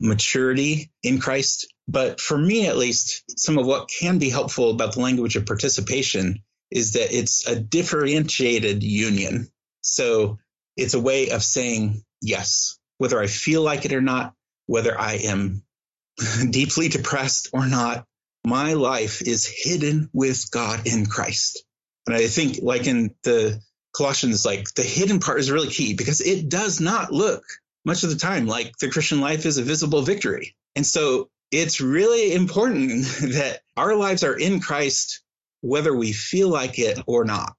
maturity 0.00 0.90
in 1.02 1.18
Christ. 1.18 1.71
But 1.88 2.20
for 2.20 2.38
me, 2.38 2.66
at 2.66 2.76
least, 2.76 3.24
some 3.38 3.58
of 3.58 3.66
what 3.66 3.88
can 3.88 4.18
be 4.18 4.30
helpful 4.30 4.70
about 4.70 4.94
the 4.94 5.00
language 5.00 5.36
of 5.36 5.46
participation 5.46 6.42
is 6.70 6.92
that 6.92 7.12
it's 7.16 7.46
a 7.46 7.60
differentiated 7.60 8.82
union. 8.82 9.48
So 9.82 10.38
it's 10.76 10.94
a 10.94 11.00
way 11.00 11.30
of 11.30 11.42
saying 11.42 12.02
yes, 12.20 12.78
whether 12.98 13.20
I 13.20 13.26
feel 13.26 13.62
like 13.62 13.84
it 13.84 13.92
or 13.92 14.00
not, 14.00 14.34
whether 14.66 14.98
I 14.98 15.14
am 15.24 15.62
deeply 16.50 16.88
depressed 16.88 17.48
or 17.52 17.66
not, 17.66 18.06
my 18.44 18.72
life 18.72 19.22
is 19.22 19.46
hidden 19.46 20.08
with 20.12 20.50
God 20.50 20.86
in 20.86 21.06
Christ. 21.06 21.64
And 22.06 22.16
I 22.16 22.26
think, 22.26 22.58
like 22.62 22.86
in 22.86 23.14
the 23.22 23.60
Colossians, 23.94 24.44
like 24.44 24.72
the 24.74 24.82
hidden 24.82 25.20
part 25.20 25.40
is 25.40 25.50
really 25.50 25.68
key 25.68 25.94
because 25.94 26.20
it 26.20 26.48
does 26.48 26.80
not 26.80 27.12
look 27.12 27.44
much 27.84 28.02
of 28.02 28.10
the 28.10 28.16
time 28.16 28.46
like 28.46 28.76
the 28.78 28.90
Christian 28.90 29.20
life 29.20 29.46
is 29.46 29.58
a 29.58 29.62
visible 29.62 30.02
victory. 30.02 30.56
And 30.74 30.86
so 30.86 31.28
it's 31.52 31.80
really 31.80 32.32
important 32.32 33.04
that 33.34 33.60
our 33.76 33.94
lives 33.94 34.24
are 34.24 34.36
in 34.36 34.60
Christ, 34.60 35.22
whether 35.60 35.94
we 35.94 36.12
feel 36.12 36.48
like 36.48 36.78
it 36.78 36.98
or 37.06 37.24
not. 37.24 37.56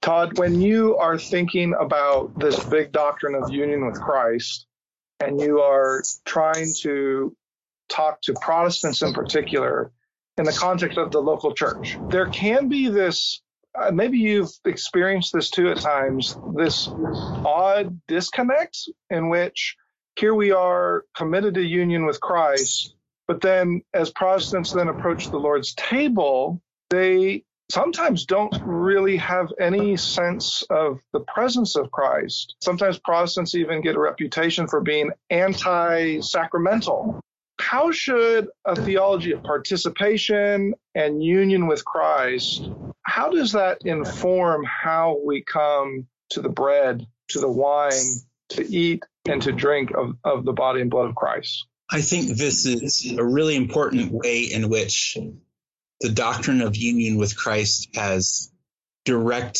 Todd, 0.00 0.38
when 0.38 0.60
you 0.60 0.96
are 0.96 1.18
thinking 1.18 1.74
about 1.78 2.38
this 2.38 2.62
big 2.64 2.92
doctrine 2.92 3.34
of 3.34 3.50
union 3.50 3.86
with 3.86 4.00
Christ, 4.00 4.66
and 5.20 5.40
you 5.40 5.60
are 5.60 6.02
trying 6.24 6.72
to 6.80 7.34
talk 7.88 8.20
to 8.22 8.34
Protestants 8.34 9.02
in 9.02 9.12
particular 9.12 9.92
in 10.36 10.44
the 10.44 10.52
context 10.52 10.98
of 10.98 11.12
the 11.12 11.20
local 11.20 11.54
church, 11.54 11.96
there 12.08 12.26
can 12.26 12.68
be 12.68 12.88
this 12.88 13.40
uh, 13.76 13.90
maybe 13.90 14.18
you've 14.18 14.52
experienced 14.64 15.32
this 15.32 15.50
too 15.50 15.68
at 15.68 15.78
times 15.78 16.36
this 16.54 16.88
odd 17.44 18.00
disconnect 18.06 18.88
in 19.10 19.28
which 19.28 19.76
here 20.16 20.34
we 20.34 20.52
are 20.52 21.04
committed 21.16 21.54
to 21.54 21.62
union 21.62 22.06
with 22.06 22.20
Christ, 22.20 22.94
but 23.26 23.40
then 23.40 23.82
as 23.92 24.10
Protestants 24.10 24.72
then 24.72 24.88
approach 24.88 25.28
the 25.28 25.38
Lord's 25.38 25.74
table, 25.74 26.60
they 26.90 27.44
sometimes 27.70 28.26
don't 28.26 28.54
really 28.64 29.16
have 29.16 29.52
any 29.58 29.96
sense 29.96 30.62
of 30.70 31.00
the 31.12 31.20
presence 31.20 31.76
of 31.76 31.90
Christ. 31.90 32.56
Sometimes 32.62 32.98
Protestants 32.98 33.54
even 33.54 33.80
get 33.80 33.96
a 33.96 34.00
reputation 34.00 34.66
for 34.68 34.80
being 34.80 35.10
anti 35.30 36.20
sacramental. 36.20 37.20
How 37.60 37.92
should 37.92 38.48
a 38.64 38.76
theology 38.76 39.32
of 39.32 39.42
participation 39.42 40.74
and 40.94 41.22
union 41.22 41.66
with 41.66 41.84
Christ 41.84 42.68
how 43.14 43.30
does 43.30 43.52
that 43.52 43.78
inform 43.84 44.64
how 44.64 45.20
we 45.24 45.42
come 45.42 46.06
to 46.30 46.40
the 46.40 46.48
bread, 46.48 47.06
to 47.28 47.38
the 47.38 47.48
wine, 47.48 47.92
to 48.50 48.66
eat 48.66 49.04
and 49.26 49.40
to 49.42 49.52
drink 49.52 49.92
of, 49.92 50.16
of 50.24 50.44
the 50.44 50.52
body 50.52 50.80
and 50.80 50.90
blood 50.90 51.10
of 51.10 51.14
Christ? 51.14 51.66
I 51.90 52.00
think 52.00 52.36
this 52.36 52.66
is 52.66 53.14
a 53.16 53.24
really 53.24 53.56
important 53.56 54.10
way 54.10 54.44
in 54.44 54.68
which 54.68 55.16
the 56.00 56.08
doctrine 56.08 56.60
of 56.60 56.76
union 56.76 57.16
with 57.16 57.36
Christ 57.36 57.94
has 57.94 58.50
direct 59.04 59.58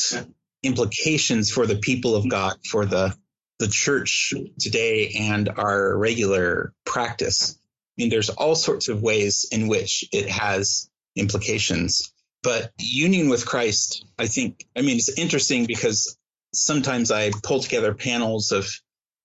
implications 0.62 1.50
for 1.50 1.66
the 1.66 1.76
people 1.76 2.16
of 2.16 2.28
God, 2.28 2.56
for 2.66 2.86
the 2.86 3.16
the 3.58 3.68
church 3.68 4.34
today 4.58 5.14
and 5.20 5.48
our 5.48 5.96
regular 5.96 6.72
practice. 6.84 7.56
I 7.56 8.02
mean, 8.02 8.10
there's 8.10 8.30
all 8.30 8.56
sorts 8.56 8.88
of 8.88 9.02
ways 9.02 9.46
in 9.52 9.68
which 9.68 10.04
it 10.12 10.28
has 10.28 10.90
implications. 11.14 12.12
But 12.42 12.72
union 12.78 13.28
with 13.28 13.46
Christ, 13.46 14.04
I 14.18 14.26
think, 14.26 14.66
I 14.76 14.82
mean, 14.82 14.96
it's 14.96 15.16
interesting 15.18 15.66
because 15.66 16.18
sometimes 16.52 17.10
I 17.10 17.30
pull 17.42 17.60
together 17.60 17.94
panels 17.94 18.52
of 18.52 18.68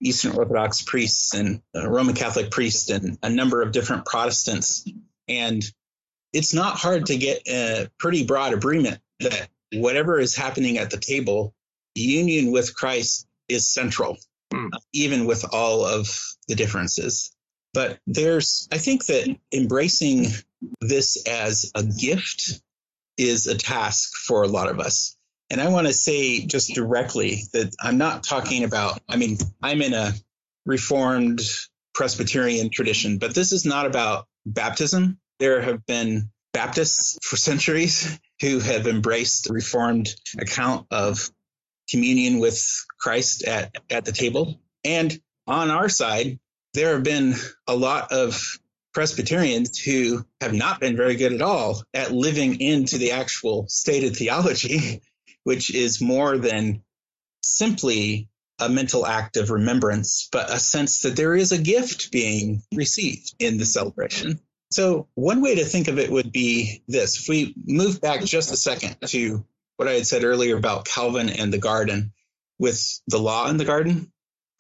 Eastern 0.02 0.32
Orthodox 0.32 0.82
priests 0.82 1.34
and 1.34 1.62
Roman 1.76 2.16
Catholic 2.16 2.52
priests 2.52 2.90
and 2.90 3.18
a 3.22 3.30
number 3.30 3.62
of 3.62 3.72
different 3.72 4.06
Protestants. 4.06 4.88
And 5.28 5.64
it's 6.34 6.54
not 6.54 6.78
hard 6.78 7.08
to 7.08 7.18
get 7.18 7.48
a 7.48 7.90
pretty 7.98 8.26
broad 8.26 8.54
agreement 8.54 9.00
that 9.20 9.50
whatever 9.74 10.20
is 10.20 10.36
happening 10.36 10.78
at 10.78 10.90
the 10.90 10.98
table, 10.98 11.54
union 11.96 12.52
with 12.52 12.76
Christ 12.76 13.28
is 13.48 13.68
central, 13.68 14.18
mm. 14.54 14.70
even 14.94 15.26
with 15.26 15.46
all 15.54 15.86
of 15.86 16.08
the 16.48 16.56
differences. 16.56 17.32
But 17.74 18.00
there's, 18.08 18.68
I 18.72 18.78
think 18.78 19.06
that 19.08 19.36
embracing 19.54 20.28
this 20.82 21.24
as 21.28 21.72
a 21.76 21.84
gift 21.84 22.62
is 23.18 23.48
a 23.48 23.58
task 23.58 24.16
for 24.16 24.44
a 24.44 24.48
lot 24.48 24.70
of 24.70 24.80
us. 24.80 25.16
And 25.50 25.60
I 25.60 25.70
want 25.70 25.88
to 25.88 25.94
say 25.94 26.46
just 26.46 26.74
directly 26.76 27.44
that 27.54 27.76
I'm 27.82 27.98
not 27.98 28.24
talking 28.24 28.64
about, 28.64 29.00
I 29.10 29.16
mean, 29.16 29.38
I'm 29.62 29.82
in 29.82 29.94
a 29.94 30.14
Reformed 30.66 31.42
Presbyterian 31.94 32.70
tradition, 32.70 33.18
but 33.18 33.34
this 33.34 33.52
is 33.52 33.66
not 33.66 33.86
about 33.86 34.28
baptism. 34.46 35.20
There 35.40 35.62
have 35.62 35.86
been 35.86 36.30
Baptists 36.52 37.18
for 37.24 37.38
centuries 37.38 38.20
who 38.42 38.60
have 38.60 38.88
embraced 38.88 39.46
the 39.46 39.54
Reformed 39.54 40.10
account 40.40 40.88
of 40.92 41.30
communion 41.90 42.40
with 42.40 42.64
Christ 43.00 43.44
at, 43.44 43.76
at 43.90 44.06
the 44.06 44.12
table. 44.12 44.60
And 44.84 45.20
on 45.48 45.70
our 45.70 45.90
side, 45.90 46.40
there 46.74 46.94
have 46.94 47.04
been 47.04 47.36
a 47.68 47.76
lot 47.76 48.12
of 48.12 48.60
Presbyterians 48.94 49.78
who 49.78 50.26
have 50.42 50.54
not 50.54 50.80
been 50.80 50.96
very 50.96 51.16
good 51.16 51.34
at 51.34 51.42
all 51.42 51.84
at 51.94 52.12
living 52.12 52.60
into 52.60 52.98
the 52.98 53.12
actual 53.12 53.68
stated 53.68 54.16
theology, 54.16 55.02
which 55.50 55.74
is 55.74 56.00
more 56.00 56.38
than 56.38 56.84
simply 57.42 58.30
a 58.60 58.70
mental 58.70 59.04
act 59.04 59.36
of 59.36 59.50
remembrance, 59.50 60.30
but 60.32 60.54
a 60.54 60.60
sense 60.60 61.00
that 61.00 61.16
there 61.16 61.34
is 61.34 61.52
a 61.52 61.58
gift 61.58 62.12
being 62.12 62.62
received 62.72 63.34
in 63.40 63.58
the 63.58 63.66
celebration. 63.66 64.40
So, 64.72 65.08
one 65.16 65.42
way 65.42 65.56
to 65.56 65.66
think 65.66 65.88
of 65.88 65.98
it 65.98 66.12
would 66.12 66.32
be 66.32 66.84
this. 66.88 67.18
If 67.18 67.30
we 67.30 67.56
move 67.66 68.00
back 68.00 68.24
just 68.24 68.52
a 68.52 68.56
second 68.56 68.98
to 69.08 69.44
what 69.78 69.88
I 69.88 69.94
had 69.94 70.06
said 70.06 70.24
earlier 70.24 70.56
about 70.56 70.86
Calvin 70.86 71.30
and 71.30 71.52
the 71.52 71.58
garden 71.58 72.14
with 72.60 73.02
the 73.08 73.18
law 73.18 73.50
in 73.50 73.58
the 73.58 73.66
garden, 73.66 74.12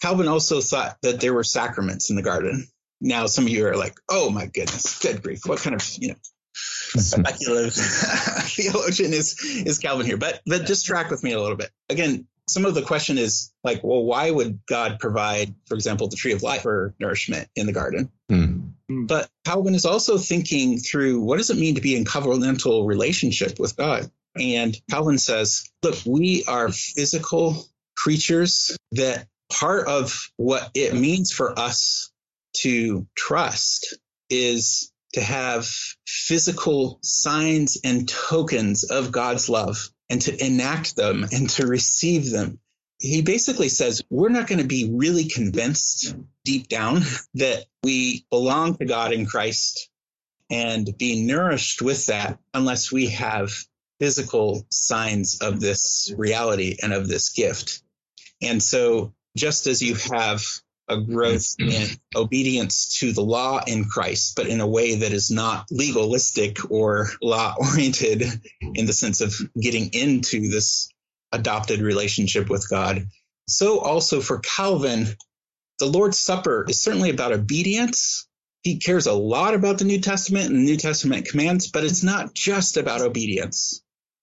Calvin 0.01 0.27
also 0.27 0.59
thought 0.59 0.97
that 1.03 1.19
there 1.19 1.35
were 1.35 1.43
sacraments 1.43 2.09
in 2.09 2.15
the 2.15 2.23
garden. 2.23 2.67
Now 2.99 3.27
some 3.27 3.43
of 3.43 3.51
you 3.51 3.67
are 3.67 3.77
like, 3.77 3.93
oh 4.09 4.31
my 4.31 4.47
goodness, 4.47 4.97
good 4.97 5.21
grief, 5.21 5.41
what 5.45 5.59
kind 5.59 5.75
of 5.75 5.87
you 5.99 6.07
know 6.07 6.19
speculative 6.97 7.73
theologian 7.73 9.13
is 9.13 9.39
is 9.43 9.79
Calvin 9.79 10.05
here? 10.05 10.17
But 10.17 10.41
but 10.45 10.65
just 10.65 10.85
track 10.85 11.09
with 11.09 11.23
me 11.23 11.33
a 11.33 11.41
little 11.41 11.57
bit. 11.57 11.71
Again, 11.89 12.27
some 12.49 12.65
of 12.65 12.73
the 12.73 12.81
question 12.81 13.17
is 13.17 13.51
like, 13.63 13.83
well, 13.83 14.03
why 14.03 14.31
would 14.31 14.59
God 14.65 14.99
provide, 14.99 15.53
for 15.67 15.75
example, 15.75 16.07
the 16.07 16.15
tree 16.15 16.33
of 16.33 16.43
life 16.43 16.63
for 16.63 16.95
nourishment 16.99 17.47
in 17.55 17.67
the 17.67 17.73
garden? 17.73 18.11
Mm. 18.31 18.73
But 18.89 19.29
Calvin 19.45 19.75
is 19.75 19.85
also 19.85 20.17
thinking 20.17 20.79
through 20.79 21.21
what 21.21 21.37
does 21.37 21.51
it 21.51 21.57
mean 21.57 21.75
to 21.75 21.81
be 21.81 21.95
in 21.95 22.05
covenantal 22.05 22.87
relationship 22.87 23.59
with 23.59 23.75
God? 23.75 24.09
And 24.35 24.75
Calvin 24.89 25.19
says, 25.19 25.69
look, 25.83 25.95
we 26.05 26.43
are 26.45 26.71
physical 26.71 27.65
creatures 27.95 28.75
that 28.93 29.27
part 29.51 29.87
of 29.87 30.31
what 30.37 30.71
it 30.73 30.93
means 30.93 31.31
for 31.31 31.57
us 31.57 32.11
to 32.57 33.05
trust 33.15 33.95
is 34.29 34.88
to 35.13 35.21
have 35.21 35.67
physical 36.05 36.99
signs 37.01 37.79
and 37.83 38.07
tokens 38.07 38.83
of 38.83 39.11
God's 39.11 39.49
love 39.49 39.89
and 40.09 40.21
to 40.21 40.45
enact 40.45 40.95
them 40.95 41.25
and 41.31 41.49
to 41.51 41.67
receive 41.67 42.29
them. 42.29 42.59
He 42.99 43.21
basically 43.21 43.69
says 43.69 44.03
we're 44.09 44.29
not 44.29 44.47
going 44.47 44.59
to 44.61 44.67
be 44.67 44.89
really 44.91 45.25
convinced 45.25 46.15
deep 46.43 46.67
down 46.67 47.01
that 47.35 47.65
we 47.83 48.25
belong 48.29 48.75
to 48.75 48.85
God 48.85 49.13
in 49.13 49.25
Christ 49.25 49.89
and 50.49 50.97
be 50.97 51.25
nourished 51.25 51.81
with 51.81 52.07
that 52.07 52.39
unless 52.53 52.91
we 52.91 53.07
have 53.07 53.51
physical 53.99 54.65
signs 54.69 55.39
of 55.41 55.59
this 55.59 56.13
reality 56.17 56.77
and 56.81 56.93
of 56.93 57.07
this 57.07 57.29
gift. 57.29 57.83
And 58.41 58.61
so, 58.61 59.13
just 59.37 59.67
as 59.67 59.81
you 59.81 59.95
have 59.95 60.43
a 60.89 60.99
growth 60.99 61.55
mm-hmm. 61.57 61.69
in 61.69 61.87
obedience 62.15 62.97
to 62.99 63.11
the 63.13 63.21
law 63.21 63.61
in 63.65 63.85
Christ, 63.85 64.35
but 64.35 64.47
in 64.47 64.59
a 64.59 64.67
way 64.67 64.95
that 64.95 65.11
is 65.11 65.29
not 65.31 65.67
legalistic 65.71 66.71
or 66.71 67.09
law 67.21 67.55
oriented 67.59 68.23
in 68.61 68.85
the 68.85 68.93
sense 68.93 69.21
of 69.21 69.33
getting 69.59 69.93
into 69.93 70.49
this 70.49 70.89
adopted 71.31 71.79
relationship 71.81 72.49
with 72.49 72.67
God. 72.69 73.07
So 73.47 73.79
also 73.79 74.21
for 74.21 74.39
Calvin, 74.39 75.07
the 75.79 75.85
Lord's 75.85 76.17
Supper 76.17 76.65
is 76.67 76.81
certainly 76.81 77.09
about 77.09 77.31
obedience. 77.31 78.27
He 78.61 78.79
cares 78.79 79.07
a 79.07 79.13
lot 79.13 79.53
about 79.53 79.77
the 79.77 79.85
New 79.85 79.99
Testament 80.01 80.49
and 80.49 80.57
the 80.57 80.71
New 80.71 80.77
Testament 80.77 81.27
commands, 81.27 81.71
but 81.71 81.83
it's 81.83 82.03
not 82.03 82.33
just 82.33 82.77
about 82.77 83.01
obedience. 83.01 83.81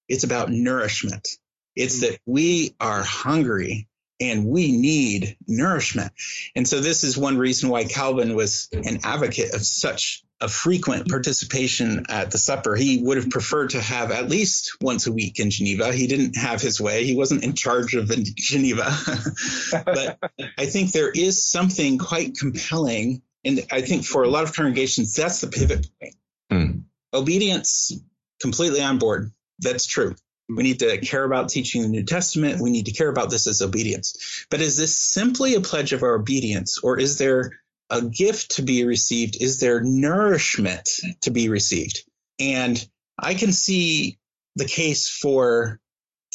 It's 0.09 0.25
about 0.25 0.51
nourishment. 0.51 1.27
It's 1.75 2.03
mm-hmm. 2.03 2.13
that 2.13 2.21
we 2.27 2.75
are 2.79 3.03
hungry 3.03 3.89
and 4.21 4.47
we 4.47 4.73
need 4.73 5.37
nourishment. 5.47 6.13
And 6.55 6.67
so 6.67 6.81
this 6.81 7.05
is 7.05 7.17
one 7.17 7.39
reason 7.39 7.69
why 7.69 7.85
Calvin 7.85 8.35
was 8.35 8.69
an 8.73 9.01
advocate 9.05 9.55
of 9.55 9.65
such 9.65 10.25
a 10.41 10.49
frequent 10.49 11.09
participation 11.09 12.05
at 12.09 12.31
the 12.31 12.39
supper. 12.39 12.77
He 12.77 13.03
would 13.03 13.17
have 13.17 13.31
preferred 13.31 13.71
to 13.71 13.81
have 13.81 14.11
at 14.11 14.29
least 14.29 14.77
once 14.81 15.07
a 15.07 15.13
week 15.13 15.39
in 15.39 15.51
Geneva. 15.51 15.93
He 15.93 16.07
didn't 16.07 16.37
have 16.37 16.61
his 16.61 16.81
way. 16.81 17.05
He 17.05 17.17
wasn't 17.17 17.45
in 17.45 17.55
charge 17.55 17.95
of 17.95 18.11
Geneva. 18.37 18.95
but 19.73 20.19
I 20.59 20.67
think 20.67 20.93
there 20.93 21.11
is 21.11 21.45
something 21.45 21.99
quite 21.99 22.37
compelling. 22.37 23.23
And 23.45 23.65
I 23.71 23.81
think 23.81 24.05
for 24.05 24.25
a 24.25 24.29
lot 24.29 24.45
of 24.45 24.55
congregations, 24.55 25.15
that's 25.15 25.41
the 25.41 25.47
pivot 25.47 25.89
point. 26.01 26.15
Hmm. 26.51 26.79
Obedience, 27.15 27.93
completely 28.41 28.83
on 28.83 28.99
board. 28.99 29.33
That's 29.59 29.87
true. 29.87 30.17
We 30.49 30.63
need 30.63 30.79
to 30.81 30.99
care 30.99 31.25
about 31.25 31.49
teaching 31.49 31.83
the 31.83 31.89
New 31.89 32.05
Testament. 32.05 32.61
We 32.61 32.71
need 32.71 32.87
to 32.87 32.93
care 32.93 33.09
about 33.09 33.31
this 33.31 33.47
as 33.47 33.63
obedience. 33.63 34.47
But 34.51 34.61
is 34.61 34.77
this 34.77 34.97
simply 34.97 35.55
a 35.55 35.61
pledge 35.61 35.93
of 35.93 36.03
our 36.03 36.15
obedience, 36.15 36.79
or 36.83 36.99
is 36.99 37.19
there 37.19 37.61
a 37.91 38.03
gift 38.03 38.57
to 38.57 38.63
be 38.63 38.85
received? 38.85 39.37
Is 39.41 39.59
there 39.59 39.83
nourishment 39.83 40.89
to 41.23 41.31
be 41.31 41.49
received? 41.49 42.05
And 42.39 42.87
I 43.19 43.35
can 43.35 43.53
see 43.53 44.19
the 44.55 44.67
case 44.67 45.09
for 45.09 45.81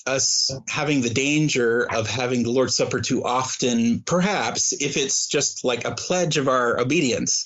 us 0.05 0.51
having 0.67 1.01
the 1.01 1.09
danger 1.09 1.87
of 1.89 2.09
having 2.09 2.43
the 2.43 2.51
Lord's 2.51 2.75
Supper 2.75 3.01
too 3.01 3.23
often, 3.23 4.01
perhaps 4.01 4.73
if 4.73 4.97
it's 4.97 5.27
just 5.27 5.63
like 5.63 5.85
a 5.85 5.95
pledge 5.95 6.37
of 6.37 6.47
our 6.47 6.79
obedience. 6.79 7.45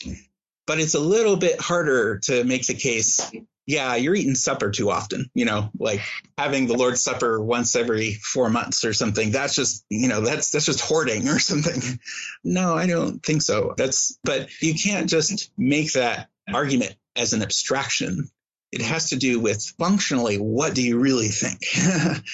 But 0.65 0.79
it's 0.79 0.95
a 0.95 0.99
little 0.99 1.37
bit 1.37 1.59
harder 1.59 2.19
to 2.19 2.43
make 2.43 2.65
the 2.65 2.73
case 2.73 3.19
yeah, 3.67 3.95
you're 3.95 4.15
eating 4.15 4.35
supper 4.35 4.69
too 4.69 4.91
often, 4.91 5.29
you 5.33 5.45
know, 5.45 5.71
like 5.79 6.01
having 6.37 6.67
the 6.67 6.75
Lord's 6.75 7.01
Supper 7.01 7.41
once 7.41 7.75
every 7.75 8.13
four 8.13 8.49
months 8.49 8.85
or 8.85 8.93
something. 8.93 9.31
That's 9.31 9.55
just, 9.55 9.85
you 9.89 10.07
know, 10.07 10.21
that's, 10.21 10.51
that's 10.51 10.65
just 10.65 10.81
hoarding 10.81 11.27
or 11.27 11.39
something. 11.39 11.99
No, 12.43 12.75
I 12.75 12.85
don't 12.85 13.23
think 13.23 13.41
so. 13.41 13.73
That's, 13.75 14.19
but 14.23 14.49
you 14.61 14.75
can't 14.75 15.09
just 15.09 15.51
make 15.57 15.93
that 15.93 16.29
argument 16.53 16.95
as 17.15 17.33
an 17.33 17.41
abstraction. 17.41 18.29
It 18.71 18.81
has 18.81 19.09
to 19.09 19.15
do 19.15 19.39
with 19.39 19.63
functionally, 19.79 20.37
what 20.37 20.75
do 20.75 20.83
you 20.83 20.99
really 20.99 21.29
think 21.29 21.61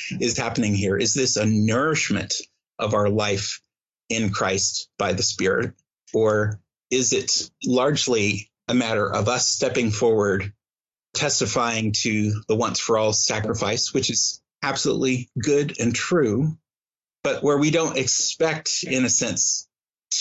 is 0.21 0.37
happening 0.37 0.75
here? 0.75 0.97
Is 0.97 1.13
this 1.13 1.37
a 1.37 1.45
nourishment 1.45 2.33
of 2.77 2.93
our 2.93 3.09
life 3.09 3.61
in 4.09 4.31
Christ 4.31 4.89
by 4.97 5.13
the 5.13 5.23
Spirit? 5.23 5.75
Or 6.13 6.59
is 6.89 7.13
it 7.13 7.49
largely 7.65 8.51
a 8.67 8.73
matter 8.73 9.09
of 9.09 9.29
us 9.29 9.47
stepping 9.47 9.91
forward 9.91 10.51
testifying 11.13 11.91
to 11.91 12.41
the 12.47 12.55
once 12.55 12.79
for 12.79 12.97
all 12.97 13.13
sacrifice, 13.13 13.93
which 13.93 14.09
is 14.09 14.41
absolutely 14.63 15.29
good 15.41 15.79
and 15.79 15.93
true, 15.93 16.57
but 17.23 17.43
where 17.43 17.57
we 17.57 17.71
don't 17.71 17.97
expect, 17.97 18.83
in 18.83 19.05
a 19.05 19.09
sense, 19.09 19.67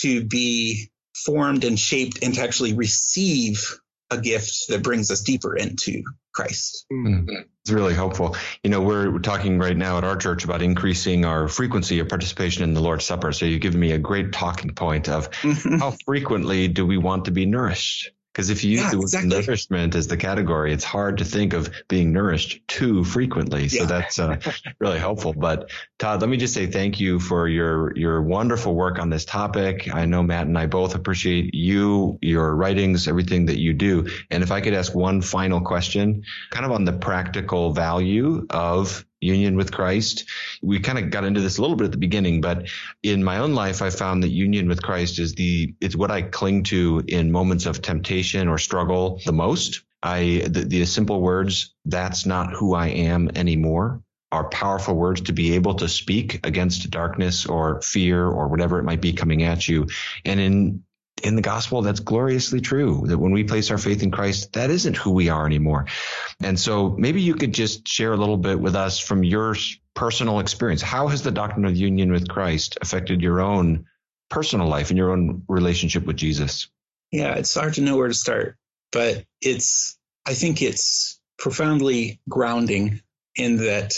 to 0.00 0.24
be 0.24 0.90
formed 1.14 1.64
and 1.64 1.78
shaped 1.78 2.22
and 2.22 2.34
to 2.34 2.42
actually 2.42 2.74
receive 2.74 3.78
a 4.10 4.18
gift 4.18 4.68
that 4.68 4.82
brings 4.82 5.10
us 5.10 5.22
deeper 5.22 5.54
into 5.54 6.02
Christ. 6.32 6.86
Mm-hmm. 6.92 7.28
It's 7.62 7.70
really 7.70 7.94
helpful. 7.94 8.36
You 8.64 8.70
know, 8.70 8.80
we're 8.80 9.18
talking 9.18 9.58
right 9.58 9.76
now 9.76 9.98
at 9.98 10.04
our 10.04 10.16
church 10.16 10.44
about 10.44 10.62
increasing 10.62 11.24
our 11.24 11.46
frequency 11.46 12.00
of 12.00 12.08
participation 12.08 12.64
in 12.64 12.74
the 12.74 12.80
Lord's 12.80 13.04
Supper. 13.04 13.32
So 13.32 13.46
you've 13.46 13.60
given 13.60 13.78
me 13.78 13.92
a 13.92 13.98
great 13.98 14.32
talking 14.32 14.74
point 14.74 15.08
of 15.08 15.30
mm-hmm. 15.30 15.78
how 15.78 15.94
frequently 16.04 16.66
do 16.68 16.86
we 16.86 16.96
want 16.96 17.26
to 17.26 17.30
be 17.30 17.46
nourished? 17.46 18.10
Because 18.32 18.50
if 18.50 18.62
you 18.62 18.72
use 18.72 18.80
yeah, 18.82 18.90
the 18.90 19.00
exactly. 19.00 19.28
nourishment 19.28 19.94
as 19.96 20.06
the 20.06 20.16
category, 20.16 20.72
it's 20.72 20.84
hard 20.84 21.18
to 21.18 21.24
think 21.24 21.52
of 21.52 21.70
being 21.88 22.12
nourished 22.12 22.66
too 22.68 23.02
frequently. 23.02 23.68
So 23.68 23.80
yeah. 23.80 23.86
that's 23.86 24.18
uh, 24.18 24.38
really 24.78 24.98
helpful. 24.98 25.32
But 25.32 25.70
Todd, 25.98 26.20
let 26.20 26.30
me 26.30 26.36
just 26.36 26.54
say 26.54 26.66
thank 26.66 27.00
you 27.00 27.18
for 27.18 27.48
your 27.48 27.96
your 27.96 28.22
wonderful 28.22 28.74
work 28.74 28.98
on 29.00 29.10
this 29.10 29.24
topic. 29.24 29.92
I 29.92 30.04
know 30.06 30.22
Matt 30.22 30.46
and 30.46 30.56
I 30.56 30.66
both 30.66 30.94
appreciate 30.94 31.54
you, 31.54 32.18
your 32.22 32.54
writings, 32.54 33.08
everything 33.08 33.46
that 33.46 33.58
you 33.58 33.72
do. 33.72 34.08
And 34.30 34.42
if 34.44 34.52
I 34.52 34.60
could 34.60 34.74
ask 34.74 34.94
one 34.94 35.22
final 35.22 35.60
question, 35.60 36.22
kind 36.50 36.64
of 36.64 36.70
on 36.70 36.84
the 36.84 36.92
practical 36.92 37.72
value 37.72 38.46
of 38.48 39.04
union 39.20 39.56
with 39.56 39.72
Christ. 39.72 40.24
We 40.62 40.80
kind 40.80 40.98
of 40.98 41.10
got 41.10 41.24
into 41.24 41.40
this 41.40 41.58
a 41.58 41.60
little 41.60 41.76
bit 41.76 41.86
at 41.86 41.92
the 41.92 41.98
beginning, 41.98 42.40
but 42.40 42.68
in 43.02 43.22
my 43.22 43.38
own 43.38 43.54
life, 43.54 43.82
I 43.82 43.90
found 43.90 44.22
that 44.22 44.30
union 44.30 44.68
with 44.68 44.82
Christ 44.82 45.18
is 45.18 45.34
the, 45.34 45.74
it's 45.80 45.96
what 45.96 46.10
I 46.10 46.22
cling 46.22 46.64
to 46.64 47.02
in 47.06 47.32
moments 47.32 47.66
of 47.66 47.82
temptation 47.82 48.48
or 48.48 48.58
struggle 48.58 49.20
the 49.24 49.32
most. 49.32 49.82
I, 50.02 50.44
the, 50.46 50.64
the 50.64 50.84
simple 50.86 51.20
words, 51.20 51.74
that's 51.84 52.24
not 52.24 52.52
who 52.52 52.74
I 52.74 52.88
am 52.88 53.30
anymore 53.36 54.02
are 54.32 54.48
powerful 54.48 54.94
words 54.94 55.22
to 55.22 55.32
be 55.32 55.54
able 55.54 55.74
to 55.74 55.88
speak 55.88 56.46
against 56.46 56.88
darkness 56.90 57.46
or 57.46 57.80
fear 57.82 58.26
or 58.26 58.48
whatever 58.48 58.78
it 58.78 58.84
might 58.84 59.00
be 59.00 59.12
coming 59.12 59.42
at 59.42 59.66
you. 59.66 59.88
And 60.24 60.38
in 60.38 60.84
in 61.22 61.36
the 61.36 61.42
gospel, 61.42 61.82
that's 61.82 62.00
gloriously 62.00 62.60
true. 62.60 63.04
That 63.06 63.18
when 63.18 63.32
we 63.32 63.44
place 63.44 63.70
our 63.70 63.78
faith 63.78 64.02
in 64.02 64.10
Christ, 64.10 64.52
that 64.54 64.70
isn't 64.70 64.96
who 64.96 65.10
we 65.12 65.28
are 65.28 65.46
anymore. 65.46 65.86
And 66.40 66.58
so 66.58 66.90
maybe 66.90 67.20
you 67.20 67.34
could 67.34 67.54
just 67.54 67.86
share 67.86 68.12
a 68.12 68.16
little 68.16 68.36
bit 68.36 68.58
with 68.58 68.74
us 68.76 68.98
from 68.98 69.24
your 69.24 69.54
personal 69.94 70.40
experience. 70.40 70.82
How 70.82 71.08
has 71.08 71.22
the 71.22 71.30
doctrine 71.30 71.64
of 71.64 71.76
union 71.76 72.12
with 72.12 72.28
Christ 72.28 72.78
affected 72.80 73.20
your 73.20 73.40
own 73.40 73.86
personal 74.28 74.68
life 74.68 74.90
and 74.90 74.98
your 74.98 75.12
own 75.12 75.42
relationship 75.48 76.06
with 76.06 76.16
Jesus? 76.16 76.68
Yeah, 77.10 77.34
it's 77.34 77.54
hard 77.54 77.74
to 77.74 77.82
know 77.82 77.96
where 77.96 78.08
to 78.08 78.14
start, 78.14 78.56
but 78.92 79.24
it's, 79.40 79.98
I 80.26 80.34
think 80.34 80.62
it's 80.62 81.20
profoundly 81.38 82.20
grounding 82.28 83.02
in 83.34 83.56
that 83.58 83.94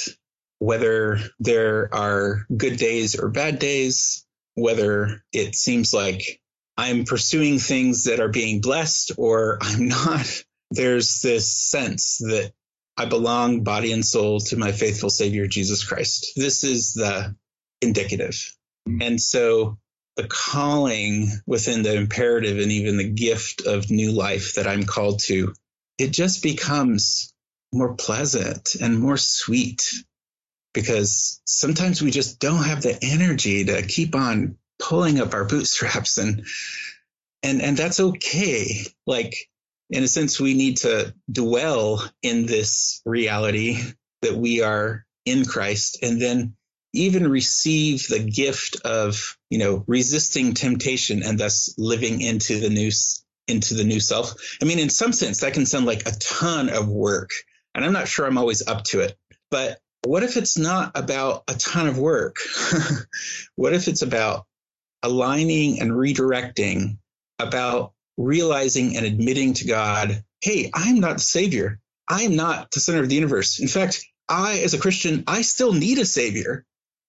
whether 0.58 1.18
there 1.40 1.92
are 1.92 2.46
good 2.56 2.76
days 2.76 3.18
or 3.18 3.28
bad 3.28 3.58
days, 3.58 4.24
whether 4.54 5.22
it 5.32 5.54
seems 5.54 5.92
like 5.92 6.40
I'm 6.76 7.04
pursuing 7.04 7.58
things 7.58 8.04
that 8.04 8.20
are 8.20 8.28
being 8.28 8.60
blessed 8.60 9.12
or 9.18 9.58
I'm 9.60 9.88
not. 9.88 10.26
There's 10.70 11.20
this 11.20 11.52
sense 11.54 12.18
that 12.18 12.52
I 12.96 13.06
belong 13.06 13.62
body 13.62 13.92
and 13.92 14.04
soul 14.04 14.40
to 14.40 14.56
my 14.56 14.72
faithful 14.72 15.10
Savior, 15.10 15.46
Jesus 15.46 15.84
Christ. 15.84 16.32
This 16.36 16.64
is 16.64 16.94
the 16.94 17.36
indicative. 17.80 18.54
And 19.00 19.20
so 19.20 19.78
the 20.16 20.26
calling 20.28 21.30
within 21.46 21.82
the 21.82 21.94
imperative 21.94 22.58
and 22.58 22.70
even 22.70 22.96
the 22.96 23.08
gift 23.08 23.62
of 23.66 23.90
new 23.90 24.12
life 24.12 24.54
that 24.54 24.66
I'm 24.66 24.84
called 24.84 25.20
to, 25.24 25.54
it 25.98 26.10
just 26.10 26.42
becomes 26.42 27.32
more 27.72 27.94
pleasant 27.94 28.74
and 28.80 28.98
more 28.98 29.16
sweet 29.16 29.82
because 30.74 31.40
sometimes 31.44 32.02
we 32.02 32.10
just 32.10 32.38
don't 32.38 32.64
have 32.64 32.82
the 32.82 32.98
energy 33.02 33.64
to 33.64 33.82
keep 33.82 34.14
on 34.14 34.56
pulling 34.82 35.20
up 35.20 35.34
our 35.34 35.44
bootstraps 35.44 36.18
and 36.18 36.44
and 37.42 37.62
and 37.62 37.76
that's 37.76 38.00
okay. 38.00 38.84
Like 39.06 39.34
in 39.90 40.02
a 40.02 40.08
sense 40.08 40.40
we 40.40 40.54
need 40.54 40.78
to 40.78 41.14
dwell 41.30 42.04
in 42.22 42.46
this 42.46 43.00
reality 43.04 43.78
that 44.22 44.34
we 44.34 44.62
are 44.62 45.04
in 45.24 45.44
Christ 45.44 45.98
and 46.02 46.20
then 46.20 46.54
even 46.94 47.28
receive 47.28 48.06
the 48.08 48.18
gift 48.18 48.76
of 48.84 49.38
you 49.50 49.58
know 49.58 49.84
resisting 49.86 50.54
temptation 50.54 51.22
and 51.22 51.38
thus 51.38 51.74
living 51.78 52.20
into 52.20 52.58
the 52.60 52.70
new 52.70 52.90
into 53.48 53.74
the 53.74 53.84
new 53.84 54.00
self. 54.00 54.34
I 54.60 54.64
mean 54.64 54.78
in 54.78 54.90
some 54.90 55.12
sense 55.12 55.40
that 55.40 55.54
can 55.54 55.66
sound 55.66 55.86
like 55.86 56.06
a 56.06 56.12
ton 56.12 56.68
of 56.68 56.88
work 56.88 57.30
and 57.74 57.84
i'm 57.84 57.92
not 57.92 58.08
sure 58.08 58.26
i'm 58.26 58.38
always 58.38 58.66
up 58.66 58.84
to 58.84 59.00
it 59.00 59.16
but 59.50 59.78
what 60.04 60.22
if 60.22 60.36
it's 60.36 60.58
not 60.58 60.92
about 60.96 61.44
a 61.48 61.54
ton 61.54 61.86
of 61.86 61.98
work? 61.98 62.36
What 63.54 63.74
if 63.74 63.86
it's 63.86 64.02
about 64.02 64.46
aligning 65.02 65.80
and 65.80 65.90
redirecting 65.90 66.98
about 67.38 67.92
realizing 68.16 68.96
and 68.96 69.06
admitting 69.06 69.54
to 69.54 69.66
God, 69.66 70.22
hey, 70.40 70.70
I'm 70.74 71.00
not 71.00 71.14
the 71.14 71.22
savior. 71.22 71.80
I'm 72.08 72.36
not 72.36 72.70
the 72.70 72.80
center 72.80 73.00
of 73.02 73.08
the 73.08 73.14
universe. 73.14 73.60
In 73.60 73.68
fact, 73.68 74.04
I, 74.28 74.58
as 74.58 74.74
a 74.74 74.78
Christian, 74.78 75.24
I 75.26 75.42
still 75.42 75.72
need 75.72 75.98
a 75.98 76.06
savior. 76.06 76.64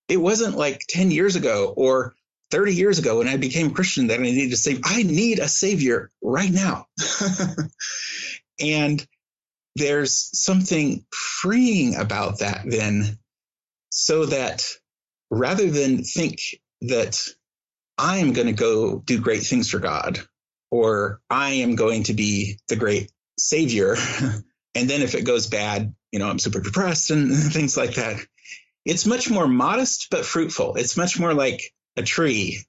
It 0.08 0.18
wasn't 0.18 0.58
like 0.58 0.86
10 0.90 1.12
years 1.12 1.36
ago 1.36 1.74
or 1.76 2.14
30 2.52 2.76
years 2.76 3.00
ago 3.00 3.18
when 3.18 3.28
I 3.28 3.38
became 3.38 3.72
Christian 3.72 4.08
that 4.08 4.20
I 4.20 4.24
needed 4.24 4.54
a 4.54 4.58
savior. 4.58 4.82
I 4.86 5.04
need 5.04 5.40
a 5.40 5.48
savior 5.48 6.12
right 6.22 6.52
now. 6.52 6.86
and 8.60 9.06
there's 9.76 10.30
something 10.40 11.06
freeing 11.12 11.96
about 11.96 12.40
that 12.40 12.62
then, 12.66 13.18
so 13.90 14.28
that 14.28 14.70
rather 15.32 15.70
than 15.70 16.04
think 16.04 16.40
that 16.82 17.20
I 17.98 18.18
am 18.18 18.34
going 18.34 18.48
to 18.48 18.54
go 18.54 19.00
do 19.00 19.20
great 19.20 19.44
things 19.44 19.70
for 19.70 19.80
God, 19.80 20.20
or 20.72 21.22
I 21.30 21.52
am 21.52 21.76
going 21.76 22.04
to 22.04 22.14
be 22.14 22.58
the 22.68 22.76
great 22.76 23.12
savior. 23.38 23.96
and 24.76 24.90
then 24.90 25.02
if 25.02 25.16
it 25.16 25.26
goes 25.26 25.48
bad, 25.48 25.94
you 26.12 26.20
know, 26.20 26.30
I'm 26.30 26.40
super 26.40 26.60
depressed 26.60 27.12
and 27.12 27.36
things 27.54 27.78
like 27.78 27.96
that. 27.96 28.20
It's 28.86 29.06
much 29.06 29.30
more 29.30 29.48
modest 29.48 30.08
but 30.12 30.26
fruitful. 30.26 30.76
It's 30.76 30.98
much 30.98 31.20
more 31.20 31.34
like 31.34 31.62
a 31.96 32.04
tree 32.04 32.66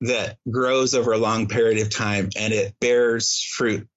that 0.00 0.38
grows 0.48 0.94
over 0.94 1.12
a 1.12 1.18
long 1.18 1.48
period 1.48 1.82
of 1.82 1.94
time 1.94 2.30
and 2.36 2.52
it 2.52 2.74
bears 2.80 3.42
fruit 3.42 3.88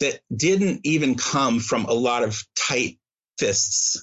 that 0.00 0.20
didn't 0.34 0.80
even 0.84 1.16
come 1.16 1.58
from 1.58 1.84
a 1.86 1.92
lot 1.92 2.22
of 2.22 2.42
tight 2.54 2.98
fists, 3.38 4.00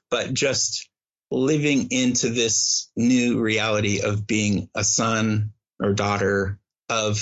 but 0.10 0.34
just 0.34 0.88
living 1.30 1.88
into 1.90 2.30
this 2.30 2.90
new 2.96 3.40
reality 3.40 4.00
of 4.00 4.26
being 4.26 4.68
a 4.74 4.84
son 4.84 5.52
or 5.80 5.92
daughter 5.92 6.58
of 6.88 7.18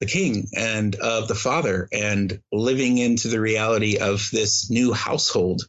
the 0.00 0.06
king 0.06 0.48
and 0.56 0.96
of 0.96 1.28
the 1.28 1.34
father 1.34 1.88
and 1.92 2.40
living 2.52 2.98
into 2.98 3.28
the 3.28 3.40
reality 3.40 3.98
of 3.98 4.28
this 4.32 4.70
new 4.70 4.92
household 4.92 5.62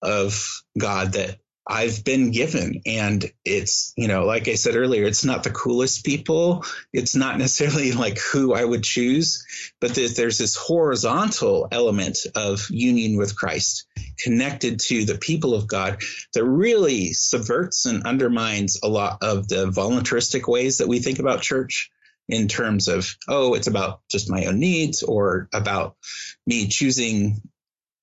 of 0.00 0.62
God 0.78 1.14
that 1.14 1.38
I've 1.66 2.02
been 2.02 2.30
given. 2.30 2.80
And 2.86 3.30
it's, 3.44 3.92
you 3.96 4.08
know, 4.08 4.24
like 4.24 4.48
I 4.48 4.54
said 4.54 4.74
earlier, 4.74 5.04
it's 5.04 5.24
not 5.24 5.42
the 5.42 5.50
coolest 5.50 6.04
people. 6.04 6.64
It's 6.94 7.14
not 7.14 7.36
necessarily 7.36 7.92
like 8.04 8.18
who 8.18 8.54
I 8.54 8.64
would 8.64 8.84
choose, 8.84 9.44
but 9.80 9.94
there's 9.94 10.38
this 10.38 10.56
horizontal 10.56 11.68
element 11.70 12.18
of 12.34 12.70
union 12.70 13.18
with 13.18 13.36
Christ 13.36 13.86
connected 14.18 14.80
to 14.80 15.04
the 15.04 15.18
people 15.18 15.54
of 15.54 15.66
God 15.66 16.02
that 16.34 16.44
really 16.44 17.12
subverts 17.12 17.86
and 17.86 18.04
undermines 18.04 18.78
a 18.82 18.88
lot 18.88 19.22
of 19.22 19.48
the 19.48 19.70
voluntaristic 19.70 20.48
ways 20.48 20.78
that 20.78 20.88
we 20.88 20.98
think 20.98 21.18
about 21.18 21.42
church 21.42 21.90
in 22.28 22.48
terms 22.48 22.88
of, 22.88 23.16
oh, 23.26 23.54
it's 23.54 23.66
about 23.66 24.00
just 24.10 24.30
my 24.30 24.44
own 24.46 24.58
needs 24.58 25.02
or 25.02 25.48
about 25.52 25.96
me 26.46 26.68
choosing, 26.68 27.40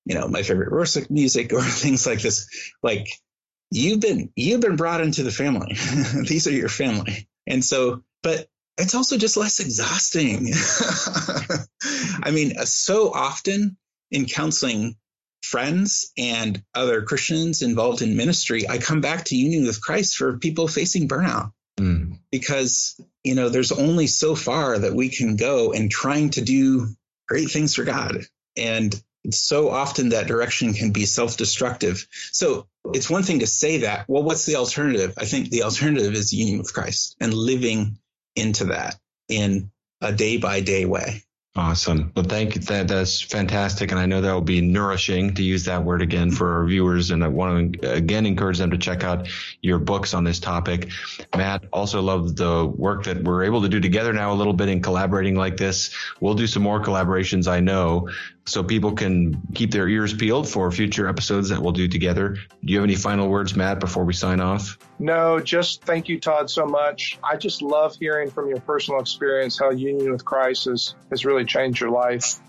you 0.06 0.16
know, 0.16 0.28
my 0.28 0.42
favorite 0.42 0.72
worship 0.72 1.10
music 1.10 1.54
or 1.54 1.62
things 1.64 2.08
like 2.08 2.22
this. 2.22 2.48
Like 2.82 3.08
you've 3.72 4.00
been 4.00 4.32
you've 4.36 4.62
been 4.62 4.76
brought 4.76 5.02
into 5.02 5.24
the 5.24 5.32
family. 5.32 5.74
These 6.28 6.48
are 6.48 6.52
your 6.52 6.70
family. 6.70 7.28
And 7.48 7.64
so, 7.64 8.04
but 8.24 8.48
it's 8.78 8.96
also 8.96 9.18
just 9.18 9.38
less 9.38 9.60
exhausting. 9.60 10.52
I 12.24 12.32
mean, 12.32 12.56
so 12.66 13.12
often 13.14 13.78
in 14.12 14.26
counseling 14.26 14.96
friends 15.46 16.12
and 16.18 16.64
other 16.74 17.04
Christians 17.04 17.62
involved 17.62 18.02
in 18.02 18.18
ministry, 18.18 18.68
I 18.68 18.78
come 18.78 19.02
back 19.02 19.26
to 19.26 19.38
union 19.38 19.66
with 19.66 19.82
Christ 19.82 20.16
for 20.16 20.38
people 20.38 20.68
facing 20.68 21.08
burnout. 21.08 21.52
Mm. 21.80 22.20
Because, 22.32 23.00
you 23.24 23.36
know, 23.36 23.50
there's 23.50 23.72
only 23.72 24.08
so 24.08 24.36
far 24.36 24.80
that 24.80 24.94
we 24.94 25.10
can 25.10 25.36
go 25.36 25.72
in 25.72 25.90
trying 25.90 26.30
to 26.32 26.42
do 26.42 26.88
great 27.28 27.50
things 27.50 27.76
for 27.76 27.84
God. 27.84 28.26
And 28.58 28.96
so 29.32 29.70
often 29.70 30.10
that 30.10 30.28
direction 30.28 30.74
can 30.74 30.92
be 30.92 31.06
self 31.06 31.38
destructive. 31.38 32.08
So 32.32 32.68
it's 32.94 33.10
one 33.10 33.24
thing 33.24 33.40
to 33.40 33.48
say 33.48 33.80
that. 33.80 34.06
Well, 34.08 34.24
what's 34.24 34.46
the 34.46 34.56
alternative? 34.56 35.16
I 35.18 35.26
think 35.26 35.50
the 35.50 35.64
alternative 35.64 36.14
is 36.14 36.34
union 36.34 36.60
with 36.60 36.74
Christ 36.74 37.16
and 37.20 37.34
living 37.34 37.98
into 38.36 38.66
that 38.66 38.96
in 39.28 39.72
a 40.02 40.12
day 40.12 40.38
by 40.38 40.62
day 40.62 40.86
way. 40.86 41.24
Awesome. 41.58 42.12
Well, 42.18 42.26
thank 42.26 42.56
you. 42.56 42.62
That, 42.62 42.90
that's 42.90 43.22
fantastic. 43.22 43.92
And 43.92 44.00
I 44.00 44.06
know 44.06 44.20
that 44.20 44.34
will 44.34 44.42
be 44.42 44.60
nourishing 44.60 45.34
to 45.36 45.44
use 45.44 45.64
that 45.66 45.82
word 45.82 46.02
again 46.02 46.30
for 46.30 46.52
our 46.52 46.66
viewers. 46.66 47.12
And 47.12 47.24
I 47.24 47.30
want 47.30 47.82
to 47.82 47.94
again 47.94 48.26
encourage 48.26 48.58
them 48.58 48.72
to 48.72 48.78
check 48.78 49.06
out 49.06 49.30
your 49.62 49.80
books 49.80 50.14
on 50.14 50.26
this 50.26 50.38
topic. 50.38 50.90
Matt, 51.34 51.64
also 51.72 52.02
love 52.02 52.36
the 52.36 52.66
work 52.66 53.06
that 53.06 53.24
we're 53.24 53.46
able 53.46 53.62
to 53.62 53.70
do 53.70 53.80
together 53.80 54.12
now 54.12 54.34
a 54.34 54.36
little 54.36 54.52
bit 54.52 54.68
in 54.68 54.82
collaborating 54.82 55.36
like 55.36 55.56
this. 55.56 55.96
We'll 56.20 56.34
do 56.34 56.46
some 56.46 56.62
more 56.62 56.82
collaborations, 56.82 57.48
I 57.48 57.62
know, 57.62 58.10
so 58.48 58.64
people 58.64 58.94
can 58.94 59.42
keep 59.56 59.72
their 59.72 59.90
ears 59.90 60.14
peeled 60.14 60.48
for 60.48 60.72
future 60.72 61.08
episodes 61.08 61.50
that 61.50 61.62
we'll 61.62 61.72
do 61.72 61.88
together. 61.88 62.30
Do 62.30 62.40
you 62.62 62.78
have 62.78 62.84
any 62.84 62.96
final 62.96 63.28
words, 63.28 63.56
Matt, 63.56 63.80
before 63.80 64.06
we 64.06 64.14
sign 64.14 64.40
off? 64.40 64.78
No, 65.00 65.40
just 65.40 65.84
thank 65.84 66.08
you, 66.08 66.20
Todd, 66.20 66.50
so 66.50 66.66
much. 66.66 67.18
I 67.24 67.38
just 67.38 67.62
love 67.62 67.96
hearing 68.00 68.30
from 68.30 68.50
your 68.50 68.60
personal 68.60 69.00
experience 69.00 69.58
how 69.60 69.72
union 69.72 70.12
with 70.12 70.24
Christ 70.24 70.66
has, 70.66 70.94
has 71.10 71.26
really 71.26 71.46
changed 71.46 71.82
your 71.82 71.90
life. 71.90 72.40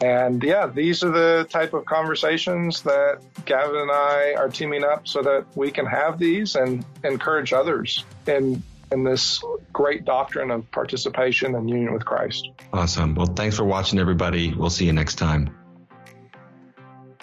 And 0.00 0.42
yeah, 0.42 0.66
these 0.66 1.02
are 1.02 1.10
the 1.10 1.46
type 1.48 1.72
of 1.72 1.86
conversations 1.86 2.82
that 2.82 3.20
Gavin 3.46 3.76
and 3.76 3.90
I 3.90 4.34
are 4.36 4.48
teaming 4.48 4.84
up 4.84 5.08
so 5.08 5.22
that 5.22 5.46
we 5.54 5.70
can 5.70 5.86
have 5.86 6.18
these 6.18 6.54
and 6.56 6.84
encourage 7.02 7.52
others 7.52 8.04
in 8.26 8.62
in 8.92 9.04
this 9.04 9.42
great 9.72 10.04
doctrine 10.04 10.50
of 10.50 10.70
participation 10.70 11.54
and 11.54 11.68
union 11.68 11.92
with 11.92 12.04
Christ. 12.04 12.50
Awesome. 12.72 13.14
Well, 13.14 13.26
thanks 13.26 13.56
for 13.56 13.64
watching, 13.64 13.98
everybody. 13.98 14.54
We'll 14.54 14.70
see 14.70 14.86
you 14.86 14.92
next 14.92 15.16
time. 15.16 15.54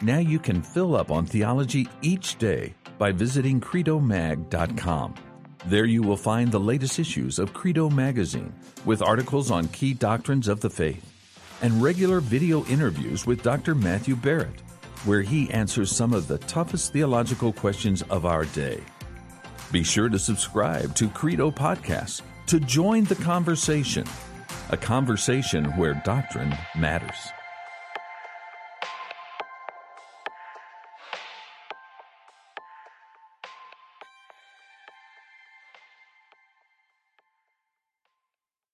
Now 0.02 0.18
you 0.18 0.40
can 0.40 0.62
fill 0.62 0.96
up 0.96 1.12
on 1.12 1.26
theology 1.26 1.88
each 2.02 2.38
day 2.38 2.74
by 2.98 3.12
visiting 3.12 3.62
credomag.com. 3.62 5.16
There 5.66 5.86
you 5.86 6.02
will 6.02 6.18
find 6.18 6.52
the 6.52 6.60
latest 6.60 7.00
issues 7.00 7.40
of 7.40 7.54
Credo 7.54 7.90
Magazine 7.90 8.54
with 8.84 9.02
articles 9.02 9.50
on 9.50 9.70
key 9.70 9.94
doctrines 9.94 10.50
of 10.50 10.60
the 10.60 10.70
faith 10.70 11.10
and 11.62 11.82
regular 11.82 12.20
video 12.20 12.66
interviews 12.66 13.26
with 13.26 13.42
Dr. 13.42 13.74
Matthew 13.74 14.18
Barrett, 14.18 14.60
where 15.06 15.22
he 15.22 15.50
answers 15.52 15.90
some 15.90 16.12
of 16.14 16.28
the 16.28 16.38
toughest 16.40 16.92
theological 16.92 17.54
questions 17.54 18.02
of 18.04 18.26
our 18.26 18.44
day. 18.46 18.82
Be 19.74 19.82
sure 19.82 20.08
to 20.08 20.20
subscribe 20.20 20.94
to 20.98 21.10
Credo 21.10 21.50
Podcasts 21.50 22.22
to 22.46 22.60
join 22.60 23.06
the 23.06 23.16
conversation, 23.16 24.06
a 24.70 24.78
conversation 24.78 25.66
where 25.78 26.00
doctrine 26.06 26.56
matters. 26.76 27.43